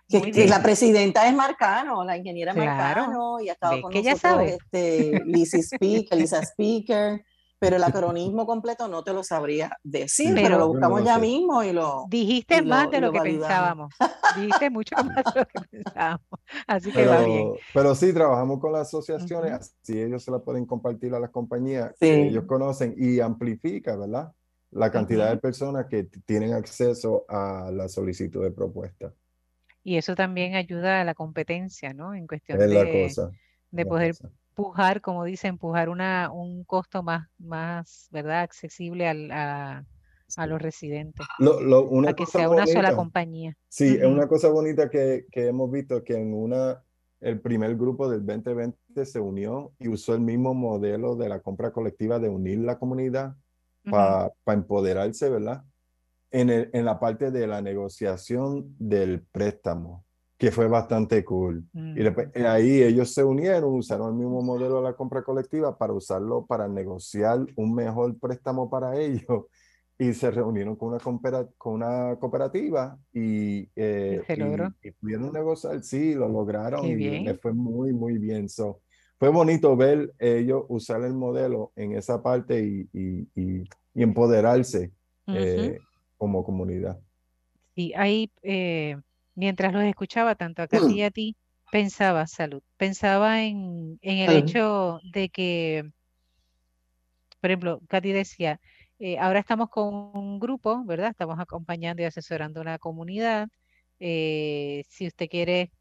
Que, 0.07 0.47
la 0.47 0.61
presidenta 0.61 1.27
es 1.27 1.33
Marcano, 1.33 2.03
la 2.03 2.17
ingeniera 2.17 2.53
Marcano, 2.53 3.39
y 3.39 3.49
ha 3.49 3.53
estado 3.53 3.81
con 3.81 3.93
nosotros, 3.93 4.19
sabe? 4.19 4.57
Este, 4.61 5.21
Lisa 5.25 5.57
Speaker, 5.57 6.17
Lisa 6.17 6.41
Speaker 6.43 7.23
pero 7.59 7.75
el 7.77 7.83
acronismo 7.83 8.45
completo 8.45 8.87
no 8.87 9.03
te 9.03 9.13
lo 9.13 9.23
sabría 9.23 9.77
decir, 9.83 10.33
pero, 10.35 10.57
lo 10.57 10.67
buscamos 10.67 11.03
ya 11.03 11.17
mismo 11.17 11.63
y 11.63 11.71
lo. 11.71 12.05
Dijiste 12.09 12.61
más 12.61 12.89
de 12.91 13.01
lo, 13.01 13.11
que 13.11 13.19
pensábamos. 13.21 13.93
Dijiste 14.35 14.69
mucho 14.69 14.95
más 15.03 15.15
de 15.33 15.39
lo 15.39 15.45
que 15.45 15.67
pensábamos. 15.69 16.39
Así 16.67 16.91
que 16.91 17.05
va 17.05 17.23
bien. 17.23 17.53
Pero 17.73 17.95
sí, 17.95 18.13
trabajamos 18.13 18.59
con 18.59 18.71
las 18.73 18.87
asociaciones, 18.87 19.51
así 19.51 19.99
ellos 19.99 20.23
se 20.23 20.31
la 20.31 20.39
pueden 20.39 20.65
compartir 20.65 21.13
a 21.13 21.19
las 21.19 21.29
compañías 21.29 21.93
que 21.99 22.27
ellos 22.27 22.45
conocen 22.45 22.95
y 22.97 23.19
amplifica, 23.19 23.95
¿verdad? 23.95 24.31
La 24.71 24.91
cantidad 24.91 25.29
de 25.29 25.37
personas 25.37 25.87
que 25.89 26.03
tienen 26.25 26.53
acceso 26.53 27.25
a 27.29 27.71
la 27.71 27.87
solicitud 27.87 28.43
de 28.43 28.51
propuesta. 28.51 29.13
Y 29.83 29.97
eso 29.97 30.15
también 30.15 30.55
ayuda 30.55 30.99
a 30.99 31.05
la 31.05 31.13
competencia, 31.13 31.93
¿no? 31.93 32.13
En 32.13 32.27
cuestión 32.27 32.59
de, 32.59 32.67
la 32.67 32.83
cosa, 32.83 33.31
de 33.71 33.85
poder 33.85 34.15
empujar, 34.57 35.01
como 35.01 35.23
dice, 35.23 35.47
empujar 35.47 35.87
una, 35.87 36.31
un 36.31 36.63
costo 36.63 37.03
más, 37.03 37.27
más 37.37 38.07
¿verdad? 38.11 38.41
accesible 38.41 39.07
al, 39.07 39.31
a, 39.31 39.85
a, 40.35 40.47
los 40.47 40.59
residentes. 40.59 41.25
Lo, 41.37 42.07
a 42.07 42.13
que 42.13 42.25
sea 42.25 42.49
una 42.49 42.65
sola 42.65 42.95
compañía. 42.95 43.55
Sí, 43.69 43.97
es 43.99 44.05
una 44.05 44.27
cosa 44.27 44.49
bonita 44.49 44.89
que, 44.89 45.25
que, 45.31 45.47
hemos 45.47 45.71
visto 45.71 46.03
que 46.03 46.15
en 46.15 46.33
una, 46.33 46.83
el 47.21 47.39
primer 47.39 47.75
grupo 47.75 48.09
del 48.09 48.25
2020 48.25 49.05
se 49.05 49.19
unió 49.19 49.73
y 49.77 49.89
usó 49.89 50.15
el 50.15 50.21
mismo 50.21 50.55
modelo 50.55 51.15
de 51.15 51.29
la 51.29 51.39
compra 51.39 51.71
colectiva 51.71 52.17
de 52.17 52.29
unir 52.29 52.59
la 52.59 52.79
comunidad 52.79 53.35
para 53.83 54.31
empoderarse, 54.47 55.29
¿verdad? 55.29 55.63
En, 56.31 56.49
el, 56.49 56.69
en 56.73 56.83
la 56.83 56.99
parte 56.99 57.31
de 57.31 57.47
la 57.47 57.61
negociación 57.61 58.75
del 58.79 59.21
préstamo 59.21 60.06
que 60.37 60.51
fue 60.51 60.67
bastante 60.67 61.25
cool. 61.25 61.65
Y 61.73 61.79
mm. 61.79 61.93
después, 61.95 62.29
eh, 62.33 62.45
ahí 62.45 62.83
ellos 62.83 63.13
se 63.13 63.23
unieron, 63.23 63.73
usaron 63.73 64.09
el 64.09 64.15
mismo 64.15 64.41
modelo 64.41 64.77
de 64.77 64.83
la 64.83 64.93
compra 64.93 65.23
colectiva 65.23 65.77
para 65.77 65.93
usarlo 65.93 66.45
para 66.45 66.67
negociar 66.67 67.45
un 67.55 67.73
mejor 67.73 68.17
préstamo 68.19 68.69
para 68.69 68.99
ellos 68.99 69.45
y 69.99 70.13
se 70.13 70.29
reunieron 70.29 70.75
con 70.75 70.89
una, 70.89 71.47
con 71.57 71.73
una 71.73 72.15
cooperativa 72.19 72.97
y, 73.11 73.67
eh, 73.75 74.21
y, 74.83 74.91
pudieron 74.91 75.33
negociar, 75.33 75.81
sí, 75.81 76.13
lo 76.13 76.29
lograron 76.29 76.85
y 76.85 76.95
les 76.95 77.41
fue 77.41 77.53
muy, 77.53 77.93
muy 77.93 78.19
bien. 78.19 78.47
So, 78.47 78.81
fue 79.17 79.29
bonito 79.29 79.75
ver 79.75 80.13
ellos 80.19 80.65
usar 80.67 81.01
el 81.01 81.15
modelo 81.15 81.71
en 81.75 81.93
esa 81.93 82.21
parte 82.21 82.63
y, 82.63 83.27
y, 83.35 83.63
empoderarse 83.95 84.91
eh, 85.25 85.79
como 86.17 86.43
comunidad. 86.43 86.99
Y 87.73 87.93
ahí, 87.93 88.31
eh, 88.43 88.95
mientras 89.37 89.71
los 89.73 89.83
escuchaba 89.83 90.35
tanto 90.35 90.63
a 90.63 90.67
Katy 90.67 90.95
y 90.95 91.03
a 91.03 91.11
ti, 91.11 91.35
pensaba 91.71 92.27
salud, 92.27 92.61
pensaba 92.77 93.43
en, 93.43 93.99
en 94.01 94.17
el 94.17 94.33
hecho 94.35 94.99
de 95.13 95.29
que, 95.29 95.91
por 97.39 97.51
ejemplo, 97.51 97.79
Katy 97.87 98.11
decía, 98.11 98.59
eh, 98.99 99.17
ahora 99.19 99.39
estamos 99.39 99.69
con 99.69 99.93
un 100.15 100.39
grupo, 100.39 100.83
¿verdad? 100.85 101.11
Estamos 101.11 101.39
acompañando 101.39 102.01
y 102.01 102.05
asesorando 102.05 102.61
una 102.61 102.79
comunidad. 102.79 103.47
Eh, 103.99 104.83
si 104.89 105.07
usted 105.07 105.27
quiere, 105.29 105.71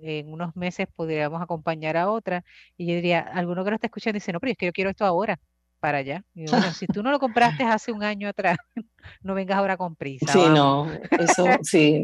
en 0.00 0.32
unos 0.32 0.56
meses 0.56 0.88
podríamos 0.94 1.40
acompañar 1.42 1.96
a 1.96 2.10
otra. 2.10 2.44
Y 2.76 2.86
yo 2.86 2.94
diría, 2.96 3.20
alguno 3.20 3.64
que 3.64 3.70
lo 3.70 3.76
está 3.76 3.86
escuchando 3.86 4.16
dice, 4.16 4.32
no, 4.32 4.40
pero 4.40 4.52
es 4.52 4.58
que 4.58 4.66
yo 4.66 4.72
quiero 4.72 4.90
esto 4.90 5.04
ahora, 5.04 5.38
para 5.80 5.98
allá. 5.98 6.24
Y 6.34 6.46
bueno, 6.50 6.66
si 6.74 6.86
tú 6.86 7.02
no 7.02 7.10
lo 7.10 7.18
compraste 7.18 7.64
hace 7.64 7.92
un 7.92 8.02
año 8.02 8.28
atrás, 8.28 8.58
no 9.22 9.34
vengas 9.34 9.58
ahora 9.58 9.76
con 9.76 9.96
prisa. 9.96 10.32
Sí, 10.32 10.38
no, 10.38 10.90
eso 11.18 11.44
sí. 11.62 12.02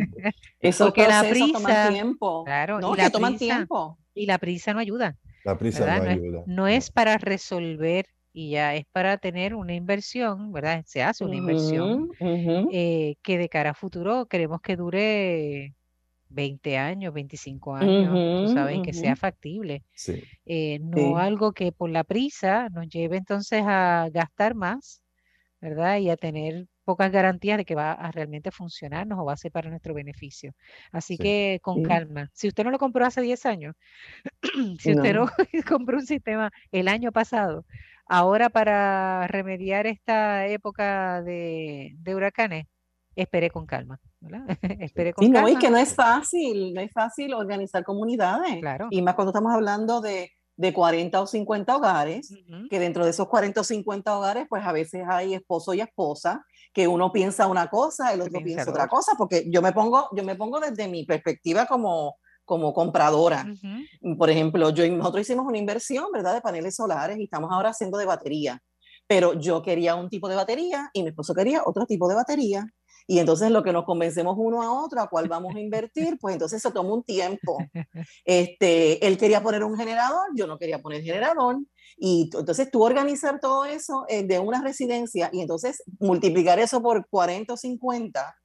Eso 0.60 0.86
Porque 0.86 1.06
la 1.06 1.22
prisa, 1.28 1.52
toma 1.52 1.88
tiempo. 1.88 2.44
Claro, 2.44 2.78
y 2.80 2.96
la 2.96 3.10
prisa, 3.10 3.38
tiempo. 3.38 3.98
Y 4.14 4.26
la 4.26 4.38
prisa 4.38 4.72
no 4.74 4.80
ayuda. 4.80 5.16
La 5.44 5.58
prisa 5.58 5.86
no 5.86 6.10
ayuda. 6.10 6.42
no 6.46 6.68
es 6.68 6.90
para 6.90 7.18
resolver 7.18 8.06
y 8.32 8.50
ya 8.50 8.74
es 8.74 8.86
para 8.92 9.18
tener 9.18 9.54
una 9.54 9.74
inversión, 9.74 10.52
¿verdad? 10.52 10.82
Se 10.86 11.02
hace 11.02 11.24
una 11.24 11.36
inversión 11.36 12.10
eh, 12.20 13.16
que 13.22 13.38
de 13.38 13.48
cara 13.48 13.70
a 13.70 13.74
futuro 13.74 14.26
queremos 14.26 14.60
que 14.62 14.76
dure 14.76 15.74
20 16.32 16.78
años, 16.78 17.14
25 17.14 17.74
años, 17.74 18.20
tú 18.34 18.46
sabes, 18.46 18.80
que 18.82 18.92
sea 18.92 19.16
factible. 19.16 19.84
Eh, 20.46 20.78
no 20.80 21.18
algo 21.18 21.52
que 21.52 21.72
por 21.72 21.90
la 21.90 22.04
prisa 22.04 22.68
nos 22.70 22.88
lleve 22.88 23.16
entonces 23.18 23.62
a 23.66 24.08
gastar 24.12 24.54
más, 24.54 25.02
¿verdad? 25.60 25.98
Y 25.98 26.10
a 26.10 26.16
tener 26.16 26.66
pocas 26.84 27.12
garantías 27.12 27.58
de 27.58 27.64
que 27.64 27.74
va 27.76 27.92
a 27.92 28.10
realmente 28.10 28.50
funcionarnos 28.50 29.18
o 29.18 29.24
va 29.24 29.34
a 29.34 29.36
ser 29.36 29.52
para 29.52 29.70
nuestro 29.70 29.94
beneficio. 29.94 30.52
Así 30.92 31.18
que 31.18 31.60
con 31.62 31.80
calma. 31.80 32.30
Si 32.34 32.48
usted 32.48 32.64
no 32.64 32.70
lo 32.70 32.78
compró 32.78 33.06
hace 33.06 33.22
10 33.22 33.46
años, 33.46 33.74
si 34.78 34.92
usted 34.92 35.14
no 35.14 35.26
compró 35.68 35.98
un 35.98 36.06
sistema 36.06 36.50
el 36.72 36.88
año 36.88 37.12
pasado, 37.12 37.64
Ahora 38.06 38.50
para 38.50 39.26
remediar 39.26 39.86
esta 39.86 40.46
época 40.46 41.22
de, 41.22 41.96
huracanes, 42.06 42.66
espere 43.16 43.50
con 43.50 43.64
calma. 43.64 44.00
¿Verdad? 44.22 44.46
espere 44.80 45.12
con 45.12 45.26
sí, 45.26 45.32
calma. 45.32 45.48
No, 45.48 45.54
y 45.54 45.58
que 45.58 45.70
no 45.70 45.76
es 45.76 45.94
fácil, 45.94 46.72
no 46.74 46.80
es 46.80 46.92
fácil 46.92 47.34
organizar 47.34 47.84
comunidades. 47.84 48.60
Claro. 48.60 48.88
Y 48.90 49.02
más 49.02 49.14
cuando 49.14 49.30
estamos 49.30 49.52
hablando 49.52 50.00
de, 50.00 50.30
de 50.56 50.72
40 50.72 51.20
o 51.20 51.26
50 51.26 51.76
hogares, 51.76 52.32
que 52.70 52.78
dentro 52.78 53.04
de 53.04 53.10
esos 53.10 53.28
40 53.28 53.60
o 53.60 53.64
50 53.64 54.16
hogares, 54.16 54.46
pues 54.48 54.64
a 54.64 54.72
veces 54.72 55.02
hay 55.08 55.34
esposo 55.34 55.74
y 55.74 55.80
esposa, 55.80 56.44
que 56.72 56.88
uno 56.88 57.12
piensa 57.12 57.46
una 57.46 57.68
cosa, 57.68 58.12
el 58.12 58.22
otro 58.22 58.40
piensa 58.42 58.70
otra 58.70 58.88
cosa, 58.88 59.12
porque 59.18 59.44
yo 59.50 59.60
me 59.60 59.72
pongo, 59.72 60.08
yo 60.16 60.24
me 60.24 60.36
pongo 60.36 60.60
desde 60.60 60.88
mi 60.88 61.04
perspectiva 61.04 61.66
como, 61.66 62.16
como 62.44 62.72
compradora. 62.72 63.46
Por 64.16 64.30
ejemplo, 64.30 64.70
yo, 64.70 64.88
nosotros 64.88 65.22
hicimos 65.22 65.46
una 65.46 65.58
inversión, 65.58 66.06
¿verdad?, 66.12 66.34
de 66.34 66.40
paneles 66.40 66.76
solares 66.76 67.18
y 67.18 67.24
estamos 67.24 67.50
ahora 67.52 67.70
haciendo 67.70 67.98
de 67.98 68.06
batería. 68.06 68.60
Pero 69.06 69.34
yo 69.34 69.62
quería 69.62 69.94
un 69.94 70.08
tipo 70.08 70.28
de 70.28 70.36
batería 70.36 70.90
y 70.92 71.02
mi 71.02 71.08
esposo 71.08 71.34
quería 71.34 71.62
otro 71.64 71.86
tipo 71.86 72.08
de 72.08 72.14
batería. 72.14 72.66
Y 73.06 73.18
entonces 73.18 73.50
lo 73.50 73.62
que 73.62 73.72
nos 73.72 73.84
convencemos 73.84 74.36
uno 74.38 74.62
a 74.62 74.72
otro 74.72 75.00
a 75.00 75.08
cuál 75.08 75.28
vamos 75.28 75.54
a 75.54 75.60
invertir, 75.60 76.18
pues 76.20 76.34
entonces 76.34 76.58
eso 76.58 76.72
toma 76.72 76.94
un 76.94 77.02
tiempo. 77.02 77.58
Este, 78.24 79.04
él 79.06 79.18
quería 79.18 79.42
poner 79.42 79.64
un 79.64 79.76
generador, 79.76 80.28
yo 80.34 80.46
no 80.46 80.58
quería 80.58 80.80
poner 80.80 81.02
generador. 81.02 81.58
Y 81.96 82.30
entonces 82.34 82.70
tú 82.70 82.82
organizar 82.82 83.40
todo 83.40 83.64
eso 83.64 84.04
eh, 84.08 84.24
de 84.24 84.38
una 84.38 84.62
residencia 84.62 85.28
y 85.32 85.40
entonces 85.40 85.82
multiplicar 85.98 86.58
eso 86.58 86.82
por 86.82 87.06
40 87.08 87.52
o 87.52 87.56
50 87.56 88.36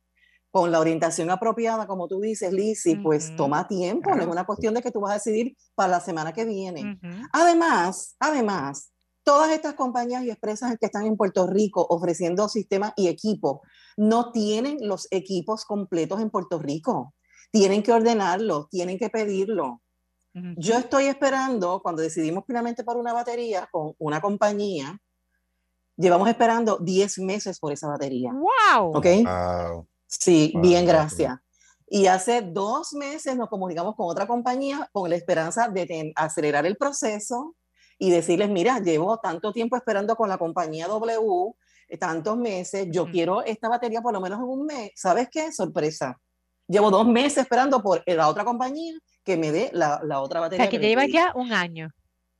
con 0.52 0.72
la 0.72 0.80
orientación 0.80 1.30
apropiada, 1.30 1.86
como 1.86 2.08
tú 2.08 2.20
dices, 2.20 2.52
Lizzy, 2.52 2.96
pues 2.96 3.36
toma 3.36 3.68
tiempo, 3.68 4.16
no 4.16 4.22
es 4.22 4.28
una 4.28 4.46
cuestión 4.46 4.74
de 4.74 4.82
que 4.82 4.92
tú 4.92 5.02
vas 5.02 5.12
a 5.12 5.16
decidir 5.16 5.56
para 5.76 5.90
la 5.90 6.00
semana 6.00 6.34
que 6.34 6.46
viene. 6.46 7.00
Además, 7.32 8.16
además, 8.20 8.92
todas 9.28 9.52
estas 9.52 9.74
compañías 9.74 10.24
y 10.24 10.30
empresas 10.30 10.78
que 10.80 10.86
están 10.86 11.06
en 11.06 11.18
Puerto 11.18 11.48
Rico 11.48 11.86
ofreciendo 11.90 12.48
sistemas 12.48 12.94
y 12.96 13.10
equipos 13.10 13.60
no 13.98 14.32
tienen 14.32 14.78
los 14.80 15.10
equipos 15.12 15.66
completos 15.66 16.22
en 16.22 16.30
Puerto 16.30 16.60
Rico. 16.60 17.14
Tienen 17.52 17.84
que 17.84 17.92
ordenarlo, 17.92 18.70
tienen 18.72 18.98
que 18.98 19.10
pedirlo. 19.10 19.82
Yo 20.56 20.78
estoy 20.78 21.08
esperando, 21.08 21.82
cuando 21.82 22.04
decidimos 22.04 22.46
finalmente 22.48 22.86
por 22.86 22.96
una 22.96 23.12
batería 23.12 23.68
con 23.70 23.96
una 23.98 24.22
compañía, 24.22 24.98
llevamos 25.98 26.30
esperando 26.30 26.78
10 26.78 27.20
meses 27.20 27.60
por 27.60 27.74
esa 27.74 27.90
batería. 27.90 28.32
¡Wow! 28.32 28.96
¿Ok? 28.96 29.08
Wow. 29.26 29.88
Sí, 30.06 30.54
bien, 30.62 30.86
gracias. 30.86 31.38
Y 31.90 32.06
hace 32.06 32.44
dos 32.44 32.94
meses 32.94 33.36
nos 33.36 33.50
comunicamos 33.50 33.94
con 33.96 34.10
otra 34.10 34.26
compañía 34.26 34.90
con 34.94 35.10
la 35.10 35.18
esperanza 35.18 35.68
de 35.68 36.14
acelerar 36.16 36.66
el 36.66 36.78
proceso 36.78 37.56
y 37.98 38.12
decirles, 38.12 38.50
mira, 38.50 38.80
llevo 38.80 39.18
tanto 39.18 39.52
tiempo 39.52 39.76
esperando 39.76 40.16
con 40.16 40.30
la 40.30 40.38
compañía 40.38 40.88
W, 40.88 41.54
tantos 42.00 42.38
meses, 42.38 42.88
yo 42.92 43.10
quiero 43.10 43.44
esta 43.44 43.70
batería 43.70 44.02
por 44.02 44.14
lo 44.14 44.22
menos 44.22 44.40
en 44.40 44.46
un 44.46 44.66
mes. 44.66 44.92
¿Sabes 44.96 45.30
qué? 45.32 45.52
Sorpresa. 45.52 46.20
Llevo 46.68 46.92
dos 46.92 47.08
meses 47.08 47.40
esperando 47.40 47.82
por 47.82 48.04
la 48.06 48.28
otra 48.28 48.44
compañía 48.44 48.94
que 49.24 49.38
me 49.38 49.52
dé 49.52 49.70
la, 49.74 50.02
la 50.04 50.20
otra 50.20 50.42
batería. 50.42 50.64
O 50.64 50.66
sea, 50.66 50.70
que, 50.70 50.80
que 50.80 50.88
lleva 50.88 51.06
ya 51.08 51.32
un 51.34 51.54
año. 51.54 51.90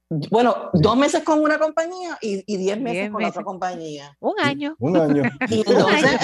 Bueno, 0.10 0.70
dos 0.72 0.96
meses 0.96 1.24
con 1.24 1.42
una 1.42 1.60
compañía 1.60 2.18
y, 2.22 2.42
y 2.46 2.58
diez 2.58 2.80
meses 2.80 3.12
con 3.12 3.24
otra 3.26 3.44
compañía. 3.44 4.16
Un 4.22 4.40
año. 4.40 4.76
Un 4.80 4.96
año. 4.96 5.24
Y 5.50 5.60
entonces, 5.60 6.20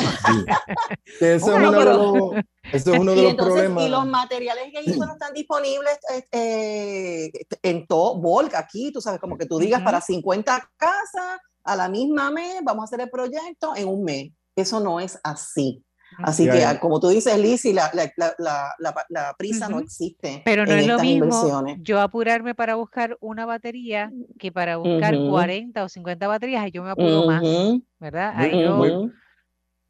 ese 1.19 1.35
es 1.35 1.43
uno 1.43 1.71
de 1.71 1.85
los, 1.85 2.33
es 2.71 2.87
uno 2.87 3.13
de 3.13 3.23
los 3.23 3.35
problemas. 3.35 3.83
Y 3.83 3.89
los 3.89 4.05
materiales 4.07 4.71
que 4.71 4.79
ellos 4.79 4.97
no 4.97 5.11
están 5.11 5.33
disponibles 5.33 5.97
eh, 6.31 7.29
en 7.61 7.85
todo 7.85 8.15
Volca 8.15 8.59
aquí, 8.59 8.91
tú 8.93 9.01
sabes, 9.01 9.19
como 9.19 9.37
que 9.37 9.45
tú 9.45 9.59
digas 9.59 9.81
para 9.81 9.99
50 9.99 10.71
casas 10.77 11.39
a 11.65 11.75
la 11.75 11.89
misma 11.89 12.31
mes, 12.31 12.61
vamos 12.63 12.83
a 12.83 12.85
hacer 12.85 13.01
el 13.01 13.09
proyecto 13.09 13.75
en 13.75 13.89
un 13.89 14.03
mes. 14.03 14.31
Eso 14.55 14.79
no 14.79 15.01
es 15.01 15.19
así. 15.23 15.83
Así 16.19 16.49
que, 16.49 16.63
como 16.79 16.99
tú 16.99 17.09
dices, 17.09 17.37
Lizzy, 17.37 17.73
la, 17.73 17.91
la, 17.93 18.11
la, 18.37 19.05
la 19.09 19.35
prisa 19.37 19.69
no 19.69 19.79
existe. 19.79 20.41
Pero 20.45 20.65
no 20.65 20.73
es 20.73 20.87
lo 20.87 20.99
mismo 20.99 21.63
yo 21.81 21.99
apurarme 21.99 22.55
para 22.55 22.75
buscar 22.75 23.17
una 23.21 23.45
batería 23.45 24.11
que 24.39 24.51
para 24.51 24.77
buscar 24.77 25.15
40 25.15 25.83
o 25.83 25.89
50 25.89 26.27
baterías, 26.27 26.67
y 26.67 26.71
yo 26.71 26.83
me 26.83 26.91
apuro 26.91 27.25
más, 27.25 27.43
¿verdad? 27.99 28.33
muy, 28.75 29.11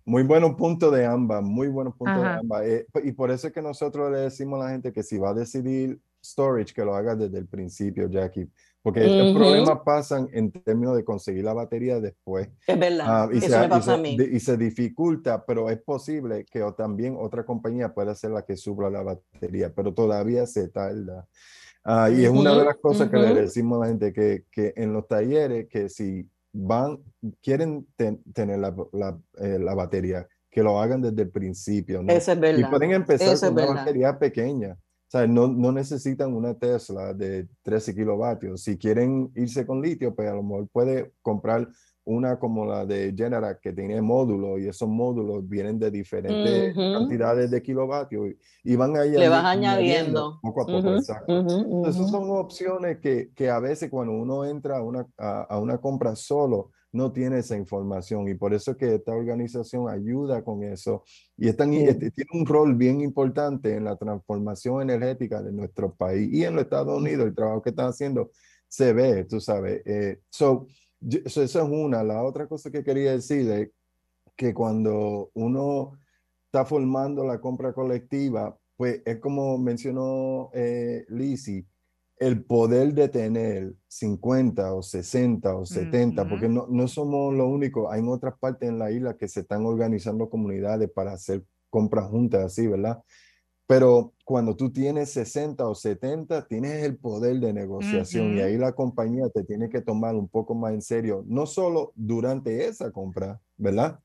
muy, 0.06 0.24
buenos 0.24 0.56
puntos 0.56 0.94
de 0.94 1.06
ambas, 1.06 1.44
muy 1.44 1.68
buenos 1.68 1.96
puntos 1.96 2.22
de 2.22 2.30
ambas. 2.30 2.64
Eh, 2.66 2.86
y 3.04 3.12
por 3.12 3.32
eso 3.32 3.48
es 3.48 3.54
que 3.54 3.62
nosotros 3.62 4.12
le 4.12 4.20
decimos 4.20 4.62
a 4.62 4.66
la 4.66 4.72
gente 4.72 4.92
que 4.92 5.04
si 5.04 5.18
va 5.18 5.30
a 5.30 5.34
decidir 5.34 6.00
storage, 6.24 6.74
que 6.74 6.86
lo 6.86 6.96
haga 6.96 7.16
desde 7.16 7.38
el 7.38 7.48
principio, 7.48 8.10
Jackie 8.10 8.50
porque 8.84 9.08
los 9.08 9.34
problemas 9.34 9.80
pasan 9.86 10.28
en 10.34 10.52
términos 10.52 10.98
de 10.98 11.06
conseguir 11.06 11.46
la 11.46 11.54
batería 11.54 12.02
después. 12.02 12.50
Es 12.68 12.78
verdad, 12.78 13.06
ah, 13.08 13.30
y, 13.32 13.38
eso 13.38 13.48
se, 13.48 13.60
me 13.60 13.70
pasa 13.70 13.94
a 13.94 13.98
mí. 13.98 14.18
y 14.20 14.40
se 14.42 14.58
dificulta, 14.58 15.46
pero 15.46 15.70
es 15.70 15.82
posible 15.82 16.46
que 16.52 16.62
también 16.78 17.16
otra 17.18 17.46
compañía 17.46 17.94
pueda 17.94 18.14
ser 18.14 18.32
la 18.32 18.44
que 18.44 18.58
supla 18.58 18.90
la 18.90 19.02
batería, 19.02 19.72
pero 19.74 19.94
todavía 19.94 20.46
se 20.46 20.68
tarda. 20.68 21.26
Ah, 21.86 22.10
y 22.10 22.26
es 22.26 22.30
una 22.30 22.58
de 22.58 22.66
las 22.66 22.76
cosas 22.76 23.10
que 23.10 23.18
le 23.18 23.34
decimos 23.34 23.78
a 23.78 23.86
la 23.86 23.88
gente, 23.88 24.12
que, 24.12 24.44
que 24.52 24.74
en 24.76 24.92
los 24.92 25.08
talleres, 25.08 25.68
que 25.70 25.88
si 25.88 26.30
van, 26.52 27.00
quieren 27.42 27.88
tener 27.96 28.60
la, 28.60 28.76
la, 28.92 29.18
eh, 29.38 29.60
la, 29.60 29.76
batería, 29.76 30.28
que 30.52 30.62
lo 30.62 30.80
hagan 30.80 31.02
desde 31.02 31.22
el 31.22 31.30
principio. 31.30 32.04
¿no? 32.04 32.12
Eso 32.12 32.34
es 32.34 32.40
verdad. 32.40 32.60
Y 32.60 32.70
pueden 32.70 32.92
empezar 32.92 33.40
con 33.40 33.54
una 33.54 33.76
batería 33.76 34.20
pequeña 34.20 34.78
sea, 35.18 35.28
no, 35.28 35.48
no, 35.48 35.72
necesitan 35.72 36.34
una 36.34 36.56
Tesla 36.56 37.14
de 37.14 37.48
13 37.62 37.94
kilovatios. 37.94 38.64
Si 38.64 38.78
quieren 38.78 39.32
irse 39.36 39.66
con 39.66 39.82
litio, 39.82 40.16
pues 40.16 40.30
a 40.30 40.34
lo 40.34 40.44
mejor 40.44 40.68
puede 40.70 41.14
comprar 41.22 41.68
una 42.06 42.38
como 42.38 42.66
la 42.66 42.86
de 42.86 43.14
Generac 43.16 43.62
que 43.62 43.72
tiene 43.72 44.02
módulos 44.02 44.60
y 44.60 44.68
esos 44.68 44.90
módulos 44.90 45.48
vienen 45.48 45.80
de 45.80 45.90
diferentes 45.90 46.76
cantidades 46.76 47.50
de 47.50 47.62
kilovatios 47.62 48.32
y, 48.64 48.76
van 48.76 48.98
ahí 48.98 49.12
le 49.12 49.30
vas 49.30 49.46
añadiendo, 49.46 50.40
poco 50.42 50.64
a 50.64 50.66
poco. 50.66 50.96
Esas 50.96 52.12
son 52.12 52.30
opciones 52.32 53.00
que, 53.00 53.30
que, 53.34 53.50
a 53.50 53.60
veces 53.60 53.90
cuando 53.90 54.14
uno 54.14 54.44
entra 54.44 54.80
a 54.80 54.82
una, 54.82 55.08
a 55.18 55.58
una 55.60 55.78
compra 55.78 56.16
solo, 56.16 56.72
no 56.94 57.12
tiene 57.12 57.40
esa 57.40 57.58
información 57.58 58.30
y 58.30 58.36
por 58.36 58.54
eso 58.54 58.72
es 58.72 58.78
que 58.78 58.96
esta 58.96 59.12
organización 59.12 59.90
ayuda 59.90 60.44
con 60.44 60.64
eso 60.64 61.04
y 61.36 61.50
este, 61.50 61.66
tiene 61.66 62.30
un 62.34 62.46
rol 62.46 62.76
bien 62.76 63.02
importante 63.02 63.76
en 63.76 63.84
la 63.84 63.98
transformación 63.98 64.84
energética 64.84 65.42
de 65.42 65.52
nuestro 65.52 65.94
país 65.94 66.32
y 66.32 66.46
en 66.46 66.56
los 66.56 66.64
Estados 66.64 66.98
Unidos, 66.98 67.28
el 67.28 67.36
trabajo 67.36 67.62
que 67.62 67.72
están 67.72 67.90
haciendo 67.90 68.32
se 68.68 68.94
ve, 68.94 69.26
tú 69.26 69.40
sabes. 69.40 69.82
Eh, 69.86 70.22
so, 70.30 70.66
eso 71.02 71.44
es 71.44 71.56
una. 71.56 72.04
La 72.04 72.24
otra 72.24 72.48
cosa 72.48 72.72
que 72.72 72.84
quería 72.84 73.12
decir 73.12 73.50
es 73.52 73.70
que 74.36 74.54
cuando 74.54 75.30
uno 75.34 76.00
está 76.46 76.66
formando 76.66 77.24
la 77.24 77.40
compra 77.40 77.74
colectiva, 77.74 78.58
pues 78.76 79.02
es 79.06 79.20
como 79.20 79.58
mencionó 79.58 80.50
eh, 80.54 81.06
Lizzie, 81.10 81.66
el 82.18 82.44
poder 82.44 82.94
de 82.94 83.10
tener 83.10 83.74
50 83.88 84.74
o 84.74 84.82
60 84.82 85.56
o 85.56 85.66
70, 85.66 86.30
porque 86.30 86.48
no, 86.48 86.68
no 86.70 86.88
somos 86.88 87.34
lo 87.34 87.48
único, 87.48 87.92
hay 87.92 88.02
otras 88.06 88.36
partes 88.40 88.70
en 88.70 88.80
la 88.80 88.92
isla 88.92 89.18
que 89.18 89.28
se 89.28 89.42
están 89.42 89.66
organizando 89.66 90.30
comunidades 90.30 90.90
para 90.92 91.14
hacer 91.14 91.44
compras 91.70 92.08
juntas 92.08 92.46
así, 92.46 92.68
¿verdad? 92.68 93.04
Pero 93.66 94.14
cuando 94.26 94.56
tú 94.56 94.72
tienes 94.72 95.12
60 95.12 95.68
o 95.68 95.74
70, 95.74 96.48
tienes 96.48 96.84
el 96.84 96.98
poder 96.98 97.40
de 97.40 97.54
negociación 97.54 98.36
y 98.38 98.42
ahí 98.42 98.58
la 98.58 98.74
compañía 98.74 99.30
te 99.30 99.44
tiene 99.44 99.70
que 99.70 99.82
tomar 99.82 100.16
un 100.16 100.28
poco 100.28 100.54
más 100.54 100.74
en 100.74 100.82
serio, 100.82 101.24
no 101.28 101.46
solo 101.46 101.94
durante 101.96 102.68
esa 102.68 102.92
compra, 102.92 103.40
¿verdad? 103.58 104.00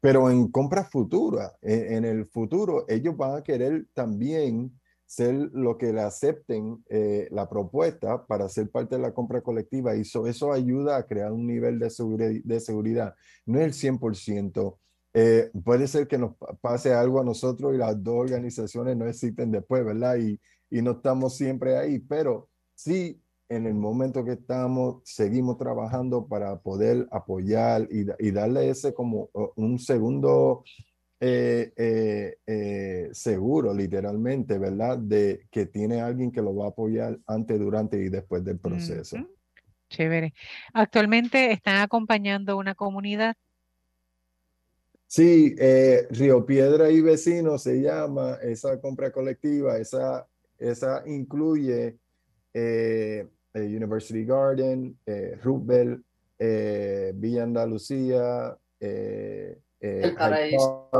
Pero 0.00 0.30
en 0.30 0.48
compras 0.50 0.90
futuras, 0.90 1.52
en, 1.62 2.04
el 2.04 2.26
futuro, 2.26 2.84
ellos 2.88 3.16
van 3.16 3.36
a 3.36 3.42
querer 3.42 3.86
también 3.92 4.78
ser 5.06 5.34
lo 5.52 5.78
que 5.78 5.92
le 5.92 6.00
acepten 6.00 6.84
eh, 6.88 7.28
la 7.30 7.48
propuesta 7.48 8.26
para 8.26 8.48
ser 8.48 8.70
parte 8.70 8.96
de 8.96 9.02
la 9.02 9.14
compra 9.14 9.40
colectiva 9.40 9.96
y 9.96 10.00
eso, 10.00 10.26
eso 10.26 10.52
ayuda 10.52 10.96
a 10.96 11.06
crear 11.06 11.32
un 11.32 11.46
nivel 11.46 11.78
de, 11.78 12.42
de 12.44 12.60
seguridad. 12.60 13.14
No 13.46 13.60
es 13.60 13.66
el 13.66 13.72
100%. 13.72 14.78
Eh, 15.14 15.50
puede 15.64 15.86
ser 15.86 16.08
que 16.08 16.18
nos 16.18 16.34
pase 16.60 16.92
algo 16.92 17.20
a 17.20 17.24
nosotros 17.24 17.74
y 17.74 17.78
las 17.78 18.02
dos 18.02 18.16
organizaciones 18.16 18.96
no 18.96 19.06
existen 19.06 19.50
después, 19.50 19.84
¿verdad? 19.84 20.16
Y, 20.16 20.38
y 20.68 20.82
no 20.82 20.92
estamos 20.92 21.36
siempre 21.36 21.78
ahí, 21.78 22.00
pero 22.00 22.50
sí 22.74 23.22
en 23.48 23.66
el 23.66 23.74
momento 23.74 24.24
que 24.24 24.32
estamos, 24.32 25.02
seguimos 25.04 25.56
trabajando 25.56 26.26
para 26.26 26.58
poder 26.60 27.06
apoyar 27.12 27.88
y, 27.90 28.06
y 28.18 28.30
darle 28.32 28.68
ese 28.68 28.92
como 28.92 29.30
un 29.54 29.78
segundo 29.78 30.64
eh, 31.18 31.72
eh, 31.76 32.36
eh, 32.46 33.08
seguro, 33.12 33.72
literalmente, 33.72 34.58
¿verdad? 34.58 34.98
De 34.98 35.46
que 35.50 35.66
tiene 35.66 36.00
alguien 36.00 36.30
que 36.30 36.42
lo 36.42 36.54
va 36.54 36.66
a 36.66 36.68
apoyar 36.68 37.18
antes, 37.26 37.58
durante 37.58 37.96
y 37.98 38.08
después 38.10 38.44
del 38.44 38.58
proceso. 38.58 39.16
Chévere. 39.88 40.34
Actualmente 40.74 41.52
están 41.52 41.76
acompañando 41.76 42.58
una 42.58 42.74
comunidad. 42.74 43.34
Sí, 45.06 45.54
Río 46.10 46.44
Piedra 46.44 46.90
y 46.90 47.00
Vecinos 47.00 47.62
se 47.62 47.80
llama 47.80 48.38
esa 48.42 48.80
compra 48.80 49.12
colectiva. 49.12 49.78
Esa, 49.78 50.26
esa 50.58 51.04
incluye 51.06 51.96
University 53.54 54.24
Garden, 54.24 54.98
Rubel, 55.42 56.04
Villa 57.14 57.44
Andalucía, 57.44 58.58
eh, 58.80 59.58
el 59.80 60.14
paraíso. 60.14 60.90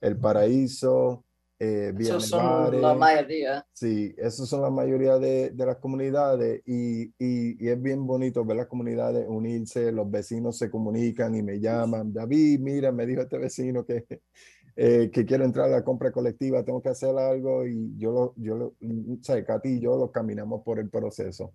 el 0.00 0.18
paraíso. 0.18 1.26
Eh, 1.58 1.94
esos 1.98 2.28
son 2.28 2.82
la 2.82 2.94
mayoría. 2.94 3.66
Sí, 3.72 4.14
esos 4.18 4.46
son 4.48 4.60
la 4.60 4.70
mayoría 4.70 5.18
de, 5.18 5.50
de 5.50 5.66
las 5.66 5.76
comunidades 5.76 6.60
y, 6.66 7.04
y, 7.18 7.64
y, 7.64 7.68
es 7.68 7.80
bien 7.80 8.06
bonito 8.06 8.44
ver 8.44 8.58
las 8.58 8.66
comunidades 8.66 9.24
unirse, 9.26 9.90
los 9.90 10.10
vecinos 10.10 10.58
se 10.58 10.70
comunican 10.70 11.34
y 11.34 11.42
me 11.42 11.58
llaman, 11.58 12.12
David, 12.12 12.60
mira, 12.60 12.92
me 12.92 13.06
dijo 13.06 13.22
este 13.22 13.38
vecino 13.38 13.86
que, 13.86 14.04
eh, 14.76 15.10
que 15.10 15.24
quiero 15.24 15.44
entrar 15.44 15.66
a 15.66 15.78
la 15.78 15.84
compra 15.84 16.12
colectiva, 16.12 16.62
tengo 16.62 16.82
que 16.82 16.90
hacer 16.90 17.16
algo 17.16 17.66
y 17.66 17.96
yo 17.96 18.12
lo, 18.12 18.34
yo 18.36 18.54
lo, 18.54 18.66
o 18.66 19.22
sea, 19.22 19.42
Katy 19.42 19.76
y 19.76 19.80
yo 19.80 19.96
lo 19.96 20.12
caminamos 20.12 20.62
por 20.62 20.78
el 20.78 20.90
proceso. 20.90 21.54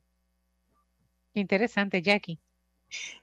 Interesante, 1.35 2.01
Jackie. 2.01 2.39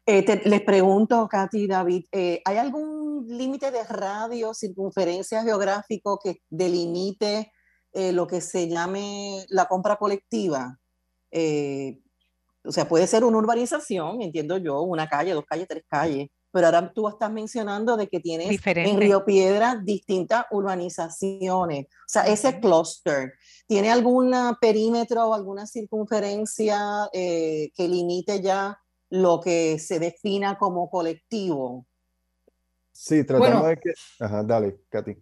Eh, 0.06 0.24
les 0.44 0.62
pregunto, 0.62 1.28
Katy, 1.28 1.66
David, 1.66 2.06
eh, 2.12 2.40
¿hay 2.44 2.56
algún 2.56 2.97
límite 3.26 3.70
de 3.70 3.84
radio, 3.84 4.54
circunferencia 4.54 5.42
geográfico 5.42 6.18
que 6.22 6.42
delimite 6.48 7.52
eh, 7.92 8.12
lo 8.12 8.26
que 8.26 8.40
se 8.40 8.68
llame 8.68 9.44
la 9.48 9.66
compra 9.66 9.96
colectiva? 9.96 10.78
o 12.64 12.72
sea, 12.72 12.88
puede 12.88 13.06
ser 13.06 13.22
una 13.22 13.36
urbanización, 13.36 14.22
entiendo 14.22 14.56
yo, 14.56 14.80
una 14.80 15.06
calle, 15.06 15.34
dos 15.34 15.44
calles, 15.44 15.68
tres 15.68 15.84
calles, 15.86 16.28
pero 16.50 16.66
ahora 16.66 16.90
tú 16.92 17.06
estás 17.06 17.30
mencionando 17.30 17.96
de 17.98 18.08
que 18.08 18.18
tienes 18.18 18.58
en 18.64 18.98
Río 18.98 19.26
Piedra 19.26 19.76
distintas 19.76 20.46
urbanizaciones. 20.50 21.84
O 21.84 22.08
sea, 22.08 22.26
ese 22.26 22.60
clúster, 22.60 23.34
¿tiene 23.66 23.90
algún 23.90 24.34
perímetro 24.58 25.26
o 25.26 25.34
alguna 25.34 25.66
circunferencia 25.66 27.08
que 27.12 27.70
limite 27.76 28.40
ya 28.40 28.78
lo 29.10 29.40
que 29.40 29.78
se 29.78 29.98
defina 29.98 30.58
como 30.58 30.90
colectivo. 30.90 31.86
Sí, 33.00 33.22
tratamos 33.22 33.68
de 33.68 33.76
que... 33.76 33.92
Ajá, 34.18 34.42
dale, 34.42 34.80
Katy. 34.88 35.16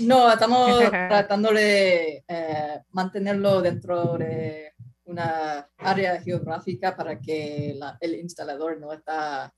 No, 0.00 0.30
estamos 0.30 0.68
tratando 0.90 1.50
de 1.50 2.22
eh, 2.28 2.80
mantenerlo 2.90 3.62
dentro 3.62 4.18
de 4.18 4.74
una 5.04 5.66
área 5.78 6.20
geográfica 6.20 6.94
para 6.94 7.18
que 7.18 7.74
el 8.00 8.14
instalador 8.16 8.78
no 8.78 8.92
está, 8.92 9.50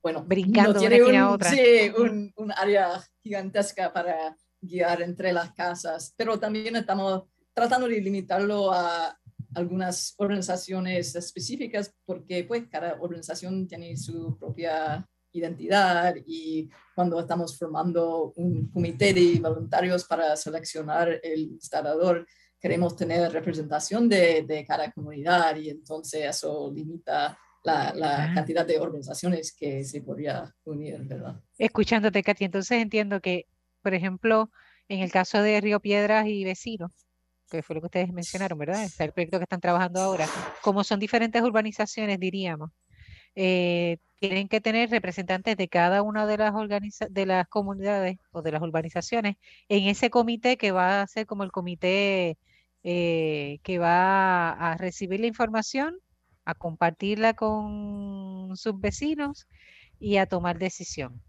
bueno, 0.00 0.22
brincando 0.22 0.74
no 0.74 0.78
tiene 0.78 1.02
un, 1.02 1.16
otra. 1.16 1.50
Sí, 1.50 1.92
un, 1.98 2.32
un 2.36 2.52
área 2.52 3.02
gigantesca 3.24 3.92
para 3.92 4.36
guiar 4.60 5.02
entre 5.02 5.32
las 5.32 5.52
casas, 5.54 6.14
pero 6.16 6.38
también 6.38 6.76
estamos 6.76 7.24
tratando 7.54 7.88
de 7.88 8.00
limitarlo 8.00 8.70
a 8.72 9.18
algunas 9.56 10.14
organizaciones 10.16 11.16
específicas 11.16 11.92
porque 12.04 12.44
pues 12.44 12.68
cada 12.70 13.00
organización 13.00 13.66
tiene 13.66 13.96
su 13.96 14.38
propia 14.38 15.04
identidad 15.32 16.14
y 16.26 16.68
cuando 16.94 17.20
estamos 17.20 17.56
formando 17.58 18.32
un 18.36 18.68
comité 18.70 19.12
de 19.12 19.38
voluntarios 19.40 20.04
para 20.04 20.36
seleccionar 20.36 21.20
el 21.22 21.40
instalador, 21.52 22.26
queremos 22.60 22.96
tener 22.96 23.30
representación 23.32 24.08
de, 24.08 24.42
de 24.42 24.64
cada 24.66 24.90
comunidad 24.92 25.56
y 25.56 25.70
entonces 25.70 26.24
eso 26.24 26.72
limita 26.74 27.38
la, 27.64 27.92
la, 27.94 28.24
ah. 28.24 28.34
cantidad 28.34 28.66
de 28.66 28.78
organizaciones 28.78 29.52
que 29.52 29.84
se 29.84 30.00
podría 30.02 30.54
unir, 30.64 30.98
¿verdad? 31.04 31.40
Escuchándote, 31.58 32.22
Katy, 32.22 32.44
entonces 32.44 32.80
entiendo 32.80 33.20
que, 33.20 33.46
por 33.82 33.94
ejemplo, 33.94 34.50
en 34.88 35.00
el 35.00 35.12
caso 35.12 35.42
de 35.42 35.60
Río 35.60 35.80
Piedras 35.80 36.26
y 36.26 36.44
vecinos, 36.44 36.92
que 37.50 37.62
fue 37.62 37.74
lo 37.74 37.80
que 37.82 37.86
ustedes 37.86 38.12
mencionaron, 38.12 38.58
¿verdad? 38.58 38.84
Es 38.84 38.98
el 39.00 39.12
proyecto 39.12 39.38
que 39.38 39.44
están 39.44 39.60
trabajando 39.60 40.00
ahora. 40.00 40.26
Como 40.62 40.84
son 40.84 40.98
diferentes 41.00 41.42
urbanizaciones, 41.42 42.18
diríamos, 42.20 42.70
eh, 43.34 43.98
tienen 44.18 44.48
que 44.48 44.60
tener 44.60 44.90
representantes 44.90 45.56
de 45.56 45.68
cada 45.68 46.02
una 46.02 46.26
de 46.26 46.38
las, 46.38 46.52
de 47.10 47.26
las 47.26 47.48
comunidades 47.48 48.18
o 48.32 48.42
de 48.42 48.52
las 48.52 48.62
urbanizaciones 48.62 49.36
en 49.68 49.84
ese 49.88 50.10
comité 50.10 50.56
que 50.56 50.72
va 50.72 51.02
a 51.02 51.06
ser 51.06 51.26
como 51.26 51.44
el 51.44 51.52
comité 51.52 52.36
eh, 52.84 53.60
que 53.62 53.78
va 53.78 54.50
a 54.50 54.76
recibir 54.76 55.20
la 55.20 55.26
información, 55.26 55.98
a 56.44 56.54
compartirla 56.54 57.34
con 57.34 58.56
sus 58.56 58.80
vecinos 58.80 59.46
y 60.00 60.16
a 60.16 60.26
tomar 60.26 60.58
decisión. 60.58 61.20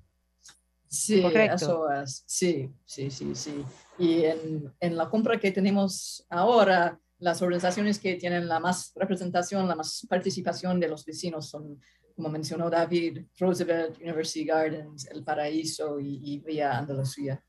Sí, 0.87 1.23
eso 1.23 1.91
es. 1.91 2.23
Sí, 2.25 2.71
sí, 2.85 3.11
sí, 3.11 3.35
sí. 3.35 3.63
Y 3.97 4.23
en, 4.23 4.73
en, 4.79 4.97
la 4.97 5.09
compra 5.09 5.39
que 5.39 5.51
tenemos 5.51 6.25
ahora, 6.29 6.99
las 7.19 7.41
organizaciones 7.41 7.99
que 7.99 8.15
tienen 8.15 8.47
la 8.47 8.59
más 8.59 8.91
representación, 8.95 9.67
la 9.67 9.75
más 9.75 10.05
participación 10.09 10.79
de 10.79 10.87
los 10.87 11.05
vecinos 11.05 11.49
son, 11.49 11.81
como 12.15 12.29
mencionó 12.29 12.69
David, 12.69 13.25
Roosevelt, 13.37 13.97
University 13.99 14.45
Gardens, 14.45 15.07
El 15.11 15.23
Paraíso 15.23 15.99
y, 15.99 16.19
y 16.23 16.39
Vía 16.39 16.77
Andalucía. 16.77 17.43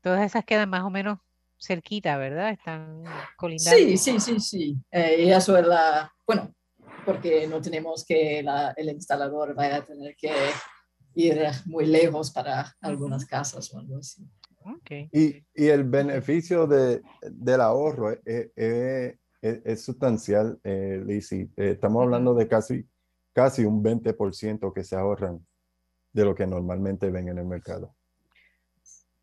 Todas 0.00 0.24
esas 0.24 0.44
quedan 0.44 0.70
más 0.70 0.84
o 0.84 0.90
menos 0.90 1.18
cerquita, 1.58 2.16
¿verdad? 2.16 2.50
Están 2.50 3.02
colindando. 3.36 3.78
Sí, 3.78 3.96
sí, 3.96 4.20
sí, 4.20 4.40
sí. 4.40 4.76
Eh, 4.90 5.24
y 5.24 5.30
eso 5.30 5.56
es 5.56 5.66
la, 5.66 6.12
bueno, 6.26 6.54
porque 7.04 7.46
no 7.46 7.60
tenemos 7.60 8.04
que 8.04 8.42
la, 8.42 8.72
el 8.76 8.88
instalador 8.90 9.54
vaya 9.54 9.76
a 9.76 9.84
tener 9.84 10.14
que 10.16 10.32
ir 11.14 11.40
muy 11.64 11.86
lejos 11.86 12.30
para 12.30 12.76
algunas 12.80 13.24
casas 13.24 13.72
o 13.72 13.78
algo 13.78 13.98
así. 13.98 14.22
Okay. 14.78 15.08
Y, 15.12 15.44
y, 15.54 15.68
el 15.68 15.84
beneficio 15.84 16.66
de, 16.66 17.00
del 17.22 17.60
ahorro 17.60 18.10
es, 18.10 18.50
es, 18.56 19.18
es, 19.40 19.84
sustancial, 19.84 20.58
eh, 20.64 21.00
Lizzie. 21.04 21.48
Eh, 21.56 21.70
estamos 21.72 22.02
hablando 22.02 22.34
de 22.34 22.48
casi, 22.48 22.84
casi 23.32 23.64
un 23.64 23.82
20% 23.82 24.72
que 24.72 24.82
se 24.82 24.96
ahorran 24.96 25.46
de 26.12 26.24
lo 26.24 26.34
que 26.34 26.46
normalmente 26.46 27.10
ven 27.10 27.28
en 27.28 27.38
el 27.38 27.46
mercado. 27.46 27.94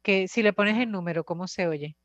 Que 0.01 0.27
si 0.27 0.43
le 0.43 0.53
pones 0.53 0.77
el 0.77 0.91
número, 0.91 1.25
¿cómo 1.25 1.47
se 1.47 1.67
oye? 1.67 1.97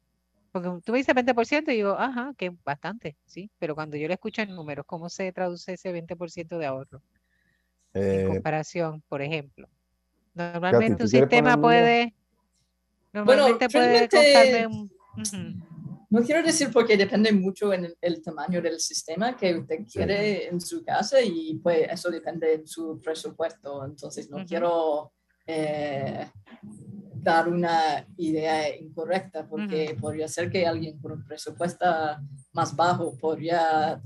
Porque 0.50 0.70
tú 0.84 0.92
me 0.92 0.98
dices 0.98 1.14
20% 1.14 1.72
y 1.72 1.76
digo, 1.76 1.90
ajá, 1.90 2.32
que 2.36 2.52
bastante, 2.64 3.16
sí, 3.26 3.50
pero 3.58 3.74
cuando 3.74 3.96
yo 3.96 4.08
le 4.08 4.14
escucho 4.14 4.42
en 4.42 4.54
números, 4.54 4.84
¿cómo 4.86 5.08
se 5.08 5.30
traduce 5.32 5.74
ese 5.74 5.92
20% 5.92 6.58
de 6.58 6.66
ahorro? 6.66 7.02
en 7.94 8.20
eh, 8.20 8.24
comparación, 8.26 9.02
por 9.08 9.22
ejemplo. 9.22 9.68
Normalmente 10.34 11.02
un 11.02 11.08
sistema 11.08 11.60
puede... 11.60 12.14
Normalmente 13.12 13.68
puede 13.68 14.08
costarme 14.08 14.66
un... 14.66 15.68
No 16.10 16.22
quiero 16.22 16.42
decir 16.42 16.70
porque 16.72 16.96
depende 16.96 17.32
mucho 17.32 17.72
en 17.72 17.94
el, 18.00 18.22
tamaño 18.22 18.62
del 18.62 18.80
sistema 18.80 19.36
que 19.36 19.58
usted 19.58 19.80
quiere 19.92 20.48
en 20.48 20.58
su 20.58 20.82
casa 20.82 21.20
y 21.20 21.60
pues 21.62 21.86
eso 21.90 22.10
depende 22.10 22.58
de 22.58 22.66
su 22.66 22.98
presupuesto. 22.98 23.84
Entonces 23.84 24.30
no 24.30 24.42
quiero 24.46 25.12
eh, 25.46 26.30
dar 27.12 27.48
una 27.48 28.06
idea 28.16 28.74
incorrecta, 28.74 29.46
porque 29.46 29.96
podría 30.00 30.28
ser 30.28 30.50
que 30.50 30.66
alguien 30.66 30.98
con 30.98 31.12
un 31.12 31.26
presupuesto 31.26 31.84
más 32.52 32.74
bajo 32.74 33.16
podría 33.18 34.00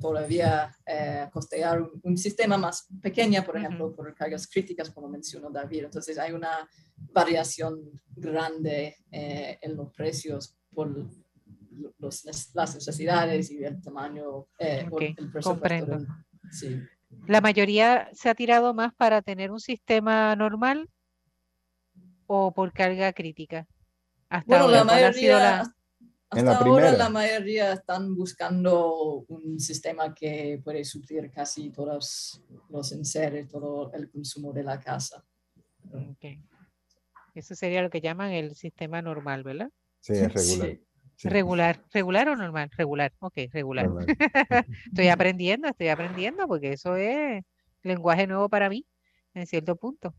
todavía 0.00 0.74
eh, 0.86 1.28
costear 1.32 1.82
un, 2.02 2.16
sistema 2.16 2.56
más 2.56 2.86
pequeño, 3.00 3.44
por 3.44 3.56
ejemplo, 3.56 3.94
por 3.94 4.14
cargas 4.14 4.46
críticas, 4.46 4.90
como 4.90 5.08
mencionó 5.08 5.50
David. 5.50 5.84
Entonces 5.84 6.18
hay 6.18 6.32
una 6.32 6.68
variación 6.96 7.80
grande 8.14 8.96
eh, 9.10 9.58
en 9.60 9.76
los 9.76 9.92
precios 9.92 10.56
por 10.72 11.08
los, 11.98 12.24
las 12.54 12.74
necesidades 12.74 13.50
y 13.50 13.64
el 13.64 13.80
tamaño 13.80 14.46
eh, 14.58 14.86
el 15.16 15.30
presupuesto. 15.30 15.98
Sí. 16.50 16.80
¿La 17.26 17.40
mayoría 17.40 18.08
se 18.12 18.28
ha 18.28 18.34
tirado 18.34 18.74
más 18.74 18.92
para 18.94 19.22
tener 19.22 19.50
un 19.50 19.60
sistema 19.60 20.34
normal 20.36 20.88
o 22.26 22.52
por 22.52 22.72
carga 22.72 23.12
crítica? 23.12 23.66
Hasta 24.28 24.46
bueno, 24.46 24.68
la 24.68 24.84
mayoría, 24.84 25.62
hasta 26.34 26.58
ahora 26.58 26.92
la 26.92 27.08
mayoría 27.08 27.72
están 27.72 28.14
buscando 28.14 29.24
un 29.28 29.58
sistema 29.60 30.14
que 30.14 30.60
puede 30.62 30.84
suplir 30.84 31.30
casi 31.30 31.70
todos 31.70 32.42
los 32.68 32.92
enseres, 32.92 33.48
todo 33.48 33.92
el 33.92 34.10
consumo 34.10 34.52
de 34.52 34.62
la 34.62 34.80
casa. 34.80 35.24
Okay. 36.12 36.42
Eso 37.34 37.54
sería 37.54 37.82
lo 37.82 37.90
que 37.90 38.00
llaman 38.00 38.30
el 38.32 38.54
sistema 38.54 39.02
normal, 39.02 39.42
¿verdad? 39.42 39.70
Sí, 40.00 40.12
es 40.12 40.32
regular. 40.34 40.78
Regular, 41.22 41.84
regular 41.92 42.28
o 42.28 42.36
normal, 42.36 42.70
regular, 42.76 43.12
ok, 43.20 43.34
regular. 43.52 43.86
estoy 44.86 45.08
aprendiendo, 45.08 45.68
estoy 45.68 45.88
aprendiendo 45.88 46.46
porque 46.48 46.72
eso 46.72 46.96
es 46.96 47.42
lenguaje 47.82 48.26
nuevo 48.26 48.48
para 48.48 48.68
mí, 48.68 48.84
en 49.32 49.46
cierto 49.46 49.76
punto, 49.76 50.14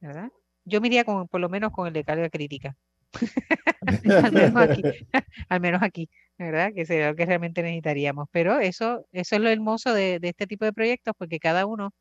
¿verdad? 0.00 0.30
Yo 0.64 0.80
me 0.80 0.86
iría 0.86 1.04
con, 1.04 1.26
por 1.26 1.40
lo 1.40 1.48
menos 1.48 1.72
con 1.72 1.88
el 1.88 1.92
de 1.92 2.04
carga 2.04 2.30
crítica. 2.30 2.76
al, 4.24 4.32
menos 4.32 4.56
aquí, 4.56 4.82
al 5.48 5.60
menos 5.60 5.82
aquí, 5.82 6.10
¿verdad? 6.38 6.72
Que 6.74 6.86
sería 6.86 7.10
lo 7.10 7.16
que 7.16 7.26
realmente 7.26 7.62
necesitaríamos. 7.62 8.28
Pero 8.30 8.58
eso, 8.58 9.06
eso 9.12 9.36
es 9.36 9.40
lo 9.40 9.48
hermoso 9.48 9.94
de, 9.94 10.18
de 10.20 10.28
este 10.28 10.46
tipo 10.46 10.64
de 10.64 10.72
proyectos, 10.72 11.14
porque 11.16 11.38
cada 11.38 11.66
uno 11.66 11.94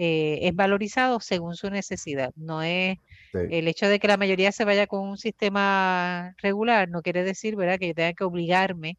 eh, 0.00 0.46
es 0.46 0.54
valorizado 0.54 1.18
según 1.18 1.56
su 1.56 1.70
necesidad. 1.70 2.32
No 2.36 2.62
es 2.62 2.98
el 3.32 3.66
hecho 3.66 3.88
de 3.88 3.98
que 3.98 4.06
la 4.06 4.16
mayoría 4.16 4.52
se 4.52 4.64
vaya 4.64 4.86
con 4.86 5.00
un 5.00 5.18
sistema 5.18 6.34
regular, 6.38 6.88
no 6.88 7.02
quiere 7.02 7.24
decir, 7.24 7.56
¿verdad?, 7.56 7.78
que 7.80 7.88
yo 7.88 7.94
tenga 7.94 8.12
que 8.12 8.24
obligarme 8.24 8.96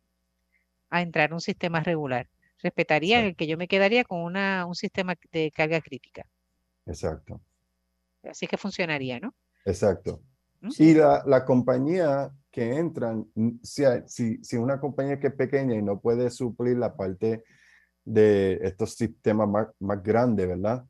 a 0.90 1.02
entrar 1.02 1.30
en 1.30 1.36
un 1.36 1.42
sistema 1.42 1.80
regular. 1.80 2.28
Respetaría 2.62 3.22
el 3.22 3.38
que 3.38 3.48
yo 3.48 3.58
me 3.58 3.70
quedaría 3.70 4.04
con 4.04 4.20
una, 4.22 4.66
un 4.66 4.76
sistema 4.76 5.16
de 5.32 5.52
carga 5.52 5.80
crítica. 5.80 6.26
Exacto. 6.86 7.42
Así 8.24 8.48
que 8.48 8.58
funcionaría, 8.58 9.22
¿no? 9.22 9.34
Exacto. 9.66 10.22
Y 10.78 10.94
la, 10.94 11.24
la, 11.26 11.46
compañía 11.46 12.32
que 12.52 12.76
entran, 12.78 13.26
si, 13.64 13.84
si, 14.08 14.44
si, 14.44 14.58
una 14.58 14.80
compañía 14.80 15.20
que 15.20 15.28
es 15.28 15.34
pequeña 15.34 15.76
y 15.76 15.82
no 15.82 16.00
puede 16.00 16.30
suplir 16.30 16.78
la 16.78 16.96
parte 16.96 17.44
de 18.04 18.60
estos 18.62 18.96
sistemas 18.96 19.48
más, 19.48 19.68
más 19.80 20.04
grandes, 20.04 20.48
¿verdad? 20.48 20.86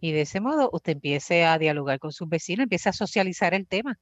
Y 0.00 0.12
de 0.12 0.22
ese 0.22 0.40
modo 0.40 0.70
usted 0.72 0.92
empiece 0.92 1.44
a 1.44 1.58
dialogar 1.58 1.98
con 1.98 2.12
sus 2.12 2.28
vecinos, 2.28 2.64
empiece 2.64 2.88
a 2.88 2.92
socializar 2.92 3.54
el 3.54 3.66
tema, 3.66 3.98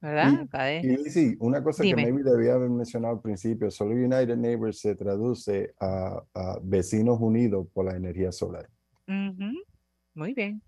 ¿verdad? 0.00 0.46
Y, 0.82 1.10
sí, 1.10 1.36
una 1.40 1.62
cosa 1.62 1.82
que 1.82 1.94
maybe 1.94 2.22
debía 2.22 2.54
haber 2.54 2.70
mencionado 2.70 3.14
al 3.14 3.20
principio, 3.20 3.70
solo 3.70 3.92
United 3.92 4.36
Neighbors 4.36 4.80
se 4.80 4.94
traduce 4.94 5.74
a, 5.80 6.22
vecinos 6.62 7.18
unidos 7.20 7.66
por 7.72 7.86
la 7.86 7.96
energía 7.96 8.32
solar. 8.32 8.68
Muy 9.06 10.34
bien. 10.34 10.62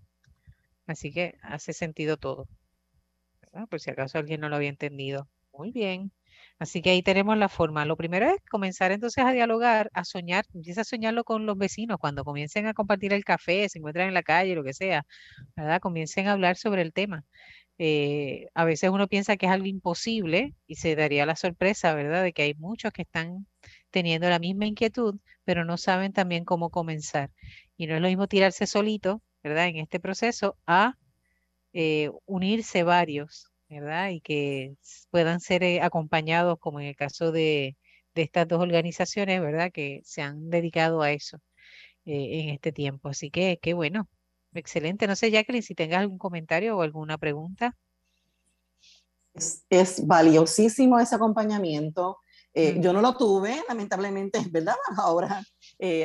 Así 0.85 1.11
que 1.11 1.35
hace 1.41 1.73
sentido 1.73 2.17
todo. 2.17 2.47
Por 3.69 3.79
si 3.79 3.89
acaso 3.89 4.17
alguien 4.17 4.41
no 4.41 4.49
lo 4.49 4.55
había 4.55 4.69
entendido. 4.69 5.27
Muy 5.53 5.71
bien. 5.71 6.11
Así 6.59 6.81
que 6.81 6.89
ahí 6.91 7.01
tenemos 7.01 7.37
la 7.37 7.49
forma. 7.49 7.85
Lo 7.85 7.95
primero 7.97 8.27
es 8.29 8.41
comenzar 8.51 8.91
entonces 8.91 9.23
a 9.25 9.31
dialogar, 9.31 9.89
a 9.93 10.03
soñar, 10.05 10.45
empieza 10.53 10.81
a 10.81 10.83
soñarlo 10.83 11.23
con 11.23 11.45
los 11.45 11.57
vecinos 11.57 11.97
cuando 11.99 12.25
comiencen 12.25 12.67
a 12.67 12.73
compartir 12.73 13.13
el 13.13 13.23
café, 13.23 13.69
se 13.69 13.79
encuentran 13.79 14.09
en 14.09 14.13
la 14.13 14.23
calle, 14.23 14.55
lo 14.55 14.63
que 14.63 14.73
sea, 14.73 15.05
¿verdad? 15.55 15.79
Comiencen 15.81 16.27
a 16.27 16.33
hablar 16.33 16.57
sobre 16.57 16.81
el 16.81 16.93
tema. 16.93 17.23
Eh, 17.79 18.47
a 18.55 18.65
veces 18.65 18.89
uno 18.91 19.07
piensa 19.07 19.37
que 19.37 19.45
es 19.47 19.51
algo 19.53 19.67
imposible 19.67 20.55
y 20.67 20.75
se 20.75 20.95
daría 20.95 21.25
la 21.25 21.35
sorpresa, 21.37 21.93
¿verdad? 21.95 22.23
De 22.23 22.33
que 22.33 22.43
hay 22.43 22.53
muchos 22.55 22.91
que 22.93 23.03
están 23.03 23.47
teniendo 23.91 24.29
la 24.29 24.39
misma 24.39 24.65
inquietud, 24.67 25.15
pero 25.45 25.65
no 25.65 25.77
saben 25.77 26.13
también 26.13 26.45
cómo 26.45 26.69
comenzar. 26.71 27.31
Y 27.77 27.87
no 27.87 27.95
es 27.95 28.01
lo 28.01 28.07
mismo 28.09 28.27
tirarse 28.27 28.67
solito, 28.67 29.23
¿verdad? 29.43 29.67
En 29.69 29.77
este 29.77 29.99
proceso 29.99 30.57
a 30.67 30.95
eh, 31.73 32.09
unirse 32.25 32.83
varios 32.83 33.48
¿verdad? 33.69 34.09
Y 34.09 34.21
que 34.21 34.75
puedan 35.11 35.39
ser 35.39 35.63
eh, 35.63 35.81
acompañados, 35.81 36.57
como 36.59 36.79
en 36.79 36.87
el 36.87 36.95
caso 36.95 37.31
de, 37.31 37.77
estas 38.15 38.49
dos 38.49 38.61
organizaciones, 38.61 39.39
¿verdad? 39.39 39.71
Que 39.71 40.01
se 40.03 40.21
han 40.21 40.49
dedicado 40.49 41.01
a 41.01 41.11
eso 41.13 41.37
eh, 42.05 42.41
en 42.41 42.49
este 42.49 42.73
tiempo. 42.73 43.07
Así 43.07 43.31
que, 43.31 43.59
qué 43.61 43.73
bueno, 43.73 44.09
excelente. 44.53 45.07
No 45.07 45.15
sé, 45.15 45.31
Jacqueline, 45.31 45.63
si 45.63 45.73
tengas 45.73 46.01
algún 46.01 46.17
comentario 46.17 46.75
o 46.75 46.81
alguna 46.81 47.17
pregunta. 47.17 47.77
Es, 49.69 50.05
valiosísimo 50.05 50.99
ese 50.99 51.15
acompañamiento. 51.15 52.17
Eh, 52.53 52.75
yo 52.81 52.91
no 52.91 52.99
lo 52.99 53.15
tuve, 53.15 53.63
lamentablemente, 53.69 54.41
¿verdad? 54.51 54.75
Ahora, 54.97 55.41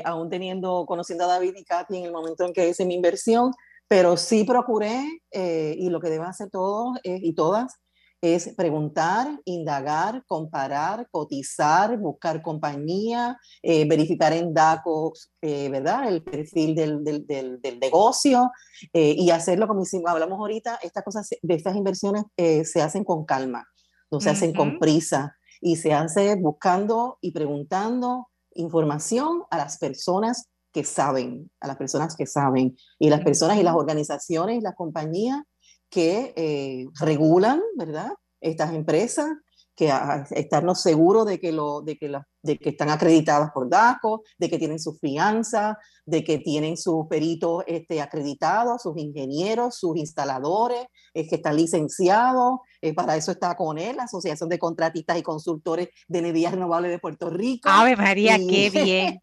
aún 0.05 0.31
teniendo, 0.31 0.85
conociendo 0.87 1.25
a 1.25 1.29
David 1.29 1.55
y 1.57 1.65
Katy 1.65 1.97
en 1.97 2.05
el 2.05 2.12
momento 2.12 2.45
en 2.45 2.53
que 2.53 2.69
hice 2.69 2.85
mi 2.85 2.95
inversión, 2.95 3.51
pero 3.89 4.16
sí 4.16 4.45
procuré, 4.45 5.22
eh, 5.30 5.74
y 5.78 5.91
lo 5.91 6.01
que 6.01 6.11
deben 6.11 6.26
hacer 6.26 6.51
todos 6.51 6.99
y 7.03 7.35
todas, 7.35 7.74
es 8.20 8.55
preguntar, 8.55 9.39
indagar, 9.45 10.24
comparar, 10.26 11.07
cotizar, 11.11 11.99
buscar 11.99 12.41
compañía, 12.41 13.39
eh, 13.62 13.87
verificar 13.87 14.32
en 14.32 14.55
DACOS, 14.55 15.30
eh, 15.43 15.68
¿verdad? 15.68 16.09
El 16.09 16.22
perfil 16.22 16.74
del, 16.74 17.05
del, 17.05 17.26
del, 17.26 17.78
negocio 17.78 18.51
y 18.95 19.28
hacerlo 19.28 19.68
como 19.68 19.82
hicimos, 19.82 20.11
hablamos 20.11 20.39
ahorita, 20.39 20.78
estas 20.82 21.05
cosas, 21.05 21.28
de 21.43 21.55
estas 21.55 21.76
inversiones 21.76 22.24
se 22.37 22.80
hacen 22.80 23.05
con 23.05 23.26
calma, 23.26 23.66
no 24.11 24.20
se 24.20 24.30
hacen 24.30 24.55
con 24.55 24.78
prisa 24.78 25.37
y 25.61 25.76
se 25.76 25.93
hace 25.93 26.35
buscando 26.37 27.18
y 27.20 27.32
preguntando 27.32 28.28
información 28.55 29.43
a 29.51 29.59
las 29.59 29.78
personas 29.78 30.49
que 30.75 30.85
saben, 30.85 31.51
a 31.61 31.68
las 31.68 31.77
personas 31.77 32.16
que 32.16 32.27
saben, 32.27 32.77
y 32.99 33.09
las 33.09 33.22
personas 33.22 33.59
y 33.59 33.62
las 33.62 33.77
organizaciones 33.77 34.59
y 34.59 34.61
las 34.61 34.75
compañías 34.75 35.41
que 35.89 36.35
eh, 36.37 36.87
regulan, 37.01 37.62
¿verdad? 37.77 38.11
Estas 38.41 38.75
empresas 38.75 39.29
que 39.77 39.93
estarnos 40.31 40.81
seguros 40.81 41.27
de 41.27 41.41
que, 41.41 41.53
lo, 41.53 41.83
de, 41.83 41.97
que 41.97 42.09
de 42.43 42.59
que 42.59 42.70
están 42.70 42.91
acreditadas 42.91 43.51
por 43.53 43.68
DACO, 43.68 44.22
de 44.39 44.49
que 44.49 44.59
tienen 44.59 44.79
sus 44.79 45.01
fianzas, 45.01 45.77
de 46.07 46.22
que 46.22 46.39
tienen 46.39 46.77
sus 46.77 47.07
peritos 47.09 47.64
este, 47.66 48.01
acreditados, 48.01 48.83
sus 48.83 48.97
ingenieros, 48.99 49.77
sus 49.77 49.97
instaladores, 49.97 50.87
es 51.14 51.29
que 51.29 51.37
están 51.37 51.57
licenciados. 51.57 52.59
Eh, 52.83 52.93
para 52.93 53.16
eso 53.16 53.33
está 53.33 53.57
con 53.57 53.79
él, 53.79 53.97
la 53.97 54.03
Asociación 54.05 54.51
de 54.51 54.59
Contratistas 54.59 55.18
y 55.18 55.22
Consultores 55.22 55.89
de 56.07 56.18
Energías 56.18 56.53
Renovables 56.53 56.91
de 56.91 56.99
Puerto 56.99 57.31
Rico. 57.31 57.68
Ave 57.68 57.97
María, 57.97 58.37
qué 58.37 58.70
bien. 58.85 59.22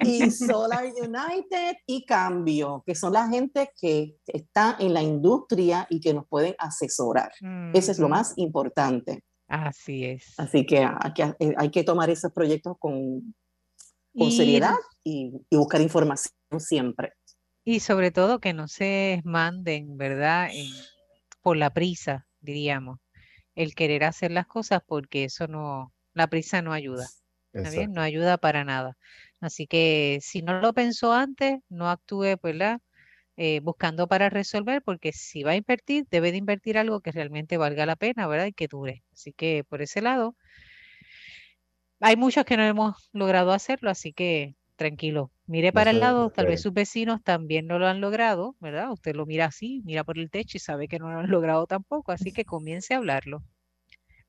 y 0.00 0.30
Solar 0.30 0.84
United 0.84 1.76
y 1.86 2.06
Cambio, 2.06 2.84
que 2.86 2.94
son 2.94 3.12
la 3.12 3.28
gente 3.28 3.70
que 3.80 4.16
está 4.26 4.76
en 4.78 4.94
la 4.94 5.02
industria 5.02 5.86
y 5.90 6.00
que 6.00 6.14
nos 6.14 6.26
pueden 6.28 6.54
asesorar. 6.58 7.32
Eso 7.74 7.90
es 7.90 7.98
lo 7.98 8.08
más 8.08 8.32
importante. 8.36 9.24
Así 9.50 10.04
es. 10.04 10.38
Así 10.38 10.64
que 10.64 10.78
hay 10.78 11.12
que, 11.12 11.22
eh, 11.40 11.54
hay 11.56 11.70
que 11.70 11.82
tomar 11.82 12.08
esos 12.08 12.32
proyectos 12.32 12.76
con, 12.78 13.34
con 14.16 14.30
seriedad 14.30 14.76
y, 15.02 15.32
buscar 15.50 15.80
información 15.80 16.32
siempre. 16.58 17.14
Y 17.64 17.80
sobre 17.80 18.12
todo 18.12 18.38
que 18.38 18.52
no 18.52 18.68
se 18.68 19.20
manden, 19.24 19.96
¿verdad? 19.96 20.50
por 21.42 21.56
la 21.56 21.70
prisa, 21.70 22.28
diríamos, 22.40 23.00
el 23.56 23.74
querer 23.74 24.04
hacer 24.04 24.30
las 24.30 24.46
cosas 24.46 24.82
porque 24.86 25.24
eso 25.24 25.48
no, 25.48 25.92
la 26.14 26.28
prisa 26.28 26.62
no 26.62 26.72
ayuda. 26.72 27.08
bien? 27.52 27.92
No 27.92 28.02
ayuda 28.02 28.38
para 28.38 28.64
nada. 28.64 28.96
Así 29.40 29.66
que 29.66 30.20
si 30.22 30.42
no 30.42 30.60
lo 30.60 30.72
pensó 30.74 31.12
antes, 31.12 31.58
no 31.68 31.90
actúe, 31.90 32.38
pues, 32.40 32.54
la 32.54 32.80
eh, 33.42 33.60
buscando 33.60 34.06
para 34.06 34.28
resolver, 34.28 34.82
porque 34.82 35.12
si 35.12 35.44
va 35.44 35.52
a 35.52 35.56
invertir, 35.56 36.06
debe 36.10 36.30
de 36.30 36.36
invertir 36.36 36.76
algo 36.76 37.00
que 37.00 37.10
realmente 37.10 37.56
valga 37.56 37.86
la 37.86 37.96
pena, 37.96 38.26
¿verdad? 38.26 38.44
Y 38.44 38.52
que 38.52 38.68
dure. 38.68 39.02
Así 39.14 39.32
que 39.32 39.64
por 39.66 39.80
ese 39.80 40.02
lado, 40.02 40.36
hay 42.00 42.16
muchos 42.16 42.44
que 42.44 42.58
no 42.58 42.64
hemos 42.64 43.08
logrado 43.14 43.52
hacerlo, 43.52 43.88
así 43.88 44.12
que 44.12 44.56
tranquilo. 44.76 45.32
Mire 45.46 45.72
para 45.72 45.90
el 45.90 46.00
lado, 46.00 46.28
tal 46.28 46.44
vez 46.48 46.60
sus 46.60 46.74
vecinos 46.74 47.22
también 47.22 47.66
no 47.66 47.78
lo 47.78 47.86
han 47.86 48.02
logrado, 48.02 48.56
¿verdad? 48.60 48.92
Usted 48.92 49.14
lo 49.14 49.24
mira 49.24 49.46
así, 49.46 49.80
mira 49.86 50.04
por 50.04 50.18
el 50.18 50.28
techo 50.30 50.58
y 50.58 50.60
sabe 50.60 50.86
que 50.86 50.98
no 50.98 51.10
lo 51.10 51.20
han 51.20 51.30
logrado 51.30 51.66
tampoco, 51.66 52.12
así 52.12 52.32
que 52.32 52.44
comience 52.44 52.92
a 52.92 52.98
hablarlo. 52.98 53.42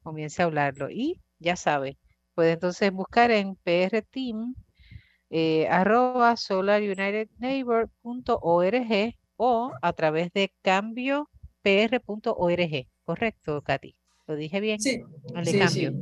Comience 0.03 0.41
a 0.41 0.45
hablarlo. 0.45 0.89
Y 0.89 1.19
ya 1.37 1.57
sabe, 1.57 1.97
puede 2.33 2.53
entonces 2.53 2.89
buscar 2.93 3.29
en 3.31 3.55
PR 3.55 4.03
Team 4.03 4.55
eh, 5.31 5.67
arroba 5.69 6.35
solarunitedneighbor.org 6.35 9.15
o 9.37 9.71
a 9.81 9.93
través 9.93 10.33
de 10.33 10.51
cambiopr.org. 10.61 11.27
¿Correcto, 13.05 13.61
Katy? 13.61 13.95
¿Lo 14.27 14.35
dije 14.35 14.59
bien? 14.59 14.79
Sí. 14.79 15.01
cambio. 15.57 15.93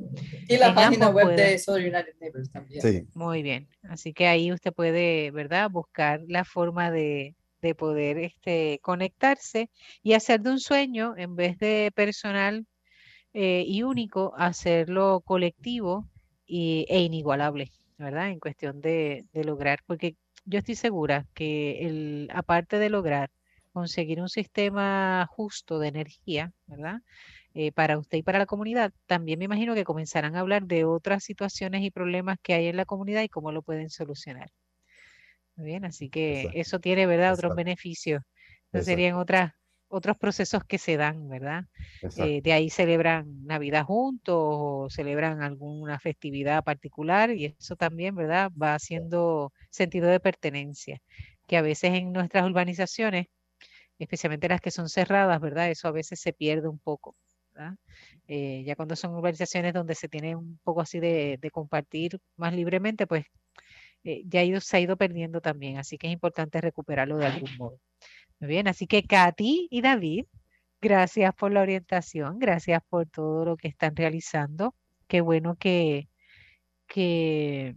Y 0.47 0.57
la 0.57 0.73
página 0.73 1.09
web 1.09 1.36
de 1.36 1.59
Solar 1.59 1.82
United 1.82 2.15
Neighbors 2.19 2.51
también. 2.51 2.82
Sí. 2.82 3.07
Muy 3.13 3.43
bien. 3.43 3.69
Así 3.84 4.13
que 4.13 4.27
ahí 4.27 4.51
usted 4.51 4.73
puede, 4.73 5.32
¿verdad? 5.32 5.69
Buscar 5.69 6.21
la 6.27 6.43
forma 6.43 6.91
de, 6.91 7.36
de 7.61 7.75
poder 7.75 8.17
este, 8.17 8.80
conectarse 8.82 9.69
y 10.01 10.13
hacer 10.13 10.41
de 10.41 10.49
un 10.49 10.59
sueño, 10.59 11.13
en 11.17 11.36
vez 11.36 11.59
de 11.59 11.91
personal 11.95 12.65
eh, 13.34 13.63
y 13.67 13.84
único, 13.84 14.34
hacerlo 14.38 15.21
colectivo 15.21 16.09
y, 16.45 16.86
e 16.89 17.01
inigualable. 17.01 17.71
¿Verdad? 18.00 18.30
En 18.30 18.39
cuestión 18.39 18.82
de, 18.82 19.26
lograr, 19.34 19.80
porque 19.86 20.16
yo 20.45 20.60
estoy 20.60 20.76
segura 20.76 21.28
que 21.34 21.86
el, 21.86 22.30
aparte 22.34 22.80
de 22.80 22.89
lograr 22.89 23.30
conseguir 23.74 24.22
un 24.22 24.30
sistema 24.30 25.28
justo 25.30 25.80
de 25.80 25.89
energía, 25.89 26.52
¿verdad? 26.66 27.02
Eh, 27.54 27.72
para 27.72 27.97
usted 27.97 28.20
y 28.20 28.24
para 28.24 28.39
la 28.39 28.45
comunidad, 28.45 28.93
también 29.06 29.38
me 29.38 29.45
imagino 29.45 29.76
que 29.76 29.84
comenzarán 29.84 30.36
a 30.36 30.39
hablar 30.39 30.64
de 30.66 30.86
otras 30.86 31.24
situaciones 31.24 31.84
y 31.84 31.91
problemas 31.91 32.38
que 32.41 32.54
hay 32.54 32.68
en 32.68 32.78
la 32.78 32.86
comunidad 32.86 33.22
y 33.22 33.30
cómo 33.30 33.52
lo 33.52 33.62
pueden 33.62 33.89
solucionar. 33.89 34.50
Muy 35.56 35.68
bien, 35.68 35.84
así 35.84 36.10
que 36.10 36.50
eso 36.54 36.80
tiene, 36.80 37.06
¿verdad? 37.06 37.34
Otros 37.34 37.54
beneficios. 37.54 38.24
Entonces 38.66 38.86
serían 38.86 39.16
otras 39.16 39.54
otros 39.89 40.17
procesos 40.17 40.63
que 40.63 40.77
se 40.77 40.97
dan, 40.97 41.27
¿verdad? 41.27 41.65
Eh, 42.17 42.41
de 42.41 42.53
ahí 42.53 42.69
celebran 42.69 43.45
Navidad 43.45 43.83
juntos 43.83 44.35
o 44.37 44.87
celebran 44.89 45.41
alguna 45.41 45.99
festividad 45.99 46.63
particular 46.63 47.31
y 47.31 47.45
eso 47.59 47.75
también, 47.75 48.15
¿verdad? 48.15 48.51
Va 48.51 48.75
haciendo 48.75 49.51
sentido 49.69 50.07
de 50.07 50.19
pertenencia, 50.19 51.01
que 51.47 51.57
a 51.57 51.61
veces 51.61 51.93
en 51.93 52.13
nuestras 52.13 52.45
urbanizaciones, 52.45 53.27
especialmente 53.99 54.47
las 54.49 54.61
que 54.61 54.71
son 54.71 54.89
cerradas, 54.89 55.41
¿verdad? 55.41 55.69
Eso 55.71 55.87
a 55.87 55.91
veces 55.91 56.19
se 56.21 56.33
pierde 56.33 56.67
un 56.67 56.79
poco. 56.79 57.15
Eh, 58.27 58.63
ya 58.65 58.75
cuando 58.75 58.95
son 58.95 59.13
urbanizaciones 59.15 59.73
donde 59.73 59.95
se 59.95 60.07
tiene 60.07 60.35
un 60.35 60.59
poco 60.63 60.81
así 60.81 60.99
de, 60.99 61.37
compartir 61.51 62.19
más 62.37 62.53
libremente, 62.53 63.07
pues 63.07 63.25
eh, 64.03 64.23
ya 64.25 64.41
se 64.61 64.77
ha 64.77 64.79
ido 64.79 64.97
perdiendo 64.97 65.41
también, 65.41 65.77
así 65.77 65.97
que 65.97 66.07
es 66.07 66.13
importante 66.13 66.61
recuperarlo 66.61 67.17
de 67.17 67.25
algún 67.25 67.57
modo. 67.57 67.79
Muy 68.39 68.49
bien, 68.49 68.67
así 68.67 68.87
que 68.87 69.03
Katy 69.03 69.67
y 69.69 69.81
David, 69.81 70.25
gracias 70.81 71.33
por 71.35 71.51
la 71.51 71.61
orientación, 71.61 72.39
gracias 72.39 72.81
por 72.89 73.07
todo 73.07 73.45
lo 73.45 73.57
que 73.57 73.67
están 73.67 73.95
realizando. 73.95 74.75
Qué 75.07 75.21
bueno 75.21 75.55
que, 75.57 76.07
que, 76.87 77.75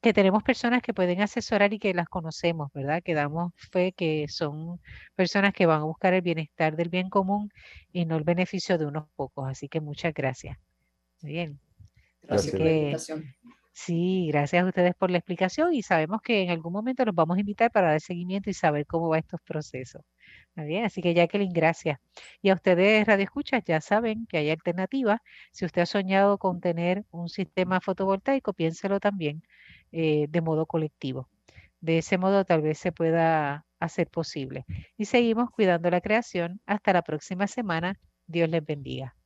que 0.00 0.12
tenemos 0.12 0.42
personas 0.42 0.82
que 0.82 0.92
pueden 0.92 1.20
asesorar 1.20 1.72
y 1.72 1.78
que 1.78 1.94
las 1.94 2.08
conocemos, 2.08 2.72
¿verdad? 2.72 3.02
Que 3.04 3.14
damos 3.14 3.52
fe 3.70 3.92
que 3.92 4.26
son 4.28 4.80
personas 5.14 5.52
que 5.54 5.66
van 5.66 5.82
a 5.82 5.84
buscar 5.84 6.12
el 6.12 6.22
bienestar 6.22 6.74
del 6.74 6.88
bien 6.88 7.08
común 7.08 7.50
y 7.92 8.04
no 8.04 8.16
el 8.16 8.24
beneficio 8.24 8.78
de 8.78 8.86
unos 8.86 9.08
pocos. 9.14 9.48
Así 9.48 9.68
que 9.68 9.80
muchas 9.80 10.12
gracias. 10.12 10.58
Muy 11.22 11.32
bien. 11.32 11.60
Gracias 12.22 12.50
por 12.50 12.60
la 12.60 12.72
invitación. 12.72 13.24
Sí, 13.74 14.26
gracias 14.28 14.64
a 14.64 14.66
ustedes 14.66 14.94
por 14.94 15.10
la 15.10 15.18
explicación 15.18 15.72
y 15.72 15.82
sabemos 15.82 16.20
que 16.22 16.42
en 16.42 16.50
algún 16.50 16.72
momento 16.72 17.04
los 17.04 17.14
vamos 17.14 17.36
a 17.38 17.40
invitar 17.40 17.70
para 17.70 17.90
dar 17.90 18.00
seguimiento 18.00 18.50
y 18.50 18.54
saber 18.54 18.86
cómo 18.86 19.08
va 19.08 19.18
estos 19.18 19.40
procesos. 19.42 20.02
bien, 20.56 20.84
así 20.84 21.02
que 21.02 21.14
Jacqueline, 21.14 21.52
gracias. 21.52 21.98
Y 22.42 22.50
a 22.50 22.54
ustedes, 22.54 23.06
Radio 23.06 23.24
Escuchas, 23.24 23.62
ya 23.66 23.80
saben 23.80 24.26
que 24.26 24.38
hay 24.38 24.50
alternativas. 24.50 25.20
Si 25.52 25.64
usted 25.64 25.82
ha 25.82 25.86
soñado 25.86 26.38
con 26.38 26.60
tener 26.60 27.04
un 27.10 27.28
sistema 27.28 27.80
fotovoltaico, 27.80 28.52
piénselo 28.52 29.00
también 29.00 29.42
eh, 29.92 30.26
de 30.28 30.40
modo 30.42 30.66
colectivo. 30.66 31.28
De 31.80 31.98
ese 31.98 32.18
modo 32.18 32.44
tal 32.44 32.62
vez 32.62 32.78
se 32.78 32.92
pueda 32.92 33.66
hacer 33.80 34.08
posible. 34.08 34.64
Y 34.96 35.06
seguimos 35.06 35.50
cuidando 35.50 35.90
la 35.90 36.00
creación. 36.00 36.60
Hasta 36.66 36.92
la 36.92 37.02
próxima 37.02 37.46
semana. 37.46 37.98
Dios 38.26 38.48
les 38.50 38.64
bendiga. 38.64 39.16